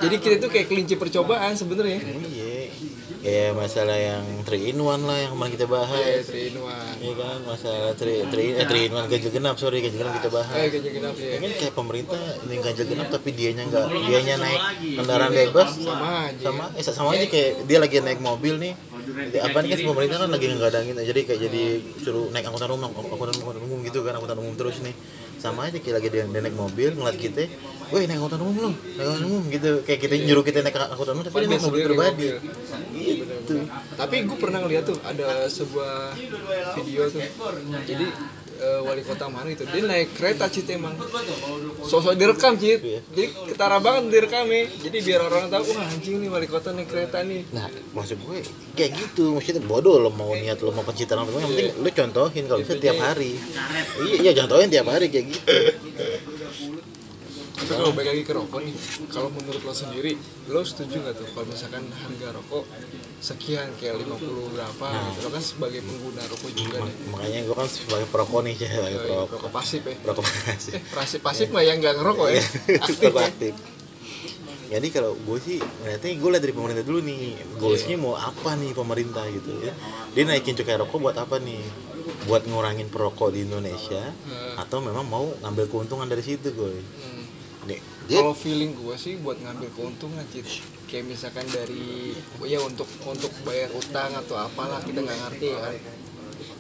Jadi 0.00 0.16
kita 0.20 0.34
tuh 0.42 0.50
kayak 0.50 0.66
kelinci 0.68 0.94
percobaan 0.98 1.54
sebenarnya. 1.54 2.00
Iya. 2.02 2.54
Kayak 3.24 3.56
masalah 3.56 3.96
yang 3.96 4.24
3 4.44 4.68
in 4.68 4.76
1 4.76 5.08
lah 5.08 5.16
yang 5.16 5.32
kemarin 5.32 5.52
kita 5.56 5.64
bahas. 5.64 5.96
Eh 5.96 6.20
three 6.20 6.52
in 6.52 6.60
one 6.60 6.92
Iya 7.00 7.12
kan? 7.16 7.38
Masalah 7.48 7.92
3 7.96 8.28
3 8.28 8.60
eh 8.60 8.66
3 8.68 8.84
in 8.84 8.92
1 8.92 9.08
ganjil 9.08 9.30
genap 9.32 9.56
sorry 9.56 9.80
ganjil 9.80 10.04
genap 10.04 10.14
kita 10.20 10.28
bahas. 10.28 10.52
Eh 10.52 10.68
ganjil 10.68 10.92
genap 10.92 11.14
ya 11.16 11.40
Mungkin 11.40 11.52
kayak 11.56 11.72
pemerintah 11.72 12.20
ini 12.44 12.54
ganjil 12.60 12.84
genap 12.84 13.08
tapi 13.08 13.28
dianya 13.32 13.64
nggak 13.64 13.84
dianya 14.12 14.34
naik 14.36 14.60
kendaraan 15.00 15.32
bebas. 15.32 15.70
sama 15.72 16.08
aja. 16.28 16.44
Sama 16.44 16.64
eh, 16.76 16.84
sama 16.84 17.08
aja 17.16 17.24
kayak 17.24 17.50
dia 17.64 17.78
lagi 17.80 17.96
naik 18.04 18.20
mobil 18.20 18.60
nih. 18.60 18.76
Di- 19.04 19.40
apa 19.40 19.56
nih 19.60 19.68
kan 19.72 19.80
pemerintah 19.84 20.18
kan 20.20 20.30
lagi 20.32 20.46
ngegadangin 20.48 20.94
jadi 20.96 21.20
kayak 21.24 21.40
jadi 21.48 21.62
suruh 22.00 22.28
naik 22.32 22.44
angkutan 22.48 22.72
umum 22.72 22.88
angkutan 22.88 23.36
umum, 23.36 23.52
angkutan 23.52 23.62
umum 23.68 23.78
gitu 23.84 24.00
kan 24.00 24.16
angkutan 24.16 24.36
umum 24.40 24.52
terus 24.56 24.80
nih 24.80 24.96
sama 25.44 25.68
aja 25.68 25.76
kayak 25.76 26.00
lagi 26.00 26.08
dia, 26.08 26.24
dia 26.24 26.40
naik 26.40 26.56
mobil 26.56 26.88
ngeliat 26.96 27.20
kita 27.20 27.44
woi 27.92 28.08
naik 28.08 28.16
angkutan 28.16 28.40
umum 28.40 28.56
loh 28.64 28.74
naik 28.96 29.04
angkutan 29.04 29.28
umum 29.28 29.42
gitu. 29.52 29.72
Kayak 29.84 30.00
kita 30.08 30.14
nyuruh 30.24 30.40
kita 30.40 30.58
naik 30.64 30.72
angkutan 30.72 31.12
umum 31.12 31.24
tapi 31.28 31.34
dia 31.44 31.48
naik 31.52 31.64
mobil 31.68 31.80
pribadi. 31.84 32.28
gitu. 33.44 33.56
Tapi 33.94 34.16
gue 34.24 34.38
pernah 34.40 34.58
ngeliat 34.64 34.84
tuh 34.88 34.98
ada 35.04 35.44
sebuah 35.52 36.16
video 36.80 37.02
tuh. 37.12 37.22
Jadi 37.84 38.06
eh, 38.64 38.80
wali 38.80 39.02
kota 39.04 39.28
mana 39.28 39.48
itu. 39.52 39.68
Dia 39.68 39.82
naik 39.84 40.16
kereta 40.16 40.48
cit 40.48 40.64
emang. 40.72 40.96
Sosok 41.84 42.16
direkam 42.16 42.56
cit. 42.56 42.80
Iya. 42.80 43.00
jadi 43.12 43.28
ketara 43.52 43.76
banget 43.84 44.08
direkamnya. 44.08 44.72
Jadi 44.80 44.98
biar 45.04 45.20
orang 45.28 45.52
tahu 45.52 45.76
wah 45.76 45.84
anjing 45.84 46.16
nih 46.24 46.30
wali 46.32 46.46
kota 46.48 46.72
naik 46.72 46.88
kereta 46.88 47.20
nih. 47.20 47.44
Nah, 47.52 47.68
maksud 47.92 48.16
gue 48.24 48.40
kayak 48.72 48.90
gitu, 48.96 49.36
maksudnya 49.36 49.62
bodoh 49.68 50.00
lo 50.00 50.08
mau 50.08 50.32
niat 50.32 50.58
lo 50.64 50.72
mau 50.72 50.82
pencitraan 50.82 51.28
apa 51.28 51.36
yang 51.36 51.52
penting 51.52 51.68
lo 51.76 51.90
contohin 51.92 52.44
kalau 52.48 52.60
bisa 52.64 52.74
tiap 52.80 52.98
hari. 52.98 53.36
Iya, 54.00 54.16
iya 54.24 54.32
contohin 54.32 54.68
tiap 54.72 54.88
hari 54.88 55.12
kayak 55.12 55.26
gitu. 55.28 55.52
tapi 57.54 57.70
kalau 57.70 57.90
balik 57.90 58.10
lagi 58.10 58.22
ke 58.22 58.32
rokok 58.32 58.60
nih 58.60 58.74
kalau 59.08 59.30
menurut 59.30 59.62
lo 59.62 59.72
sendiri 59.72 60.18
lo 60.44 60.60
setuju 60.60 60.96
nggak 60.98 61.14
tuh 61.14 61.26
kalau 61.30 61.46
misalkan 61.46 61.86
harga 61.88 62.28
rokok 62.32 62.64
sekian 63.20 63.70
kayak 63.74 63.94
50 64.00 64.20
berapa 64.52 64.86
gitu 65.08 65.18
lo 65.20 65.30
kan 65.30 65.40
sebagai 65.40 65.80
pengguna 65.80 66.22
rokok 66.26 66.50
juga 66.52 66.76
nih 66.80 66.94
Makanya 67.08 67.40
gue 67.40 67.54
kan 67.54 67.68
sebagai 67.68 68.06
perokok 68.06 68.40
nih, 68.42 68.54
sebagai 68.54 68.74
Eh, 68.92 69.04
perokok. 69.06 69.28
rokok 69.32 69.50
pasif 69.52 69.80
ya 69.82 69.94
Perokok 69.96 70.24
pasif. 70.26 70.72
eh 70.72 70.82
pasif 70.84 71.20
pasif 71.20 71.46
mah 71.48 71.62
yang 71.62 71.78
nggak 71.78 71.94
ngerokok 71.94 72.28
ya 72.28 72.42
aktif 72.76 72.96
Perokok 73.00 73.22
ya 73.22 73.28
aktif. 73.28 73.54
Jadi 74.64 74.88
kalau 74.90 75.12
gue 75.14 75.38
sih, 75.38 75.58
nanti 75.60 76.08
gue 76.12 76.26
lihat 76.26 76.42
dari 76.42 76.50
pemerintah 76.50 76.82
dulu 76.82 76.98
nih, 77.00 77.22
goalsnya 77.54 77.94
mau 77.96 78.16
apa 78.16 78.56
nih 78.56 78.72
pemerintah 78.72 79.22
gitu 79.28 79.60
ya. 79.60 79.70
Dia 80.10 80.24
naikin 80.24 80.56
cukai 80.56 80.74
rokok 80.74 80.98
buat 81.00 81.14
apa 81.14 81.36
nih? 81.38 81.62
Buat 82.24 82.48
ngurangin 82.48 82.88
perokok 82.88 83.30
di 83.30 83.44
Indonesia, 83.44 84.02
Hmm. 84.24 84.56
atau 84.58 84.80
memang 84.80 85.04
mau 85.04 85.30
ngambil 85.38 85.68
keuntungan 85.68 86.08
dari 86.08 86.24
situ 86.24 86.50
gue. 86.50 86.74
Hmm. 86.80 87.22
Nih, 87.64 87.80
Kalau 88.10 88.32
feeling 88.32 88.72
gue 88.74 88.94
sih 88.94 89.16
buat 89.16 89.36
ngambil 89.36 89.68
keuntungan 89.72 90.24
Cit. 90.28 90.44
Kayak 90.84 91.04
misalkan 91.08 91.46
dari 91.48 92.12
ya 92.44 92.60
untuk 92.60 92.84
untuk 93.02 93.32
bayar 93.42 93.72
utang 93.72 94.12
atau 94.12 94.36
apalah 94.36 94.78
kita 94.80 95.00
nggak 95.00 95.18
ngerti 95.18 95.46
ya 95.48 95.58
kan. 95.58 95.74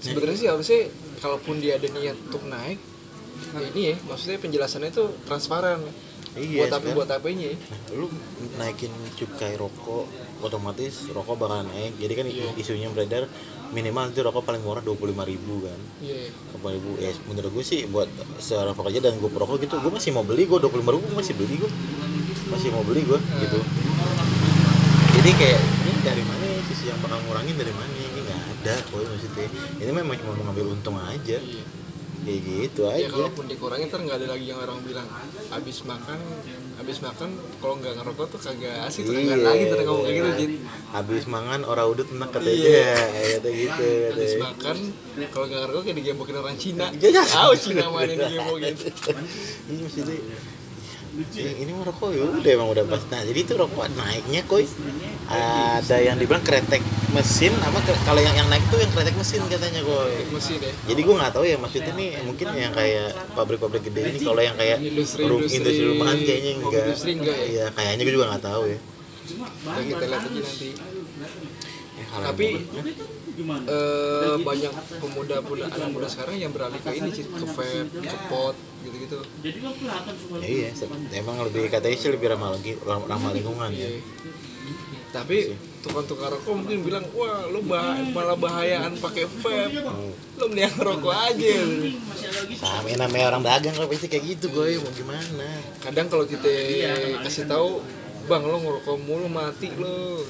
Sebenarnya 0.00 0.36
sih 0.36 0.48
harusnya 0.48 0.80
kalaupun 1.18 1.60
dia 1.60 1.76
ada 1.76 1.88
niat 1.88 2.16
untuk 2.22 2.44
naik 2.44 2.80
ya 3.54 3.66
ini 3.66 3.82
ya 3.92 3.96
maksudnya 4.04 4.38
penjelasannya 4.38 4.90
itu 4.90 5.04
transparan. 5.24 5.80
Iya, 6.34 6.66
buat 6.66 6.72
apa 6.72 6.76
sekarang- 6.82 6.96
buat 6.96 7.10
apanya 7.12 7.46
ya 7.46 7.56
lu 7.94 8.06
naikin 8.56 8.90
cukai 9.14 9.54
rokok 9.54 10.08
otomatis 10.40 11.06
rokok 11.08 11.36
bakalan 11.36 11.68
naik. 11.68 11.92
Jadi 11.94 12.12
kan 12.12 12.26
Iya. 12.26 12.46
isunya 12.56 12.88
beredar 12.90 13.28
minimal 13.74 14.14
itu 14.14 14.22
rokok 14.22 14.46
paling 14.46 14.62
murah 14.62 14.78
dua 14.80 14.94
puluh 14.94 15.10
ribu 15.26 15.66
kan. 15.66 15.80
Iya 15.98 16.30
dua 16.54 16.70
ribu 16.78 16.94
ya 17.02 17.10
menurut 17.26 17.50
gue 17.50 17.64
sih 17.66 17.90
buat 17.90 18.06
seorang 18.38 18.78
pekerja 18.78 19.10
dan 19.10 19.18
gue 19.18 19.28
perokok 19.28 19.58
gitu 19.60 19.76
gue 19.82 19.90
masih 19.90 20.14
mau 20.14 20.22
beli 20.22 20.46
gue 20.46 20.58
dua 20.62 20.70
puluh 20.70 20.86
ribu 20.86 21.02
gue 21.10 21.18
masih 21.18 21.34
beli 21.34 21.58
gue 21.58 21.70
masih 22.54 22.68
mau 22.70 22.86
beli 22.86 23.02
gue 23.02 23.18
gitu. 23.18 23.58
Jadi 25.14 25.30
kayak 25.34 25.60
ini 25.60 26.00
dari 26.06 26.22
mana 26.22 26.44
sih 26.70 26.86
yang 26.86 26.98
bakal 27.02 27.18
ngurangin 27.26 27.54
dari 27.58 27.72
mana 27.74 27.92
ini 27.92 28.20
nggak 28.22 28.38
ada 28.38 28.74
kok 28.86 29.02
maksudnya. 29.02 29.48
Ini 29.82 29.90
memang 29.90 30.14
cuma 30.22 30.32
mau 30.38 30.44
ngambil 30.50 30.66
untung 30.78 30.96
aja. 31.02 31.38
Iya. 31.42 31.64
Kayak 32.24 32.40
gitu 32.40 32.80
ya 32.88 33.04
aja. 33.04 33.06
kalaupun 33.12 33.44
dikurangin 33.52 33.92
ntar 33.92 34.00
nggak 34.00 34.16
ada 34.16 34.28
lagi 34.32 34.48
yang 34.48 34.56
orang 34.56 34.80
bilang 34.80 35.04
habis 35.52 35.84
makan 35.84 36.16
habis 36.74 36.98
makan 36.98 37.30
kalau 37.58 37.74
nggak 37.78 37.94
ngerokok 37.94 38.26
tuh 38.28 38.40
kagak 38.40 38.74
asik 38.84 39.02
tuh 39.04 39.14
Iya, 39.14 39.22
nggak 39.24 39.40
lagi 39.40 39.62
ntar 39.64 39.78
ngomong 39.82 40.04
kayak 40.04 40.16
gitu 40.16 40.26
iya. 40.26 40.38
Jit 40.38 40.52
habis 40.90 41.24
mangan 41.26 41.60
orang 41.62 41.86
udut 41.86 42.08
enak 42.08 42.28
katanya 42.30 42.54
Iya. 42.54 42.94
kata 43.34 43.48
gitu 43.50 43.88
habis 44.10 44.34
makan 44.36 44.76
kalau 45.30 45.44
nggak 45.46 45.60
ngerokok 45.62 45.82
kayak 45.82 45.96
digembokin 45.96 46.36
orang 46.36 46.56
Cina 46.56 46.86
Iya. 46.90 47.22
tahu 47.24 47.52
Cina 47.54 47.84
mana 47.88 48.12
digembokin 48.12 48.74
ini 49.70 49.78
maksudnya 49.80 50.18
ya, 51.34 51.50
ini 51.62 51.70
mah 51.70 51.84
rokok 51.86 52.08
ya 52.10 52.22
udah 52.26 52.50
emang 52.50 52.68
udah 52.74 52.84
pas. 52.86 53.02
Nah 53.10 53.20
jadi 53.22 53.38
itu 53.42 53.52
rokok 53.54 53.86
naiknya 53.94 54.42
koi. 54.44 54.66
Ada 55.24 55.96
yang 56.02 56.16
dibilang 56.18 56.44
kretek 56.44 56.82
mesin 57.14 57.54
apa 57.62 57.78
kalau 58.04 58.20
yang 58.20 58.34
yang 58.34 58.48
naik 58.50 58.64
tuh 58.68 58.78
yang 58.82 58.90
kretek 58.90 59.14
mesin 59.14 59.40
katanya 59.46 59.80
koi. 59.86 60.14
Mesin 60.34 60.58
ya? 60.60 60.72
Jadi 60.90 61.00
gua 61.06 61.14
nggak 61.24 61.32
tahu 61.38 61.44
ya 61.46 61.56
maksudnya 61.56 61.92
nih 61.94 62.10
mungkin 62.26 62.46
yang 62.52 62.72
kayak 62.74 63.08
pabrik-pabrik 63.32 63.82
gede 63.86 64.00
ini 64.14 64.18
kalau 64.20 64.42
yang 64.42 64.56
kayak 64.58 64.78
Industri- 64.82 65.24
rum- 65.24 65.40
industri- 65.44 65.56
industri 65.62 65.84
rumahan 65.88 66.18
kayaknya 66.20 66.52
enggak. 66.58 66.84
ya? 66.84 67.34
iya 67.46 67.64
kayaknya 67.72 68.02
gua 68.04 68.14
juga 68.14 68.26
nggak 68.34 68.44
tahu 68.44 68.62
ya. 68.68 68.78
Kita 69.64 70.04
lihat 70.04 70.22
aja 70.22 70.40
nanti 70.40 70.68
Ya, 71.94 72.04
kalau 72.04 72.24
tapi 72.26 72.46
yang- 72.50 73.66
eh, 73.66 74.36
banyak 74.40 74.72
pemuda 74.96 75.36
pemuda 75.40 75.64
anak 75.68 75.88
muda 75.90 76.06
sekarang 76.06 76.36
yang 76.36 76.50
beralih 76.50 76.76
ke 76.76 76.90
ini 76.92 77.08
Cit. 77.08 77.26
ke 77.28 77.44
vape 77.44 77.86
ke 77.88 78.16
pot 78.26 78.54
gitu 78.80 78.96
gitu 79.00 79.18
ya 79.40 79.54
iya 80.40 80.68
se- 80.70 80.86
emang 81.12 81.38
lebih 81.40 81.66
katanya 81.68 81.96
sih 81.96 82.10
lebih 82.10 82.28
ramah 82.28 82.52
lagi 82.52 82.74
ramah 82.82 83.30
lingkungan 83.30 83.70
ya. 83.70 83.88
Tapi 85.10 85.54
tukang-tukang 85.80 86.26
rokok 86.28 86.54
mungkin 86.56 86.82
bilang 86.82 87.06
wah 87.12 87.46
lu 87.46 87.62
bah 87.62 87.94
malah 88.10 88.34
bahayaan 88.34 88.98
pakai 88.98 89.30
vape 89.30 89.78
lu 90.34 90.44
mending 90.44 90.74
rokok 90.76 91.14
aja. 91.14 91.54
Sama 92.52 92.86
yang 92.88 93.00
namanya 93.00 93.24
orang 93.30 93.42
dagang 93.44 93.72
kan 93.72 93.86
pasti 93.86 94.10
kayak 94.10 94.24
gitu 94.28 94.50
gue 94.50 94.74
mau 94.76 94.90
gimana? 94.90 95.46
Kadang 95.78 96.06
kalau 96.08 96.26
kita 96.26 96.50
kasih 97.20 97.46
tahu 97.46 97.78
bang 98.24 98.42
lo 98.42 98.58
ngerokok 98.58 98.96
mulu 99.00 99.26
mati 99.28 99.70
lo 99.72 100.26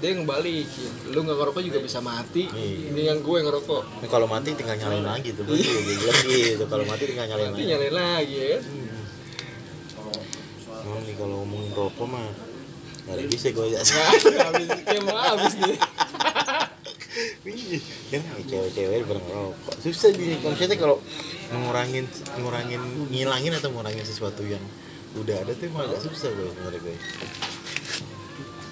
dia 0.00 0.16
ngebalikin 0.16 0.92
lu 1.12 1.20
nggak 1.28 1.36
ngerokok 1.36 1.62
juga 1.62 1.78
bisa 1.84 2.00
mati. 2.00 2.48
Iya. 2.48 3.12
gue 3.20 3.34
yang 3.36 3.46
ngerokok. 3.52 3.82
Nah, 4.00 4.08
kalau 4.08 4.26
mati 4.26 4.56
tinggal 4.56 4.76
nyalain 4.80 5.04
lagi 5.04 5.36
tuh 5.36 5.44
gue 5.44 5.60
bilang 5.60 6.20
gitu 6.24 6.64
kalau 6.66 6.84
mati 6.88 7.02
tinggal 7.04 7.28
nyalain 7.28 7.52
nanti 7.52 7.62
lagi. 7.62 7.70
nyalain 7.70 7.94
lagi 7.94 8.36
ya. 8.40 8.58
Emang 10.80 11.00
nih 11.04 11.14
kalau 11.20 11.34
ngomongin 11.44 11.70
rokok 11.76 12.08
mah 12.08 12.28
Gak 13.00 13.16
ada 13.16 13.24
bisa 13.26 13.48
gue 13.50 13.66
ya 13.74 13.80
habis, 13.80 14.68
kayak 14.86 15.02
mau 15.02 15.18
habis 15.18 15.54
nih. 15.58 15.76
kan 18.12 18.22
cewek-cewek 18.46 19.02
bareng 19.02 19.26
rokok 19.34 19.74
susah 19.82 20.10
di 20.14 20.38
maksudnya 20.40 20.78
kalau 20.78 21.02
mengurangin 21.50 22.06
ngurangin 22.38 22.82
ngilangin 23.10 23.52
atau 23.58 23.74
ngurangin 23.74 24.06
sesuatu 24.06 24.46
yang 24.46 24.62
udah 25.18 25.42
ada 25.42 25.52
tuh 25.58 25.66
emang 25.66 25.90
agak 25.90 26.06
susah 26.06 26.30
gue 26.30 26.48
menurut 26.54 26.80
gue 26.86 26.96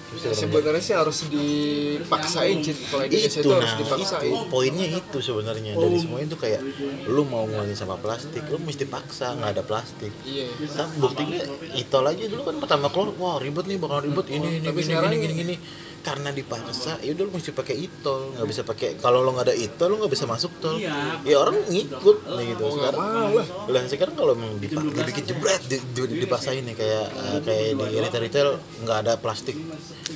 orang 0.09 0.35
Sebenarnya 0.35 0.81
sih 0.81 0.95
harus 0.97 1.17
dipaksain, 1.29 2.57
Cit. 2.65 2.77
Kalau 2.89 3.03
Indonesia 3.05 3.29
itu 3.29 3.39
itu 3.39 3.49
harus 3.53 3.71
nah 3.71 3.79
dipaksain. 3.79 4.29
itu 4.29 4.37
poinnya 4.49 4.87
itu 4.89 5.17
sebenarnya 5.21 5.71
dari 5.77 5.97
semua 6.01 6.19
itu 6.19 6.35
kayak 6.35 6.61
lu 7.05 7.23
mau 7.29 7.45
ngurangin 7.45 7.77
sama 7.77 7.95
plastik 8.01 8.43
lu 8.49 8.57
mesti 8.59 8.85
paksa 8.89 9.37
nggak 9.37 9.51
ada 9.59 9.63
plastik 9.63 10.11
Iya. 10.25 10.49
Tapi 10.49 10.93
buktinya 10.97 11.39
itol 11.77 12.05
aja 12.05 12.23
dulu 12.25 12.41
kan 12.43 12.55
pertama 12.57 12.87
keluar 12.89 13.09
wah 13.17 13.35
ribet 13.37 13.65
nih 13.69 13.77
bakal 13.77 13.99
ribet 14.01 14.25
ini 14.33 14.59
ini 14.59 14.65
Tapi 14.65 14.81
gini, 14.81 14.87
sekarang 14.89 15.09
gini, 15.13 15.21
gini 15.23 15.35
gini 15.37 15.55
karena 15.99 16.29
dipaksa 16.29 16.95
ya 16.99 17.11
udah 17.11 17.23
lu 17.23 17.31
mesti 17.31 17.51
pakai 17.51 17.75
itol 17.77 18.31
nggak 18.31 18.47
bisa 18.47 18.61
pakai 18.61 18.95
kalau 18.95 19.19
lo 19.19 19.31
nggak 19.31 19.45
ada 19.45 19.55
itol 19.55 19.87
lu 19.89 19.95
nggak 19.97 20.09
bisa 20.09 20.25
masuk 20.25 20.51
tol. 20.57 20.79
Ya 21.23 21.35
orang 21.35 21.59
ngikut 21.65 22.17
nih 22.25 22.45
gitu. 22.49 22.61
Oh, 22.61 22.71
nggak 22.71 22.91
sekarang 22.91 23.01
mau 23.03 23.29
lah. 23.33 23.47
lah 23.67 23.81
sekarang 23.85 24.15
kalau 24.15 24.33
memang 24.33 24.57
dipak- 24.57 24.89
dibikin 24.89 25.23
jebret 25.25 25.61
di, 25.63 25.77
di- 25.77 26.19
dipaksain 26.19 26.61
nih 26.61 26.73
kayak 26.73 27.05
eh, 27.09 27.39
kayak 27.41 27.63
di 27.75 27.97
retail 27.99 28.21
retail 28.21 28.49
nggak 28.81 28.97
ada 29.01 29.13
plastik. 29.15 29.55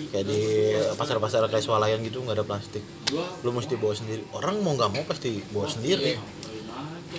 Kayak 0.10 0.26
di 0.26 0.42
pasar-pasar 0.94 1.46
kayak 1.46 1.62
swalayan 1.62 2.00
gitu 2.02 2.20
nggak 2.20 2.38
ada 2.38 2.46
plastik. 2.46 2.84
Lu 3.42 3.50
mesti 3.50 3.76
bawa 3.76 3.94
sendiri. 3.94 4.24
Orang 4.32 4.60
mau 4.60 4.74
nggak 4.74 4.90
mau 4.90 5.04
pasti 5.04 5.42
bawa 5.48 5.68
sendiri. 5.68 6.16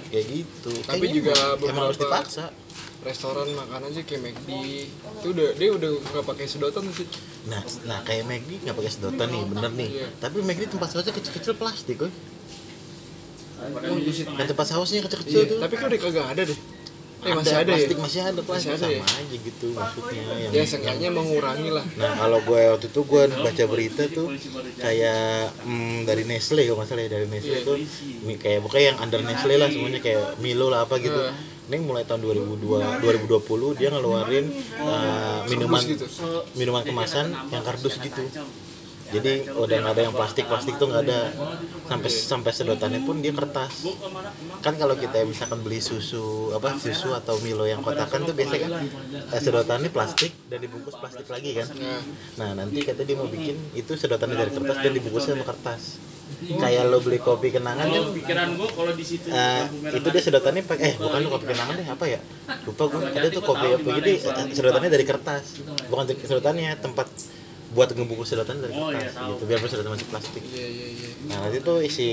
kayak 0.04 0.26
gitu. 0.26 0.72
Tapi 0.80 0.98
Kayaknya 1.00 1.10
juga 1.12 1.32
emang- 1.34 1.70
emang 1.70 1.84
harus 1.84 1.98
dipaksa 1.98 2.44
Restoran 3.04 3.48
makanan 3.52 3.92
sih 3.92 4.02
kayak 4.02 4.32
McD 4.32 4.48
itu 5.20 5.26
udah 5.30 5.48
dia 5.54 5.70
udah 5.76 5.90
nggak 5.92 6.24
pakai 6.24 6.44
sedotan 6.48 6.88
sih. 6.88 7.04
Nah, 7.46 7.60
nah 7.84 8.00
kayak 8.00 8.24
McD 8.24 8.64
nggak 8.64 8.76
pakai 8.76 8.92
sedotan 8.92 9.28
nih, 9.28 9.42
bener 9.44 9.72
nih. 9.76 9.88
Iya. 9.92 10.08
Tapi 10.18 10.36
McD 10.40 10.72
tempat 10.72 10.88
sausnya 10.88 11.12
kecil-kecil 11.12 11.54
plastik, 11.54 12.00
kok. 12.00 12.12
Oh, 13.64 13.96
sih. 14.08 14.24
Dan 14.24 14.44
tempat 14.48 14.66
sausnya 14.66 15.04
kecil-kecil 15.04 15.40
Iya, 15.44 15.50
tuh. 15.52 15.58
tapi 15.60 15.74
kan 15.76 15.86
udah 15.88 16.00
kagak 16.00 16.26
ada 16.32 16.42
deh. 16.44 16.58
Eh 17.24 17.32
masih 17.32 17.56
ada, 17.56 17.72
plastik, 17.72 17.96
ya? 17.96 18.02
masih 18.04 18.20
ada 18.20 18.40
plastik 18.44 18.68
Masih 18.68 18.84
ada 18.84 19.00
sama 19.00 19.00
ya? 19.00 19.20
aja 19.24 19.36
gitu 19.40 19.66
maksudnya. 19.72 20.22
Yang, 20.28 20.52
Ya 20.52 20.62
seenggaknya 20.68 21.08
mengurangi 21.08 21.70
lah. 21.72 21.84
Nah 21.96 22.12
kalau 22.20 22.38
gue 22.44 22.62
waktu 22.68 22.86
itu 22.92 23.00
gue 23.00 23.22
baca 23.32 23.64
berita 23.64 24.02
tuh 24.12 24.26
kayak 24.76 25.24
hmm, 25.64 26.04
dari 26.04 26.22
Nestle 26.28 26.60
kalau 26.68 26.76
nggak 26.84 26.88
salah 26.92 27.02
ya 27.04 27.10
dari 27.16 27.26
Nestle 27.32 27.56
Iya. 27.56 27.64
tuh 27.64 27.76
kayak 28.36 28.60
bukan 28.60 28.80
yang 28.92 28.96
under 29.00 29.20
Nestle 29.24 29.54
lah 29.56 29.68
semuanya 29.72 30.00
kayak 30.04 30.36
Milo 30.44 30.68
lah 30.68 30.84
apa 30.84 31.00
gitu. 31.00 31.16
Iya. 31.16 31.32
Ini 31.64 31.80
mulai 31.80 32.04
tahun 32.04 32.20
2002 32.20 33.00
2020 33.00 33.80
dia 33.80 33.88
ngeluarin 33.88 34.46
uh, 34.84 35.48
minuman 35.48 35.80
gitu. 35.80 36.04
minuman 36.60 36.84
kemasan 36.84 37.32
yang 37.48 37.64
kardus 37.64 37.96
gitu. 38.04 38.20
Jadi 39.14 39.46
udah 39.52 39.76
nggak 39.84 39.94
ada 39.94 40.02
yang 40.10 40.14
plastik 40.16 40.44
plastik 40.48 40.74
tuh 40.80 40.88
nggak 40.90 41.02
ada 41.06 41.30
sampai 41.86 42.10
sampai 42.10 42.52
sedotannya 42.52 43.00
pun 43.04 43.20
dia 43.20 43.30
kertas. 43.30 43.84
Kan 44.64 44.74
kalau 44.80 44.96
kita 44.96 45.22
misalkan 45.28 45.60
beli 45.60 45.78
susu 45.78 46.50
apa 46.56 46.74
susu 46.80 47.12
atau 47.12 47.36
Milo 47.44 47.68
yang 47.68 47.84
kotakan 47.84 48.24
tuh 48.26 48.34
biasanya 48.34 48.68
kan 48.68 48.72
eh, 49.32 49.40
sedotannya 49.40 49.90
plastik 49.92 50.32
dan 50.48 50.58
dibungkus 50.58 50.96
plastik 50.96 51.28
lagi 51.28 51.52
kan. 51.52 51.68
Nah, 51.78 52.00
Nah 52.40 52.50
nanti 52.64 52.80
kata 52.80 53.04
dia 53.04 53.16
mau 53.16 53.28
bikin 53.28 53.56
itu 53.76 53.92
sedotannya 53.92 54.36
dari 54.36 54.50
kertas 54.52 54.78
dan 54.80 54.92
dibungkus 54.92 55.24
sama 55.28 55.44
kertas. 55.44 55.82
Kayak 56.44 56.82
lo 56.92 56.98
beli 57.00 57.18
kopi 57.20 57.48
kenangan 57.54 57.86
kan? 57.88 58.02
pikiran 58.12 58.48
gua 58.60 58.68
kalau 58.68 58.92
di 58.92 59.04
situ 59.04 59.28
eh, 59.32 59.64
itu 59.96 60.08
dia 60.12 60.22
sedotannya 60.22 60.62
pakai 60.64 60.84
eh 60.84 60.94
bukan 61.00 61.20
kopi 61.32 61.44
kenangan 61.50 61.74
deh 61.80 61.88
apa 61.88 62.04
ya? 62.04 62.20
Lupa 62.68 62.82
gue 62.90 63.00
ada 63.08 63.28
tuh 63.32 63.42
kopi 63.42 63.66
apa 63.74 63.88
jadi 64.02 64.12
sedotannya 64.52 64.90
dari 64.92 65.04
kertas. 65.04 65.64
Bukan 65.88 66.04
sedotannya 66.24 66.76
tempat 66.78 67.08
buat 67.74 67.90
ngebungkus 67.90 68.30
sedotan 68.30 68.62
dari 68.62 68.70
kertas 68.70 69.12
gitu. 69.18 69.42
Biar 69.50 69.58
sedotan 69.66 69.92
masih 69.98 70.08
plastik. 70.08 70.42
Iya 70.46 70.66
iya 70.70 70.86
iya. 70.94 71.08
nah 71.24 71.36
nanti 71.40 71.58
tuh 71.64 71.80
isi 71.82 72.10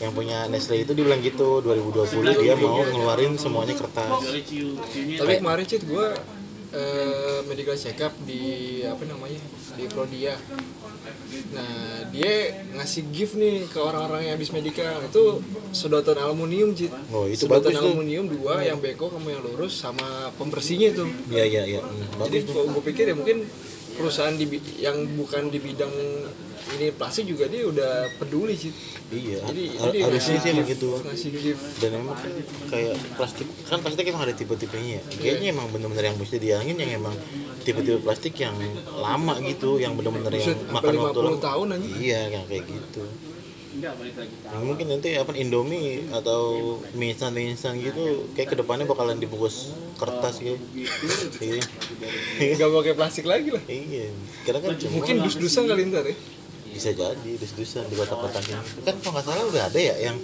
yang 0.00 0.14
punya 0.14 0.46
Nestle 0.48 0.80
itu 0.80 0.94
dibilang 0.94 1.20
gitu 1.20 1.60
2020 1.60 2.42
dia 2.46 2.54
mau 2.56 2.80
ngeluarin 2.80 3.36
semuanya 3.36 3.76
kertas. 3.76 4.08
Tapi 5.20 5.32
kemarin 5.38 5.64
Cit 5.68 5.84
gue 5.84 6.06
eh, 6.70 7.40
medical 7.44 7.74
check 7.74 7.98
up 8.00 8.12
di 8.22 8.40
apa 8.82 9.02
namanya 9.04 9.40
di 9.74 9.84
Prodia. 9.86 10.34
Nah 11.54 12.04
dia 12.08 12.32
ngasih 12.74 13.02
gift 13.08 13.34
nih 13.34 13.64
ke 13.66 13.78
orang-orang 13.78 14.28
yang 14.28 14.34
habis 14.34 14.50
medical 14.50 15.00
itu 15.00 15.24
sedotan 15.70 16.18
aluminium 16.18 16.72
Cit. 16.72 16.92
Oh, 17.08 17.24
itu 17.24 17.44
sedotan 17.44 17.72
bagus 17.72 17.74
tuh. 17.74 17.84
aluminium 17.88 18.26
dua 18.28 18.60
yang 18.60 18.78
beko 18.78 19.08
sama 19.08 19.28
yang 19.30 19.42
lurus 19.42 19.74
sama 19.74 20.08
pembersihnya 20.36 20.92
itu. 20.92 21.04
iya 21.28 21.44
iya 21.44 21.62
iya 21.66 21.80
Hmm, 21.80 22.26
Jadi 22.26 22.36
tuh 22.44 22.66
gue 22.66 22.82
pikir 22.84 23.04
ya 23.08 23.14
mungkin 23.14 23.46
perusahaan 23.94 24.34
di 24.34 24.46
yang 24.78 24.96
bukan 25.16 25.48
di 25.48 25.58
bidang 25.58 25.90
ini 26.70 26.86
plastik 26.90 27.24
juga 27.24 27.46
dia 27.46 27.64
udah 27.64 27.90
peduli 28.16 28.54
sih. 28.54 28.72
iya 29.08 29.40
Jadi 29.42 29.62
har- 29.72 29.88
jadi 29.88 29.98
harusnya 30.04 30.36
sih 30.36 30.50
emang 30.50 30.66
gitu 30.66 30.90
gift. 31.34 31.64
dan 31.78 31.90
emang 31.96 32.16
kayak 32.66 32.94
plastik 33.14 33.46
kan 33.64 33.78
plastik 33.78 34.04
emang 34.04 34.22
ada 34.22 34.32
tipe-tipenya 34.32 34.90
ya 34.94 35.02
kayaknya 35.14 35.48
emang 35.50 35.66
bener-bener 35.68 36.04
yang 36.06 36.16
mesti 36.16 36.36
dihilangin 36.36 36.76
yang 36.76 36.92
emang 36.98 37.14
tipe-tipe 37.60 38.00
plastik 38.00 38.34
yang 38.36 38.52
lama 38.94 39.40
gitu 39.40 39.76
yang 39.76 39.92
bener-bener 39.92 40.32
yang 40.34 40.56
makan 40.68 40.92
waktu 40.94 41.16
50 41.16 41.26
lama 41.26 41.40
tahun 41.40 41.66
anjing. 41.74 41.92
iya 41.98 42.20
yang 42.28 42.44
kayak 42.44 42.64
gitu 42.64 43.04
Nah, 43.78 43.94
mungkin 44.58 44.90
nanti 44.90 45.14
apa 45.14 45.30
Indomie 45.34 46.02
atau 46.10 46.40
mie 46.92 47.14
instan 47.14 47.30
mie 47.30 47.52
instan 47.52 47.78
gitu 47.78 48.26
kayak 48.34 48.50
ke 48.50 48.56
depannya 48.58 48.82
bakalan 48.84 49.14
dibungkus 49.14 49.70
kertas 49.94 50.40
gitu 50.40 50.58
iya 51.38 51.62
Gak 52.56 52.68
pakai 52.72 52.94
plastik 52.94 53.22
lagi 53.22 53.52
lah. 53.52 53.62
iya 53.68 54.10
karena 54.42 54.58
kan 54.60 54.70
Mungkin 54.88 55.22
dus-dusan 55.22 55.68
kali 55.68 55.86
ntar 55.86 56.02
ya. 56.02 56.16
Bisa 56.78 56.94
jadi 56.94 57.30
dus-dusan 57.42 57.90
di 57.90 57.98
kotak-kotakin 57.98 58.62
kan 58.86 58.94
kalau 59.02 59.12
nggak 59.18 59.26
salah 59.26 59.44
udah 59.50 59.62
ada 59.66 59.80
ya 59.82 59.94
yang 59.98 60.16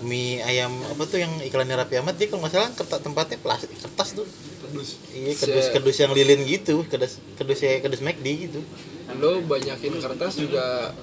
mie 0.00 0.40
ayam 0.40 0.72
apa 0.88 1.04
tuh 1.04 1.20
yang 1.20 1.32
iklannya 1.44 1.76
Rapi 1.76 2.00
Ahmad? 2.00 2.16
Dia 2.16 2.32
kalau 2.32 2.40
nggak 2.44 2.54
salah 2.56 2.70
kertas 2.72 3.00
tempatnya 3.04 3.36
plastik 3.40 3.68
kertas 3.76 4.16
tuh. 4.16 4.26
Dus. 4.70 5.02
iya 5.10 5.34
kedus 5.34 5.66
kedus 5.74 5.96
yang 5.98 6.14
lilin 6.14 6.46
gitu 6.46 6.86
kedus 6.86 7.18
kedus 7.34 7.58
ya 7.58 7.82
kedus 7.82 8.00
McD 8.00 8.26
gitu. 8.48 8.60
Lo 9.18 9.42
banyakin 9.44 9.98
kertas 9.98 10.38
juga 10.40 10.94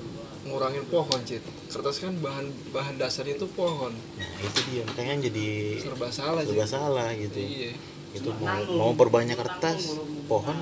ngurangin 0.48 0.88
pohon 0.88 1.20
cit. 1.28 1.44
Kertas 1.68 2.00
kan 2.00 2.16
bahan 2.24 2.48
bahan 2.72 2.96
dasarnya 2.96 3.36
itu 3.38 3.48
pohon. 3.52 3.92
Nah 3.92 4.40
itu 4.40 4.60
dia. 4.72 4.84
Makanya 4.88 5.30
jadi 5.30 5.50
serba 5.84 6.08
salah 6.10 6.42
sih 6.48 6.56
serba 6.56 6.66
salah 6.66 7.12
gitu. 7.14 7.38
Iya. 7.38 7.72
Itu 8.16 8.30
mau 8.40 8.64
mau 8.72 8.92
perbanyak 8.96 9.36
kertas 9.36 10.00
pohon 10.26 10.58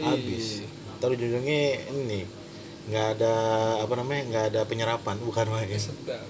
habis. 0.00 0.64
Taruh 0.98 1.14
ujung-ujungnya 1.14 1.86
ini 1.94 2.37
nggak 2.88 3.06
ada 3.20 3.34
apa 3.84 3.94
namanya 4.00 4.22
nggak 4.32 4.44
ada 4.54 4.60
penyerapan 4.64 5.16
bukan 5.20 5.46
main 5.52 5.68
sedap 5.76 6.24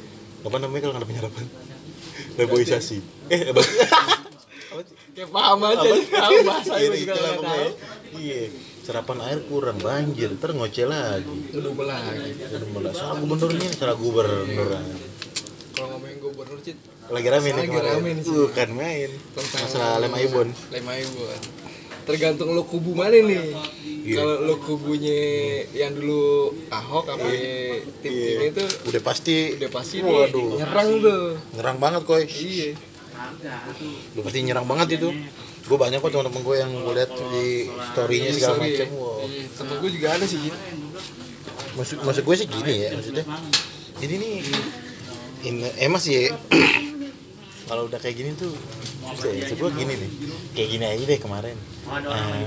apa 0.47 0.57
namanya 0.63 0.81
kalau 0.87 0.93
nggak 0.95 1.03
ada 1.03 1.11
penyerapan? 1.11 1.45
Reboisasi. 2.39 2.99
Eh 3.27 3.41
apa 3.51 3.63
kayak 5.19 5.31
paham 5.35 5.61
aja 5.67 5.91
tahu 6.23 6.37
bahasa 6.47 6.73
Iya, 6.79 6.87
itu 6.87 6.99
juga 7.03 7.19
nggak 7.19 7.39
tahu. 7.43 7.67
Iya. 8.15 8.43
Serapan 8.87 9.19
air 9.27 9.41
kurang 9.51 9.79
banjir 9.83 10.31
ntar 10.39 10.55
ngoceh 10.55 10.87
lagi. 10.87 11.39
Udah 11.53 11.75
lagi 11.85 12.31
udah 12.39 12.69
mulai 12.71 12.93
salah 12.95 13.17
gubernurnya 13.19 13.69
salah 13.75 13.97
gubernur. 13.99 14.71
Kalau 15.75 15.87
ngomongin 15.95 16.19
gubernur 16.23 16.59
cit 16.63 16.79
lagi 17.09 17.29
rame 17.33 17.49
nih 17.57 17.65
Lagi 17.65 17.79
rame 17.81 18.11
nih, 18.21 18.25
bukan 18.25 18.71
main. 18.79 19.11
Masalah 19.35 19.99
lem 19.99 20.15
aibon 20.15 20.49
lem 20.71 20.87
aibon 20.87 21.41
tergantung 22.09 22.57
lo 22.57 22.65
kubu 22.65 22.97
mana 22.97 23.21
nih 23.21 23.53
Iya. 24.09 24.17
kalau 24.17 24.37
lo 24.43 24.55
kubunya 24.57 25.21
yang 25.71 25.93
dulu 25.93 26.25
ahok 26.69 27.05
apa 27.13 27.29
tim 28.01 28.13
tim 28.15 28.41
itu 28.49 28.65
udah 28.89 29.03
pasti. 29.05 29.37
udah 29.55 29.69
pasti 29.69 29.97
Iya. 29.99 30.09
Waduh. 30.09 30.49
nyerang 30.57 30.89
tuh. 30.99 31.25
Nyerang 31.53 31.77
banget 31.77 32.03
koy. 32.05 32.25
Iya. 32.25 32.73
Udah 34.17 34.23
pasti 34.25 34.39
nyerang 34.41 34.65
banget 34.65 34.97
itu. 34.97 35.09
Gue 35.69 35.77
banyak 35.77 36.01
kok 36.01 36.09
teman-teman 36.09 36.41
gue 36.41 36.57
yang 36.57 36.73
gue 36.73 36.95
lihat 36.97 37.13
di 37.13 37.47
storynya 37.93 38.31
segala 38.33 38.57
Sorry, 38.57 38.71
macam 38.73 38.89
ya. 38.89 38.97
wow. 38.97 39.21
Iya, 39.21 39.45
temen 39.53 39.75
gue 39.77 39.91
juga 39.93 40.09
ada 40.11 40.25
sih. 40.25 40.41
Gitu 40.41 40.59
maksud 41.77 41.97
maksud 42.03 42.23
gue 42.25 42.35
sih 42.35 42.49
gini 42.49 42.75
ya 42.81 42.91
maksudnya. 42.91 43.25
Ini 43.99 44.15
nih 44.17 44.35
ini 45.45 45.61
emang 45.79 46.01
sih 46.01 46.27
kalau 47.69 47.85
udah 47.85 48.01
kayak 48.01 48.17
gini 48.17 48.31
tuh 48.33 48.51
susah 49.13 49.31
ya. 49.31 49.45
Gue 49.53 49.71
gini 49.77 49.93
nih. 49.93 50.11
Kayak 50.55 50.69
gini 50.73 50.85
aja 50.89 51.05
deh 51.05 51.19
kemarin. 51.21 51.57
Eh, 51.87 52.47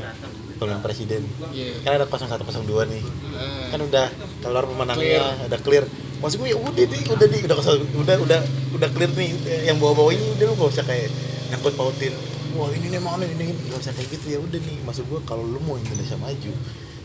pemilihan 0.61 0.85
presiden. 0.85 1.21
Iya. 1.49 1.73
Kan 1.81 1.91
ada 1.97 2.05
01 2.05 2.37
02 2.61 2.85
nih. 2.85 3.01
Ah, 3.33 3.73
kan 3.73 3.79
udah 3.81 4.05
keluar 4.39 4.63
pemenangnya 4.63 5.41
udah 5.49 5.59
clear. 5.59 5.85
Maksud 6.21 6.37
gue 6.37 6.53
ya 6.53 6.57
udah 6.61 6.85
nih 6.85 7.01
udah 7.09 7.27
nih 7.27 7.41
udah 7.49 7.57
kesel- 7.57 7.87
udah 7.97 8.15
udah 8.21 8.39
udah 8.77 8.89
clear 8.93 9.09
nih 9.11 9.33
yang 9.65 9.81
bawa 9.81 9.97
bawa 9.97 10.13
ini 10.13 10.21
udah 10.37 10.45
lu 10.45 10.53
gak 10.55 10.69
usah 10.69 10.85
kayak 10.85 11.09
nyangkut 11.49 11.73
pautin 11.73 12.13
wah 12.53 12.69
ini 12.69 12.93
nih 12.93 13.01
mana 13.01 13.25
ini 13.25 13.41
ini. 13.47 13.57
Gak 13.73 13.81
usah 13.81 13.91
kayak 13.91 14.09
gitu 14.13 14.25
ya 14.29 14.39
udah 14.39 14.59
nih. 14.61 14.77
Maksud 14.85 15.09
gue 15.09 15.19
kalau 15.25 15.41
lu 15.41 15.57
mau 15.59 15.81
Indonesia 15.81 16.13
maju 16.15 16.51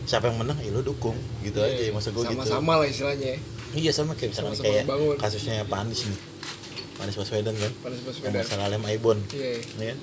siapa 0.05 0.29
yang 0.29 0.37
menang? 0.37 0.57
Ya 0.61 0.69
lu 0.69 0.85
dukung 0.85 1.17
gitu 1.41 1.57
aja. 1.57 1.81
Maksud 1.89 2.13
gue 2.13 2.23
gitu. 2.29 2.37
Sama-sama 2.37 2.77
lah 2.77 2.85
istilahnya. 2.85 3.41
Iya 3.73 3.89
sama 3.91 4.13
kayak 4.13 4.37
misalkan 4.37 4.53
Sama-sama 4.53 4.69
kayak 4.69 4.83
bangun. 4.85 5.15
kasusnya 5.17 5.65
Pak 5.65 5.79
Anies 5.81 6.01
nih. 6.05 6.19
Pak 6.93 7.03
Anies 7.03 7.17
Baswedan 7.17 7.55
kan. 7.57 7.71
Yang 7.73 8.03
baswedan. 8.05 8.31
masalah 8.37 8.67
lem 8.69 8.83
Aibon. 8.85 9.17
Iya. 9.33 9.49
Ya 9.75 9.85
kan? 9.91 9.97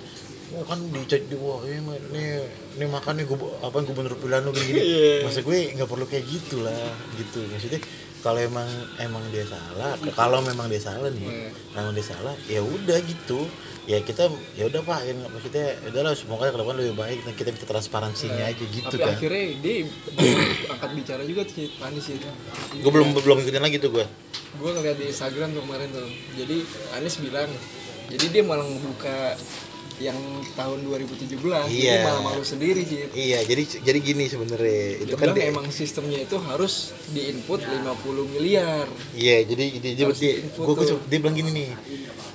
Oh 0.54 0.64
kan 0.64 0.78
dicek 0.88 1.26
di 1.26 1.34
wah 1.34 1.60
ini 1.62 1.80
nih 2.08 2.26
ini 2.74 2.84
makan 2.86 3.14
nih 3.16 3.26
gubu- 3.26 3.54
apa 3.58 3.76
gubernur 3.80 4.14
pilihan 4.14 4.40
lu 4.40 4.50
gini, 4.50 4.78
Iya. 4.78 5.12
maksud 5.22 5.42
gue 5.42 5.58
nggak 5.72 5.86
perlu 5.86 6.04
kayak 6.04 6.24
gitu 6.24 6.60
lah 6.60 6.74
gitu. 7.14 7.42
Maksudnya 7.44 7.80
kalau 8.18 8.40
emang 8.40 8.64
emang 8.98 9.20
dia 9.28 9.44
salah 9.44 9.94
kalau 10.12 10.40
memang 10.40 10.66
dia 10.66 10.80
salah 10.80 11.08
nih 11.08 11.22
Hmm. 11.22 11.50
memang 11.72 11.92
dia 11.92 12.06
salah 12.06 12.34
ya 12.44 12.60
udah 12.60 12.98
gitu. 13.00 13.44
Ya 13.84 14.00
kita 14.00 14.32
ya 14.54 14.64
udah 14.64 14.80
pak 14.80 15.04
ya 15.04 15.12
maksudnya 15.22 15.76
ya 15.76 15.88
udahlah 15.92 16.16
semoga 16.16 16.48
ke 16.48 16.56
depan 16.56 16.72
lebih 16.74 16.96
baik 16.96 17.20
dan 17.20 17.32
kita 17.34 17.52
bisa 17.52 17.66
transparansinya 17.66 18.48
aja 18.48 18.64
gitu 18.64 18.88
tapi 18.88 18.96
kan. 18.98 19.12
akhirnya 19.12 19.44
dia 19.60 19.76
angkat 20.72 20.90
bicara 20.96 21.20
juga 21.20 21.44
tuh 21.44 21.68
Anies 21.82 22.08
itu 22.08 22.24
gue 22.74 22.90
belum 22.90 23.12
belum 23.12 23.36
ngikutin 23.38 23.60
lagi 23.60 23.76
tuh 23.76 23.92
gue 23.92 24.06
gue 24.54 24.70
ngeliat 24.72 24.96
di 24.96 25.04
Instagram 25.06 25.52
tuh 25.52 25.62
kemarin 25.62 25.88
tuh. 25.90 26.08
Jadi 26.32 26.56
Anies 26.96 27.16
bilang 27.20 27.50
jadi 28.06 28.24
dia 28.30 28.42
malah 28.42 28.64
ngebuka 28.64 29.36
yang 29.96 30.18
tahun 30.52 30.82
2017 30.82 31.38
jadi 31.38 31.70
Iya. 31.70 32.02
malah 32.02 32.22
malu 32.24 32.42
sendiri 32.42 32.82
sih 32.82 33.06
iya 33.14 33.40
jadi 33.40 33.62
jadi 33.80 33.98
gini 34.00 34.26
sebenarnya 34.26 34.80
itu 35.00 35.14
kan 35.14 35.30
dia- 35.30 35.46
emang 35.46 35.66
sistemnya 35.68 36.18
itu 36.18 36.34
harus 36.36 36.74
diinput 37.08 37.60
50 37.60 38.26
miliar. 38.28 38.90
Iya, 39.12 39.44
jadi 39.44 39.64
dia, 39.76 39.92
dia, 39.94 40.06
se- 40.10 40.42
dia 41.04 41.18
bilang 41.18 41.32
gini 41.32 41.50
nih, 41.52 41.70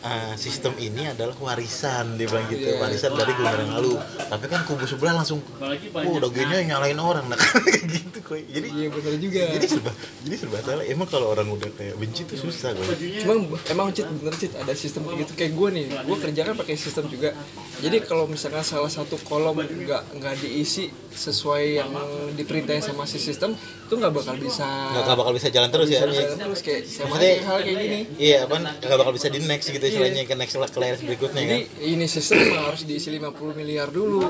ah, 0.02 0.34
sistem 0.36 0.74
ini 0.76 1.08
adalah 1.08 1.36
warisan, 1.38 2.16
dia 2.16 2.26
bilang 2.26 2.47
gitu, 2.47 2.64
Iya. 2.66 2.78
warisan 2.78 3.12
dari 3.14 3.32
gubernur 3.32 3.60
yang 3.62 3.74
lalu. 3.76 3.91
Tapi 4.22 4.45
kan 4.45 4.62
kubu 4.64 4.84
sebelah 4.84 5.14
langsung, 5.16 5.39
oh 5.41 6.30
gini 6.30 6.56
nyalain 6.66 6.95
orang, 6.95 7.26
nah 7.26 7.38
kayak 7.66 7.84
gitu 7.86 8.20
koi. 8.22 8.43
Jadi, 8.45 8.68
iya 8.72 8.88
bener 8.88 9.14
juga 9.18 9.43
jadi 9.52 9.68
serba, 9.68 9.91
jadi 10.22 10.36
serba 10.38 10.58
salah. 10.62 10.84
Emang 10.84 11.06
kalau 11.06 11.30
orang 11.30 11.47
udah 11.47 11.70
kayak 11.72 11.95
benci 11.95 12.24
tuh 12.24 12.38
susah 12.38 12.72
koi. 12.72 12.88
cuma 13.20 13.34
emang 13.68 13.89
cit 13.89 14.06
bener 14.06 14.36
cit 14.36 14.52
ada 14.54 14.72
sistem 14.72 15.04
kayak 15.04 15.20
gitu 15.22 15.34
kayak 15.36 15.54
gue 15.54 15.70
nih 15.72 15.86
gue 15.89 16.18
kerja 16.20 16.41
kan 16.43 16.56
pakai 16.56 16.76
sistem 16.76 17.06
juga 17.08 17.32
jadi 17.78 17.97
kalau 18.02 18.26
misalkan 18.26 18.62
salah 18.62 18.88
satu 18.88 19.16
kolom 19.20 19.56
nggak 19.58 20.16
nggak 20.16 20.34
diisi 20.38 20.88
sesuai 21.10 21.66
yang 21.76 21.91
diperintahin 22.34 22.80
sama 22.82 23.04
si 23.04 23.18
sistem 23.18 23.56
itu 23.56 23.93
nggak 23.93 24.14
bakal 24.14 24.36
bisa 24.36 24.64
Nggak, 24.64 25.16
bakal 25.16 25.34
bisa 25.34 25.47
jalan 25.50 25.70
terus 25.70 25.88
ya. 25.89 26.06
bisa 26.06 26.38
terus 26.38 26.62
kayak 26.62 26.82
sama 26.86 27.06
Maksudnya- 27.10 27.34
kayak 27.34 27.39
hal 27.43 27.58
kayak 27.60 27.78
gini 27.78 28.00
Iya, 28.16 28.38
apa 28.45 28.56
nggak 28.78 28.97
bakal 28.97 29.14
bisa 29.14 29.28
di 29.28 29.39
next 29.41 29.68
gitu 29.68 29.86
istilahnya 29.89 30.23
ke 30.23 30.35
next 30.35 30.55
ke 30.55 30.79
layar 30.79 30.95
berikutnya 30.97 31.41
jadi 31.41 31.57
kan. 31.61 31.83
ini 31.83 32.05
sistem 32.05 32.37
harus 32.59 32.81
diisi 32.83 33.09
50 33.11 33.29
miliar 33.53 33.89
dulu 33.89 34.23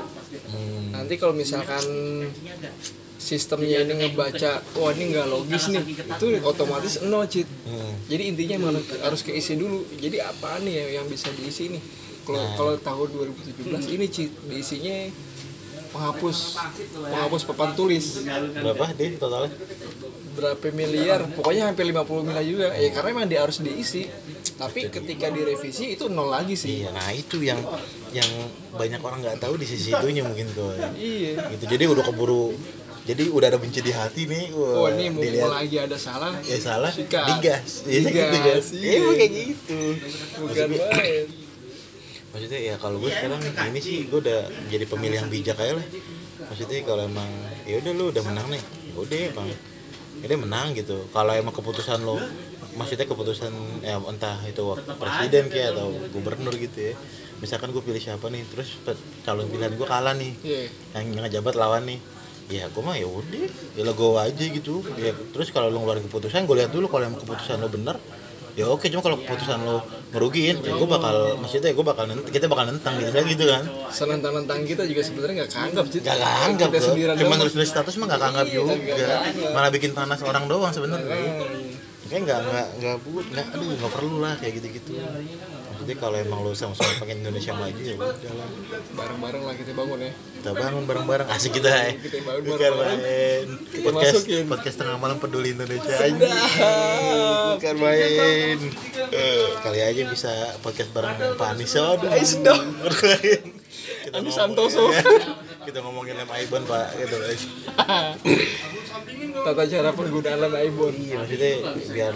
Hmm. 0.50 0.90
nanti 0.92 1.14
kalau 1.14 1.32
misalkan 1.32 1.82
sistemnya 3.16 3.84
ini 3.84 3.92
ngebaca 4.00 4.64
wah 4.74 4.90
ini 4.90 5.12
nggak 5.12 5.26
logis 5.26 5.68
nih 5.68 5.84
itu 5.84 6.26
otomatis 6.42 6.98
no 7.02 7.22
cheat 7.24 7.46
Hmm. 7.62 7.92
jadi 8.06 8.22
intinya 8.26 8.54
emang 8.58 8.74
harus 9.00 9.20
keisi 9.20 9.54
dulu 9.54 9.84
jadi 9.94 10.24
apa 10.24 10.58
nih 10.58 10.74
ya 10.74 10.86
yang 10.96 11.06
bisa 11.06 11.28
diisi 11.30 11.70
nih 11.70 11.82
kalau 12.22 12.38
Nah. 12.38 12.54
kalau 12.54 12.74
tahun 12.76 13.08
2017 13.12 13.60
ini 13.90 14.06
cheat 14.06 14.32
diisinya 14.44 14.96
penghapus 15.90 16.38
penghapus 17.02 17.42
papan 17.44 17.70
tulis 17.72 18.04
Berapa 18.54 18.86
deh 18.92 19.10
totalnya? 19.16 19.50
Berapa 20.30 20.66
miliar 20.70 21.26
pokoknya 21.34 21.70
hampir 21.72 21.84
50 21.90 22.26
miliar 22.28 22.44
juga. 22.46 22.68
Ya 22.76 22.88
karena 22.94 23.08
emang 23.14 23.26
dia 23.26 23.40
harus 23.42 23.58
diisi. 23.58 24.06
Tapi 24.60 24.92
ketika 24.92 25.32
direvisi 25.32 25.96
itu 25.96 26.12
nol 26.12 26.28
lagi 26.28 26.52
sih. 26.52 26.84
Iya, 26.84 26.92
nah 26.92 27.08
itu 27.16 27.40
yang 27.40 27.60
yang 28.12 28.28
banyak 28.76 29.00
orang 29.00 29.24
nggak 29.24 29.40
tahu 29.40 29.56
di 29.56 29.64
sisi 29.64 29.90
itunya 29.90 30.20
mungkin 30.20 30.52
koi. 30.52 30.76
iya. 31.00 31.48
Gitu 31.56 31.64
jadi 31.64 31.88
udah 31.88 32.04
keburu 32.04 32.52
jadi 33.00 33.32
udah 33.32 33.46
ada 33.48 33.58
benci 33.58 33.80
di 33.80 33.90
hati 33.90 34.28
nih. 34.28 34.52
Oh 34.52 34.84
wah, 34.84 34.92
ini 34.92 35.08
mau 35.08 35.24
dilihat. 35.24 35.50
lagi 35.50 35.76
ada 35.80 35.96
salah. 35.96 36.36
Ya 36.44 36.58
salah. 36.60 36.92
Sikat. 36.92 37.26
digas. 37.40 37.70
Iya, 37.88 37.98
gitu 38.04 38.10
kan 38.20 38.28
Digas, 38.30 38.66
iya 38.76 38.84
iya. 38.84 38.98
emang 39.00 39.16
kayak 39.16 39.32
gitu. 39.32 39.80
Bukan 40.44 40.68
main. 40.76 41.24
Maksudnya 42.30 42.60
ya 42.62 42.74
kalau 42.78 42.96
gue 43.02 43.10
sekarang 43.10 43.40
ini 43.42 43.80
sih 43.82 43.96
gue 44.06 44.20
udah 44.20 44.40
jadi 44.70 44.84
pemilih 44.86 45.18
yang 45.24 45.30
bijak 45.32 45.56
aja 45.58 45.80
lah. 45.80 45.86
Maksudnya 46.52 46.78
kalau 46.84 47.02
emang 47.08 47.30
ya 47.64 47.80
udah 47.80 47.92
lu 47.96 48.04
udah 48.12 48.22
menang 48.26 48.48
nih 48.52 48.62
ya 48.90 48.94
udah 48.98 49.18
bang 49.34 49.48
udah 50.20 50.38
menang 50.38 50.76
gitu. 50.76 51.08
Kalau 51.10 51.32
emang 51.32 51.54
keputusan 51.54 52.04
lo 52.04 52.20
maksudnya 52.78 53.08
keputusan 53.08 53.50
ya 53.82 53.98
entah 53.98 54.38
itu 54.46 54.62
presiden 55.00 55.50
kayak 55.50 55.74
atau 55.74 55.90
gubernur 56.12 56.54
gitu 56.54 56.92
ya. 56.92 56.94
Misalkan 57.40 57.72
gue 57.72 57.80
pilih 57.80 57.98
siapa 57.98 58.28
nih 58.28 58.44
terus 58.52 58.76
calon 59.24 59.48
pilihan 59.48 59.72
gue 59.74 59.88
kalah 59.88 60.12
nih. 60.14 60.32
Iya. 60.44 60.68
Yang 61.00 61.04
ngejabat 61.24 61.54
lawan 61.56 61.88
nih. 61.88 62.00
Ya 62.50 62.66
gue 62.66 62.82
mah 62.82 62.98
ya 62.98 63.06
udah 63.06 63.46
ya 63.78 63.82
lo 63.86 63.92
go 63.94 64.18
aja 64.18 64.44
gitu. 64.44 64.84
Ya 65.00 65.16
terus 65.32 65.48
kalau 65.54 65.72
lo 65.72 65.80
ngeluarin 65.80 66.04
keputusan 66.04 66.44
gue 66.44 66.56
lihat 66.60 66.70
dulu 66.74 66.92
kalau 66.92 67.08
emang 67.08 67.20
keputusan 67.22 67.62
lo 67.62 67.72
bener 67.72 67.96
ya 68.60 68.66
oke 68.68 68.86
cuma 68.86 69.00
kalau 69.00 69.16
keputusan 69.18 69.58
lo 69.58 69.80
ngerugiin 70.10 70.56
ya 70.60 70.72
gue 70.72 70.84
bakal 70.86 71.14
maksudnya 71.40 71.72
gue 71.72 71.86
bakal 71.86 72.04
nent- 72.04 72.28
kita 72.28 72.44
bakal 72.44 72.64
nentang 72.66 72.94
gitu 72.94 73.10
kan 73.10 73.24
gitu 73.24 73.44
kan. 73.46 73.62
Senantang-nantang 73.88 74.60
kita 74.62 74.82
juga 74.84 75.00
sebenarnya 75.00 75.34
nggak 75.40 75.50
keanggap 75.50 75.84
sih 75.86 76.00
gak 76.00 76.18
anggap 76.20 76.68
kita 76.68 76.76
bro 76.76 76.86
sendirian 76.86 77.16
cuma 77.16 77.34
nulis 77.34 77.54
nulis 77.54 77.70
status 77.70 77.94
mah 77.96 78.06
gak 78.06 78.20
anggap 78.22 78.46
juga. 78.46 78.74
malah 79.50 79.70
bikin 79.70 79.90
panas 79.90 80.20
orang 80.20 80.44
doang 80.44 80.70
sebenarnya. 80.70 81.08
Kayak 82.06 82.22
nggak 82.26 82.38
nggak 82.42 82.66
nggak 82.76 82.96
buat 83.06 83.26
nggak 83.30 83.46
aduh 83.54 83.68
nggak 83.70 83.92
perlu 83.94 84.16
lah 84.18 84.34
kayak 84.36 84.52
gitu 84.58 84.68
gitu 84.74 84.92
maksudnya 85.80 85.96
kalau 85.96 86.16
emang 86.20 86.44
lo 86.44 86.52
sama-sama 86.52 86.92
pengen 87.00 87.24
Indonesia 87.24 87.56
maju 87.56 87.80
ya 87.80 87.96
udah 87.96 88.32
lah. 88.36 88.48
Bareng-bareng 88.92 89.42
lah 89.48 89.54
kita 89.56 89.72
bangun 89.72 89.98
ya. 90.04 90.12
Kita 90.12 90.50
bangun 90.52 90.84
bareng-bareng. 90.84 91.28
Asik 91.32 91.56
kita 91.56 91.72
ya 91.72 91.96
Kita 91.96 92.20
bangun 92.20 92.42
bareng-bareng. 92.52 93.00
Kita 93.64 93.84
podcast 93.88 94.12
masukin. 94.20 94.44
podcast 94.44 94.76
tengah 94.76 94.96
malam 95.00 95.16
peduli 95.16 95.56
Indonesia 95.56 95.96
aja 95.96 96.12
bukan 97.56 97.76
main. 97.80 98.58
Eh, 99.08 99.44
kali 99.64 99.80
aja 99.80 100.02
bisa 100.04 100.32
podcast 100.60 100.92
bareng 100.92 101.16
Pak 101.40 101.48
Anies 101.56 101.72
aduh. 101.72 101.96
Dong. 102.44 102.64
Kita 104.04 104.20
Anies 104.20 104.36
Santoso. 104.36 104.84
kita 105.66 105.80
ngomongin 105.80 106.20
lem 106.20 106.28
Aiban 106.28 106.60
Pak. 106.68 106.92
Gitu 106.92 107.16
tata 109.30 109.62
cara 109.66 109.90
penggunaan 109.90 110.38
lem 110.38 110.54
Aibon 110.58 110.94
iya 110.94 111.14
maksudnya 111.18 111.52
biar 111.90 112.14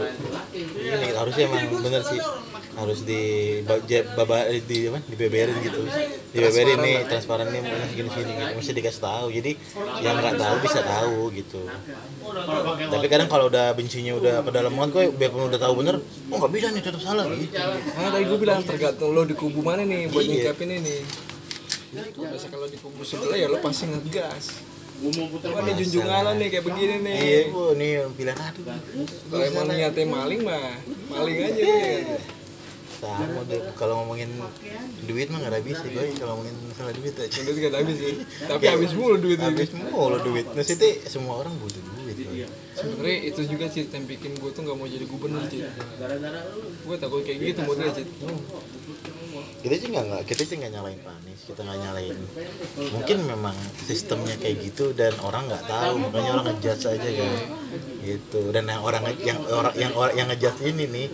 ini 0.54 1.06
harusnya 1.14 1.42
emang 1.46 1.62
bener 1.80 2.02
sih. 2.02 2.20
Harus 2.74 3.06
di 3.06 3.22
baba 4.18 4.50
di 4.50 4.90
apa 4.90 4.98
dibeberin 5.06 5.54
gitu. 5.62 5.86
Dibeberin 6.34 6.78
nih 6.82 6.96
transparan 7.06 7.46
nih 7.54 7.62
mana 7.62 7.86
segini 7.86 8.10
sini 8.10 8.32
gitu 8.34 8.52
mesti 8.58 8.72
dikasih 8.74 9.02
tahu. 9.02 9.26
Jadi 9.30 9.52
yang 10.02 10.18
nggak 10.18 10.34
tahu 10.34 10.56
bisa 10.58 10.80
tahu 10.82 11.18
gitu. 11.30 11.62
Tapi 12.90 13.06
kadang 13.06 13.30
kalau 13.30 13.46
udah 13.46 13.70
bencinya 13.78 14.18
udah 14.18 14.42
pedalaman 14.42 14.90
kok 14.90 15.06
biarpun 15.14 15.46
udah 15.46 15.60
tahu 15.62 15.86
bener 15.86 16.02
oh 16.02 16.36
nggak 16.42 16.50
bisa 16.50 16.66
nih 16.74 16.82
tetap 16.82 16.98
salah. 16.98 17.30
Gitu 17.30 17.54
Nah, 17.94 18.10
tadi 18.10 18.24
gue 18.26 18.38
bilang 18.42 18.60
tergantung 18.66 19.14
lo 19.14 19.22
di 19.22 19.38
kubu 19.38 19.62
mana 19.62 19.86
nih 19.86 20.10
buat 20.10 20.26
Iya. 20.26 20.50
nyikapin 20.50 20.70
ini. 20.74 20.96
Biasa 21.94 22.50
kalau 22.50 22.66
di 22.66 22.78
kubu 22.82 23.06
sebelah 23.06 23.38
ya 23.38 23.46
lo 23.46 23.62
pasti 23.62 23.86
ngegas. 23.86 24.73
Gua 24.94 25.10
mau 25.18 25.26
putar 25.26 25.48
Wah 25.52 25.62
nih 25.66 25.74
junjungan 25.80 26.34
nih 26.38 26.48
kayak 26.54 26.64
begini 26.64 26.94
nih. 27.02 27.16
iya 27.18 27.40
bu 27.50 27.62
nih 27.74 27.90
pilihan 28.14 28.38
aduh 28.38 28.64
Kalau 29.30 29.44
emang 29.44 29.64
niatnya 29.68 30.04
maling 30.06 30.40
mah 30.46 30.78
maling 31.10 31.36
aja 31.42 31.62
ya. 31.62 32.18
sama 32.94 33.42
deh 33.44 33.60
kalau 33.76 34.00
ngomongin 34.00 34.30
duit 35.04 35.28
mah 35.28 35.36
nggak 35.36 35.52
ada 35.52 35.58
habis 35.60 35.76
sih 35.76 35.90
gue 35.92 36.04
kalau 36.16 36.40
ngomongin 36.40 36.56
masalah 36.72 36.92
duit 36.96 37.12
aja 37.12 37.36
Duit 37.44 37.56
gak 37.60 37.76
habis 37.76 37.96
sih. 38.00 38.14
Tapi 38.48 38.64
habis 38.64 38.90
mulu 38.96 39.16
duit 39.20 39.36
habis 39.36 39.68
mulu 39.76 40.16
duit 40.24 40.46
maksudnya 40.56 40.90
semua 41.04 41.44
orang 41.44 41.52
butuh 41.60 41.82
duit 41.84 42.16
Boy. 42.34 42.46
Sebenarnya 42.74 43.18
itu 43.30 43.40
juga 43.46 43.66
sih 43.70 43.86
yang 43.90 44.04
bikin 44.06 44.38
gue 44.38 44.50
tuh 44.54 44.62
gak 44.64 44.76
mau 44.78 44.86
jadi 44.88 45.04
gubernur 45.06 45.42
sih. 45.50 45.62
Gue 46.86 46.96
takut 46.96 47.20
kayak 47.26 47.38
gitu 47.42 47.60
moodnya 47.66 47.90
sih. 47.92 48.06
Kita 49.64 49.80
sih 49.80 49.88
nggak 49.88 50.28
kita 50.28 50.42
sih 50.44 50.60
nggak 50.60 50.72
nyalain 50.76 51.00
panis 51.00 51.40
kita 51.48 51.64
nggak 51.64 51.78
nyalain. 51.80 52.16
Mungkin 52.92 53.16
memang 53.24 53.56
sistemnya 53.80 54.36
kayak 54.36 54.60
gitu 54.60 54.92
dan 54.92 55.16
orang 55.24 55.48
nggak 55.48 55.64
tahu 55.64 56.04
makanya 56.04 56.30
orang 56.36 56.46
ngejudge 56.52 56.84
aja 56.84 57.08
kan. 57.16 57.32
Gitu. 58.04 58.40
Dan 58.52 58.68
yang 58.68 58.84
orang 58.84 59.08
yang 59.24 59.40
orang 59.48 59.72
yang 59.72 59.92
orang 59.96 60.14
yang 60.20 60.28
ngejudge 60.28 60.60
ini 60.68 60.84
nih 60.84 61.06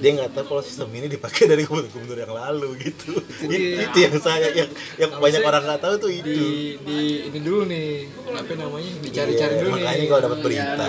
dia 0.00 0.10
nggak 0.16 0.32
tahu 0.32 0.56
kalau 0.56 0.62
sistem 0.64 0.88
ini 0.96 1.12
dipakai 1.12 1.44
dari 1.52 1.68
gubernur 1.68 2.16
yang 2.16 2.32
lalu 2.32 2.80
gitu. 2.80 3.12
Itu, 3.44 3.52
itu 3.76 3.98
yang 4.00 4.16
saya 4.16 4.56
yang 4.56 4.72
yang 4.96 5.12
banyak 5.20 5.44
orang 5.44 5.62
nggak 5.68 5.80
tahu 5.84 5.94
tuh 6.00 6.10
itu. 6.10 6.32
Di 6.32 6.48
di 6.80 7.00
ini 7.28 7.38
dulu 7.44 7.68
nih 7.68 7.88
apa 8.32 8.52
namanya 8.56 8.90
dicari-cari 9.04 9.52
Iya, 9.52 9.60
dulu 9.60 9.70
makanya 9.76 10.00
nih. 10.00 10.08
kalau 10.08 10.22
dapat 10.24 10.38
berita 10.40 10.86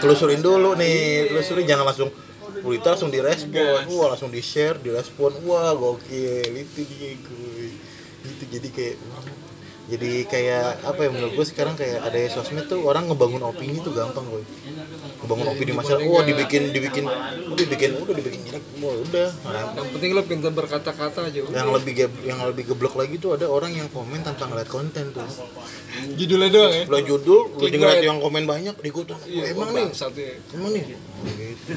telusurin 0.00 0.40
dulu 0.40 0.70
nih 0.80 0.96
telusurin 1.28 1.66
jangan 1.68 1.84
langsung 1.92 2.08
berita 2.68 2.92
langsung 2.92 3.10
direspon 3.10 3.88
wah 3.90 4.08
langsung 4.12 4.30
di 4.30 4.40
share 4.40 4.76
direspon. 4.78 5.32
Wah 5.42 5.72
gokil. 5.72 6.52
Itu 6.52 6.80
gue 6.84 7.12
itu 8.18 8.44
jadi 8.50 8.68
kayak 8.68 8.96
jadi 9.88 10.10
kayak 10.28 10.84
apa 10.84 11.00
ya 11.00 11.08
menurut 11.08 11.32
gue 11.32 11.46
sekarang 11.48 11.72
kayak 11.72 12.04
ada 12.04 12.20
sosmed 12.28 12.68
tuh 12.68 12.84
orang 12.84 13.08
ngebangun 13.08 13.40
opini 13.40 13.80
tuh 13.80 13.96
gampang 13.96 14.20
gue 14.28 14.44
ngebangun 15.24 15.48
opini 15.48 15.72
masalah 15.72 16.04
wah 16.04 16.20
dibikin 16.28 16.76
dibikin 16.76 17.08
udah 17.08 17.56
dibikin 17.56 17.96
udah 17.96 18.12
dibikin 18.12 18.40
jelek. 18.44 18.64
Wah 18.84 18.94
udah. 18.94 19.28
Nah, 19.48 19.64
Yang 19.80 19.88
penting 19.96 20.10
lo 20.12 20.22
pintar 20.28 20.52
berkata-kata 20.52 21.32
aja. 21.32 21.40
yang 21.40 21.72
lebih 21.72 21.92
ge- 22.04 22.20
yang 22.22 22.38
lebih 22.44 22.68
geblok 22.68 23.00
lagi 23.00 23.16
tuh 23.16 23.32
ada 23.40 23.48
orang 23.48 23.72
yang 23.72 23.88
komen 23.88 24.20
tanpa 24.20 24.44
ngeliat 24.44 24.68
konten 24.68 25.08
tuh. 25.10 25.24
Judulnya 26.20 26.48
doang 26.52 26.72
ya. 26.76 26.84
lo 26.84 26.98
judul 27.00 27.40
lo 27.56 27.64
liat 27.64 28.04
yang 28.04 28.20
komen 28.20 28.44
banyak 28.44 28.76
diikutan. 28.84 29.16
Iya, 29.24 29.56
emang 29.56 29.72
nih? 29.72 29.88
satu 29.96 30.20
ya. 30.20 30.36
emang 30.52 30.70
nih? 30.76 30.84
Gitu. 31.32 31.72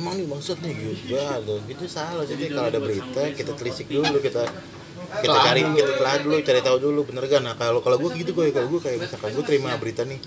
Emang 0.00 0.16
nih 0.16 0.26
bangsat 0.26 0.58
nih 0.64 0.72
gitu 0.72 1.14
ya 1.14 1.36
tuh 1.44 1.60
itu 1.68 1.84
salah. 1.84 2.24
Jadi 2.24 2.48
kalau 2.48 2.72
ada 2.72 2.80
berita 2.80 3.22
kita 3.36 3.52
telisik 3.52 3.86
dulu 3.92 4.16
kita 4.24 4.48
kita 5.20 5.36
cari 5.42 5.60
dulu. 5.66 5.76
kita 5.76 5.92
telah 6.00 6.14
dulu 6.22 6.36
cari 6.40 6.60
tahu 6.64 6.76
dulu 6.80 7.00
bener 7.12 7.24
kan 7.28 7.42
nah 7.44 7.54
kalau 7.58 7.84
kalau 7.84 8.00
gue 8.00 8.10
gitu 8.16 8.30
gue 8.32 8.48
kalau 8.54 8.68
gue 8.72 8.80
kayak 8.80 8.98
misalkan 9.04 9.34
gue 9.36 9.44
terima 9.44 9.76
berita 9.76 10.02
nih 10.08 10.18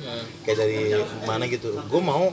kayak 0.46 0.58
dari 0.62 0.80
mana 1.26 1.50
gitu. 1.50 1.74
Gue 1.90 2.02
mau 2.06 2.30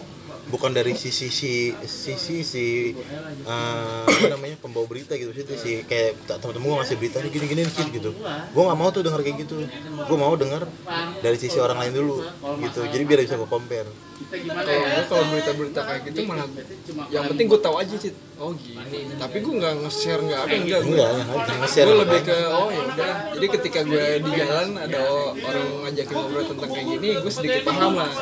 bukan 0.49 0.73
dari 0.73 0.97
sisi 0.97 1.29
si 1.29 1.77
sisi 1.85 2.41
si 2.41 2.97
eh, 3.45 4.03
apa 4.09 4.27
namanya 4.33 4.57
pembawa 4.57 4.89
berita 4.89 5.13
gitu 5.21 5.31
sih 5.37 5.45
si 5.61 5.71
kayak 5.85 6.17
temen-temen 6.25 6.67
gue 6.71 6.77
ngasih 6.81 6.97
berita 6.97 7.17
nih 7.21 7.31
gini 7.31 7.47
gini 7.51 7.61
nih 7.69 7.89
gitu. 7.93 8.11
Gue 8.55 8.63
nggak 8.65 8.79
mau 8.79 8.89
tuh 8.89 9.05
denger 9.05 9.21
kayak 9.21 9.37
gitu. 9.45 9.67
Gue 10.09 10.17
mau 10.17 10.33
denger 10.39 10.65
dari 11.21 11.37
sisi 11.37 11.59
orang 11.61 11.79
lain 11.85 11.93
dulu 11.93 12.25
gitu. 12.65 12.81
Jadi 12.89 13.03
biar 13.05 13.21
bisa 13.27 13.37
gue 13.37 13.51
compare. 13.51 13.91
Kalau 14.31 15.05
kalau 15.09 15.25
berita-berita 15.33 15.81
kayak 15.81 16.01
gitu 16.13 16.19
malah 16.29 16.47
yang 17.09 17.25
penting 17.29 17.47
gue 17.51 17.61
tahu 17.61 17.77
aja 17.81 17.97
sih. 17.99 18.13
Oh 18.41 18.57
gini 18.57 19.13
tapi 19.21 19.45
gue 19.45 19.53
nggak 19.53 19.75
nge-share 19.85 20.21
nggak 20.25 20.41
apa 20.49 20.55
enggak 20.57 20.81
gue 20.81 20.97
enggak 20.97 21.13
nge-share 21.61 21.89
gue 21.93 21.99
lebih 22.05 22.21
ke 22.25 22.39
oh 22.49 22.69
ya 22.73 22.83
udah. 22.89 23.13
Jadi 23.37 23.47
ketika 23.61 23.81
gue 23.85 24.07
di 24.25 24.31
jalan 24.33 24.69
ada 24.81 25.01
orang 25.45 25.67
ngajakin 25.85 26.15
ngobrol 26.17 26.45
tentang 26.49 26.71
kayak 26.73 26.87
gini 26.89 27.09
gue 27.21 27.33
sedikit 27.33 27.63
paham 27.69 27.93
lah 28.01 28.13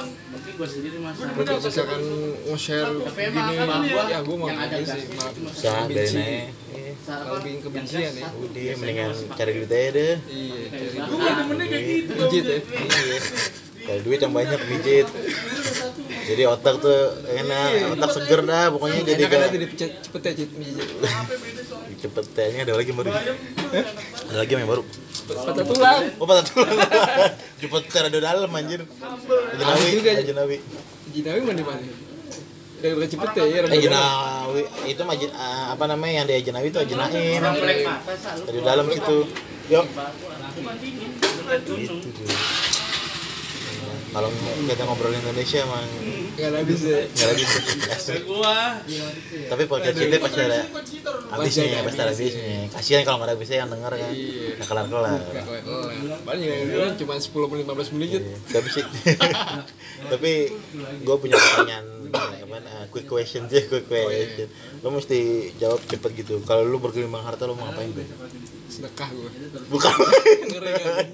gue 0.58 0.66
sendiri 0.66 0.96
mas. 0.98 1.14
Untuk 1.22 1.58
misalkan 1.62 2.02
nge-share 2.50 2.90
gini 3.14 3.54
ya 4.10 4.18
gue 4.26 4.36
mau 4.36 4.48
kayak 4.50 4.82
sih 4.82 5.06
Iya. 6.68 6.92
malah 7.08 7.40
bikin 7.40 7.60
kebencian 7.64 8.12
ya 8.12 8.28
udah 8.36 8.74
mendingan 8.82 9.10
cari 9.38 9.50
duit 9.54 9.70
aja 9.70 9.88
deh. 9.94 10.16
Iya 10.28 10.60
cari 10.68 10.88
duit. 10.92 12.04
Pijit 12.10 12.44
ya 12.44 12.58
Iya. 12.58 13.18
Cari 13.88 14.00
duit 14.04 14.20
yang 14.20 14.34
banyak 14.34 14.60
mijit. 14.68 15.06
Jadi 16.28 16.42
otak 16.44 16.74
tuh 16.84 16.98
enak, 17.24 17.96
otak 17.96 18.10
seger 18.12 18.44
dah 18.44 18.68
pokoknya 18.68 19.00
jadi 19.00 19.22
kan 19.32 19.48
kayak 19.48 19.62
dipijit 19.64 19.90
cepet 20.04 20.22
ya 20.28 20.32
mijit 20.60 20.88
cepet 21.98 22.24
tehnya 22.36 22.62
ada 22.68 22.74
lagi 22.78 22.92
baru. 22.92 23.10
Ada 24.28 24.36
lagi 24.36 24.52
yang 24.54 24.68
baru. 24.68 24.82
Patah 25.28 25.64
tulang 25.66 26.02
Oh 26.16 26.26
patah 26.26 26.44
tulang. 26.48 26.78
teh 27.92 28.00
ada 28.00 28.18
dalam 28.18 28.50
anjir. 28.54 28.80
Jenawi 29.58 29.84
Ada 29.84 29.92
juga, 29.92 30.10
Jenawi. 30.24 30.56
Jinawi 31.12 31.40
mana 31.44 31.62
mana 31.64 32.08
dari 32.78 33.06
cepet 33.10 33.30
ya 33.34 33.44
ya 33.44 33.60
Eh 33.66 33.80
Jenawi 33.82 34.62
itu 34.86 35.02
mah 35.02 35.16
ah, 35.34 35.74
apa 35.74 35.84
namanya 35.90 36.22
yang 36.22 36.26
di 36.30 36.34
Jenawi 36.46 36.70
itu 36.70 36.78
selalu 36.78 38.46
Dari 38.46 38.60
dalam 38.62 38.86
situ. 38.86 39.18
Yuk. 39.68 39.84
bukan 40.54 41.58
Gitu 41.66 41.96
tuh. 42.08 42.38
Kalau 44.08 44.32
kita 44.64 44.82
ngobrol 44.88 45.12
Indonesia 45.12 45.58
emang 45.68 45.84
nggak 46.38 46.54
habis 46.54 46.80
ya 46.80 47.02
nggak 47.04 48.22
gua 48.24 48.80
tapi 49.52 49.62
podcast 49.68 49.96
kita 50.00 50.16
pasti 50.22 50.40
ada 50.48 50.64
habisnya 51.28 51.84
pasti 51.84 52.00
ada 52.00 52.12
habisnya. 52.12 52.68
kasihan 52.72 53.02
kalau 53.04 53.16
nggak 53.20 53.36
habisnya 53.36 53.56
yang 53.64 53.70
denger 53.70 53.92
kan. 53.92 54.12
Iya. 54.12 54.48
nggak 54.56 54.68
kelar 54.68 54.86
kelar 54.88 55.20
paling 56.24 56.42
yang 56.44 56.68
dulu 56.68 56.86
cuma 57.04 57.14
10 57.20 57.50
menit 57.52 57.64
15 57.68 57.94
menit. 57.96 58.08
Gitu 58.08 58.30
tapi 58.48 58.68
sih 58.72 58.84
tapi 60.12 60.32
gue 61.04 61.16
punya 61.20 61.36
pertanyaan 61.36 61.86
uh, 62.12 62.84
quick 62.88 63.06
question 63.06 63.44
sih 63.46 63.68
quick 63.68 63.86
question. 63.88 64.48
Lo 64.80 64.88
mesti 64.94 65.52
jawab 65.60 65.80
cepet 65.84 66.24
gitu. 66.24 66.40
Kalau 66.44 66.64
lu 66.64 66.80
bergelimbang 66.80 67.24
harta 67.24 67.44
lo 67.44 67.54
mau 67.54 67.68
ngapain 67.68 67.92
Be? 67.92 68.04
sedekah 68.68 69.08
gue 69.12 69.30
bukan. 69.72 69.92
Kan? 70.78 71.06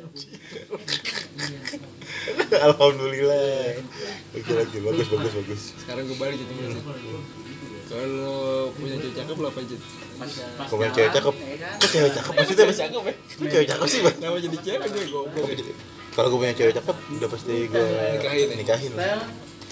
Alhamdulillah. 2.54 3.78
Oke 4.34 4.52
oke. 4.58 4.76
Bagus 4.82 5.06
bagus 5.10 5.32
bagus. 5.38 5.62
Sekarang 5.78 6.04
gue 6.06 6.18
balik 6.18 6.38
gitu. 6.38 6.52
Kalau 7.94 8.42
punya 8.74 8.96
cewek 8.98 9.14
cakep 9.14 9.36
lah 9.38 9.50
apa 9.50 9.60
Cit? 9.62 9.80
kalau 10.58 10.76
punya 10.76 10.90
cewek 10.90 11.10
cakep. 11.12 11.34
Kok 11.74 11.88
cewek 11.88 12.10
cakep 12.10 12.32
maksudnya 12.34 12.64
apa 12.64 12.72
sih 12.72 12.82
cakep 12.82 13.02
ya 13.04 13.14
Kok 13.14 13.46
cewek 13.46 13.66
cakep 13.66 13.86
sih 13.86 14.00
bang 14.00 14.14
kenapa 14.16 14.38
jadi 14.40 14.58
cewek 14.58 14.88
gue 14.88 15.04
goblok? 15.08 15.46
kalau 16.14 16.28
gue 16.30 16.38
punya 16.40 16.54
cewek 16.54 16.72
cakep 16.74 16.96
udah 17.14 17.28
pasti 17.28 17.54
gue 17.66 17.86
Nikahin 18.14 18.46
ya? 18.46 18.54
nikahin 18.56 18.92
Tel 18.94 19.20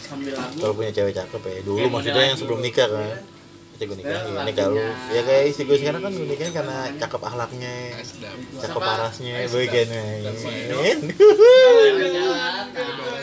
sambil 0.03 0.33
lagu. 0.35 0.57
Kalau 0.59 0.75
punya 0.75 0.93
cewek 0.93 1.13
cakep 1.13 1.41
ya 1.43 1.59
dulu 1.63 1.87
maksudnya 1.89 2.23
yang 2.25 2.39
sebelum 2.39 2.61
nikah 2.61 2.89
kan 2.89 3.07
pasti 3.83 3.91
gue 3.91 3.99
nikahin 3.99 4.47
nikah 4.47 4.71
lu 4.71 4.79
ya 5.11 5.27
kayak 5.27 5.51
istri 5.51 5.67
gue 5.67 5.75
sekarang 5.75 5.99
kan 6.01 6.15
gue 6.15 6.23
nikahin 6.23 6.55
karena 6.55 6.87
cakep 6.95 7.19
akhlaknya 7.21 7.75
Ah, 7.93 8.01
sedap. 8.01 8.33
cakep 8.55 8.79
parasnya 8.79 9.43
bagaimana 9.43 10.23
jalan 10.23 11.03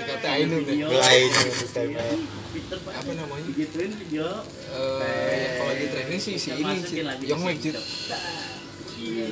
kata 0.10 0.28
Ainun 0.30 0.62
lain 0.68 1.32
bukan 1.32 1.88
main. 1.96 2.20
apa 2.70 3.12
namanya? 3.16 3.50
Gituin 3.50 3.92
video. 3.96 4.44
Eh, 4.70 5.48
kalau 5.56 5.72
lagi 5.72 5.88
training 5.90 6.20
sih 6.20 6.36
si 6.36 6.52
ini 6.54 6.84
Cit. 6.84 7.08
Yonglek 7.24 7.58
Cit 7.58 7.80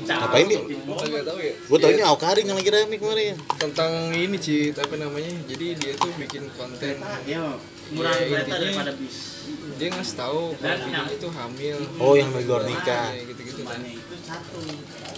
Ngapain 0.08 0.48
dia? 0.48 0.64
Nggak 0.64 1.28
tahu 1.28 1.40
ya. 1.44 1.54
Gue 1.60 1.78
taunya 1.78 2.08
Aukarin 2.08 2.48
yang 2.48 2.56
lagi 2.56 2.72
rame 2.72 2.96
kemarin. 2.96 3.36
Tentang 3.60 4.10
ini 4.10 4.40
Cit 4.40 4.80
apa 4.80 4.96
namanya? 4.96 5.44
Jadi 5.44 5.76
dia 5.76 5.92
tuh 5.94 6.16
bikin 6.16 6.48
konten. 6.56 7.04
Ya 7.28 7.60
murah 7.92 8.14
Ya, 8.18 8.26
kereta 8.44 8.56
daripada 8.58 8.92
bis. 8.96 9.18
dia 9.78 9.94
ngasih 9.94 10.16
tahu 10.18 10.58
kalau 10.58 11.06
itu 11.08 11.30
hamil. 11.30 11.78
Oh 12.02 12.18
yang 12.18 12.34
Megor 12.34 12.66
nikah. 12.66 13.14
Iya, 13.14 13.30
gitu-gitu 13.30 13.62
kan. 13.62 13.78
Itu 13.80 14.16
satu. 14.26 14.58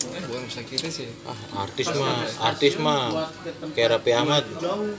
Eh 0.09 0.21
bukan 0.27 0.41
usah 0.45 0.63
kita 0.67 0.87
sih. 0.91 1.07
Ah 1.23 1.63
artis 1.63 1.87
mah 1.95 2.27
artis 2.43 2.73
mah. 2.75 3.31
kayak 3.71 3.95
Raffi 3.95 4.11
Ahmad. 4.11 4.43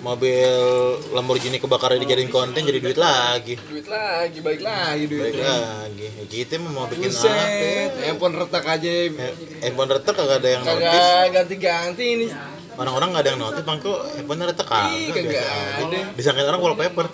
mobil 0.00 0.48
Lamborghini 1.12 1.60
kebakaran 1.60 2.00
dijadiin 2.00 2.32
konten 2.32 2.64
jadi 2.64 2.80
duit 2.80 2.96
lagi. 2.96 3.60
Duit 3.68 3.84
lagi 3.84 4.40
balik 4.40 4.64
lagi 4.64 5.04
balik 5.06 5.36
duitnya 5.36 5.52
lagi. 5.52 6.06
Ya, 6.08 6.24
kita 6.24 6.56
mah 6.56 6.72
mau 6.72 6.86
bikin 6.88 7.12
apa? 7.12 7.32
Handphone 8.00 8.34
retak 8.40 8.64
aja. 8.64 8.90
Eh, 9.12 9.32
handphone 9.60 9.90
retak 9.92 10.14
kagak 10.16 10.36
ada 10.40 10.48
yang 10.48 10.62
notice 10.64 10.88
kagak 10.88 11.26
ganti-ganti 11.36 12.04
ini. 12.16 12.26
Orang-orang 12.80 13.12
nggak 13.12 13.22
ada 13.28 13.30
yang 13.36 13.40
notice 13.44 13.64
bang. 13.68 13.78
Kok 13.78 13.98
handphone 14.16 14.40
retak? 14.48 14.66
Kagak 14.72 15.46
ada. 15.84 15.98
disangkain 16.16 16.48
orang 16.48 16.62
wallpaper 16.64 17.06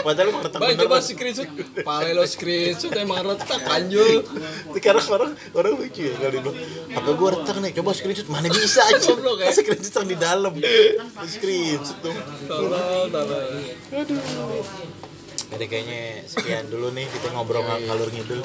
padahal 0.00 0.28
mah 0.30 0.42
retak 0.42 0.58
bener 0.58 0.76
coba 0.82 0.98
screenshot. 0.98 1.48
Pale 1.80 2.10
lo 2.12 2.24
screenshot 2.24 2.92
emang 2.92 3.22
retak 3.24 3.60
anjul 3.64 4.22
sekarang 4.72 5.04
orang 5.08 5.30
orang 5.52 5.72
lucu 5.74 6.02
ya 6.04 6.14
kalau 6.16 6.32
dibilang 6.32 6.56
HP 6.90 7.06
gua 7.14 7.28
retak 7.32 7.56
nih? 7.58 7.72
Coba 7.74 7.90
screenshot 7.92 8.28
mana 8.28 8.46
bisa 8.46 8.80
aja 8.84 9.00
Goblok 9.02 9.38
ya. 9.38 9.50
screenshot 9.50 9.94
yang 9.96 10.08
di 10.08 10.16
dalam. 10.16 10.52
Screenshot 11.22 11.96
tuh. 12.00 12.14
Tolong, 12.44 13.08
tolong. 13.08 13.46
Jadi 15.52 15.68
kayaknya 15.68 16.24
sekian 16.24 16.64
dulu 16.66 16.88
nih 16.90 17.04
kita 17.04 17.28
ngobrol 17.30 17.60
ng- 17.60 17.84
ngalur 17.84 18.08
ngidul. 18.08 18.40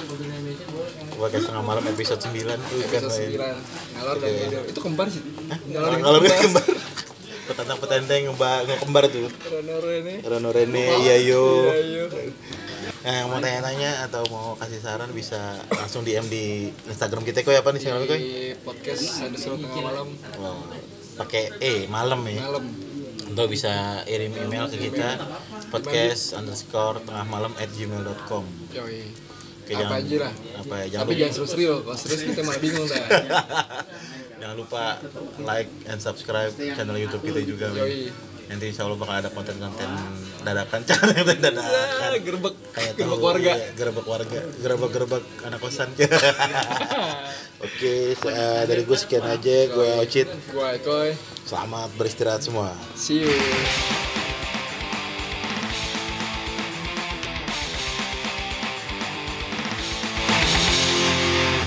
Pakai 1.17 1.39
setengah 1.39 1.63
malam 1.63 1.83
episode 1.87 2.19
9 2.19 2.35
tuh 2.45 2.77
kan 2.85 3.01
Episode 3.01 3.31
9 3.33 3.41
Ngalor 3.95 4.15
dan 4.19 4.29
tidur 4.29 4.63
Itu 4.67 4.79
kembar 4.83 5.07
sih. 5.09 5.23
Ngalur 5.65 5.97
Ngalor 5.97 6.19
ngidul 6.21 6.39
kembar 6.45 6.63
petantang 7.47 7.79
petenteng 7.79 8.21
kembar 8.77 9.07
tuh. 9.07 9.31
Rono 9.47 9.75
ini 9.87 10.13
Rono 10.21 10.49
Rene 10.51 10.83
Yayo 11.01 11.45
Ayo 11.67 12.05
Nah, 12.97 13.13
yang 13.13 13.27
mau 13.29 13.39
tanya-tanya 13.39 14.03
atau 14.03 14.19
mau 14.27 14.55
kasih 14.55 14.79
saran 14.79 15.07
bisa 15.09 15.39
langsung 15.69 16.03
DM 16.03 16.27
di 16.27 16.45
Instagram 16.85 17.23
kita 17.23 17.39
kok 17.39 17.49
ya 17.49 17.63
apa 17.63 17.71
nih 17.71 17.79
Instagram 17.79 18.03
kok? 18.03 18.15
Di 18.15 18.35
podcast 18.61 19.03
ada 19.23 19.37
surat 19.37 19.59
tengah 19.59 19.79
malam. 19.81 20.07
Oh, 20.37 20.67
pakai 21.15 21.55
eh 21.57 21.87
malam 21.87 22.19
ya. 22.25 22.43
Malam. 22.43 22.65
Atau 23.27 23.45
bisa 23.45 23.71
kirim 24.03 24.35
email 24.35 24.65
ke 24.65 24.77
kita 24.81 25.23
podcast 25.69 26.33
underscore 26.33 26.99
tengah 27.01 27.23
malam 27.23 27.55
at 27.55 27.69
gmail.com 27.69 28.43
Yoi. 28.73 29.07
Oke, 29.61 29.71
Apa 29.73 29.79
jangan- 29.83 29.99
aja 29.99 30.15
lah. 30.17 30.33
Apa 30.57 30.73
ya, 30.73 30.85
jangan 30.89 31.03
Tapi 31.03 31.11
lupa, 31.11 31.19
jangan 31.19 31.33
serius-serius 31.33 31.79
Kalau 31.79 31.97
serius 31.97 32.21
kita 32.25 32.41
malah 32.41 32.61
bingung 32.61 32.85
dah 32.87 33.03
jangan 34.37 34.55
lupa 34.55 34.83
like 35.43 35.69
and 35.89 35.99
subscribe 35.99 36.53
channel 36.55 36.97
YouTube 36.97 37.23
kita 37.25 37.41
juga. 37.43 37.67
Yoi 37.73 38.09
Nanti 38.47 38.71
insya 38.71 38.87
Allah 38.87 38.95
bakal 38.95 39.15
ada 39.19 39.27
konten-konten 39.27 39.89
dadakan, 40.47 40.79
channel 40.87 41.11
yang 41.11 41.39
dadakan. 41.51 41.67
Ah, 41.67 42.15
Gerbek 42.15 42.55
Kayak 42.71 42.93
Gerbek 42.95 43.19
warga 43.19 43.51
iya, 43.51 43.67
gerbek 43.75 44.07
warga, 44.07 44.39
gerbek-gerbek 44.63 45.23
anak 45.43 45.59
kosan. 45.59 45.91
Oke, 47.67 48.15
eh, 48.15 48.61
dari 48.63 48.87
gue 48.87 48.97
sekian 48.97 49.27
aja. 49.27 49.57
Gue 49.67 49.89
Ocit. 49.99 50.31
Gua 50.55 50.77
Ekoy 50.79 51.11
Selamat 51.43 51.91
beristirahat 51.99 52.45
semua. 52.45 52.71
See 52.95 53.27
you 53.27 53.35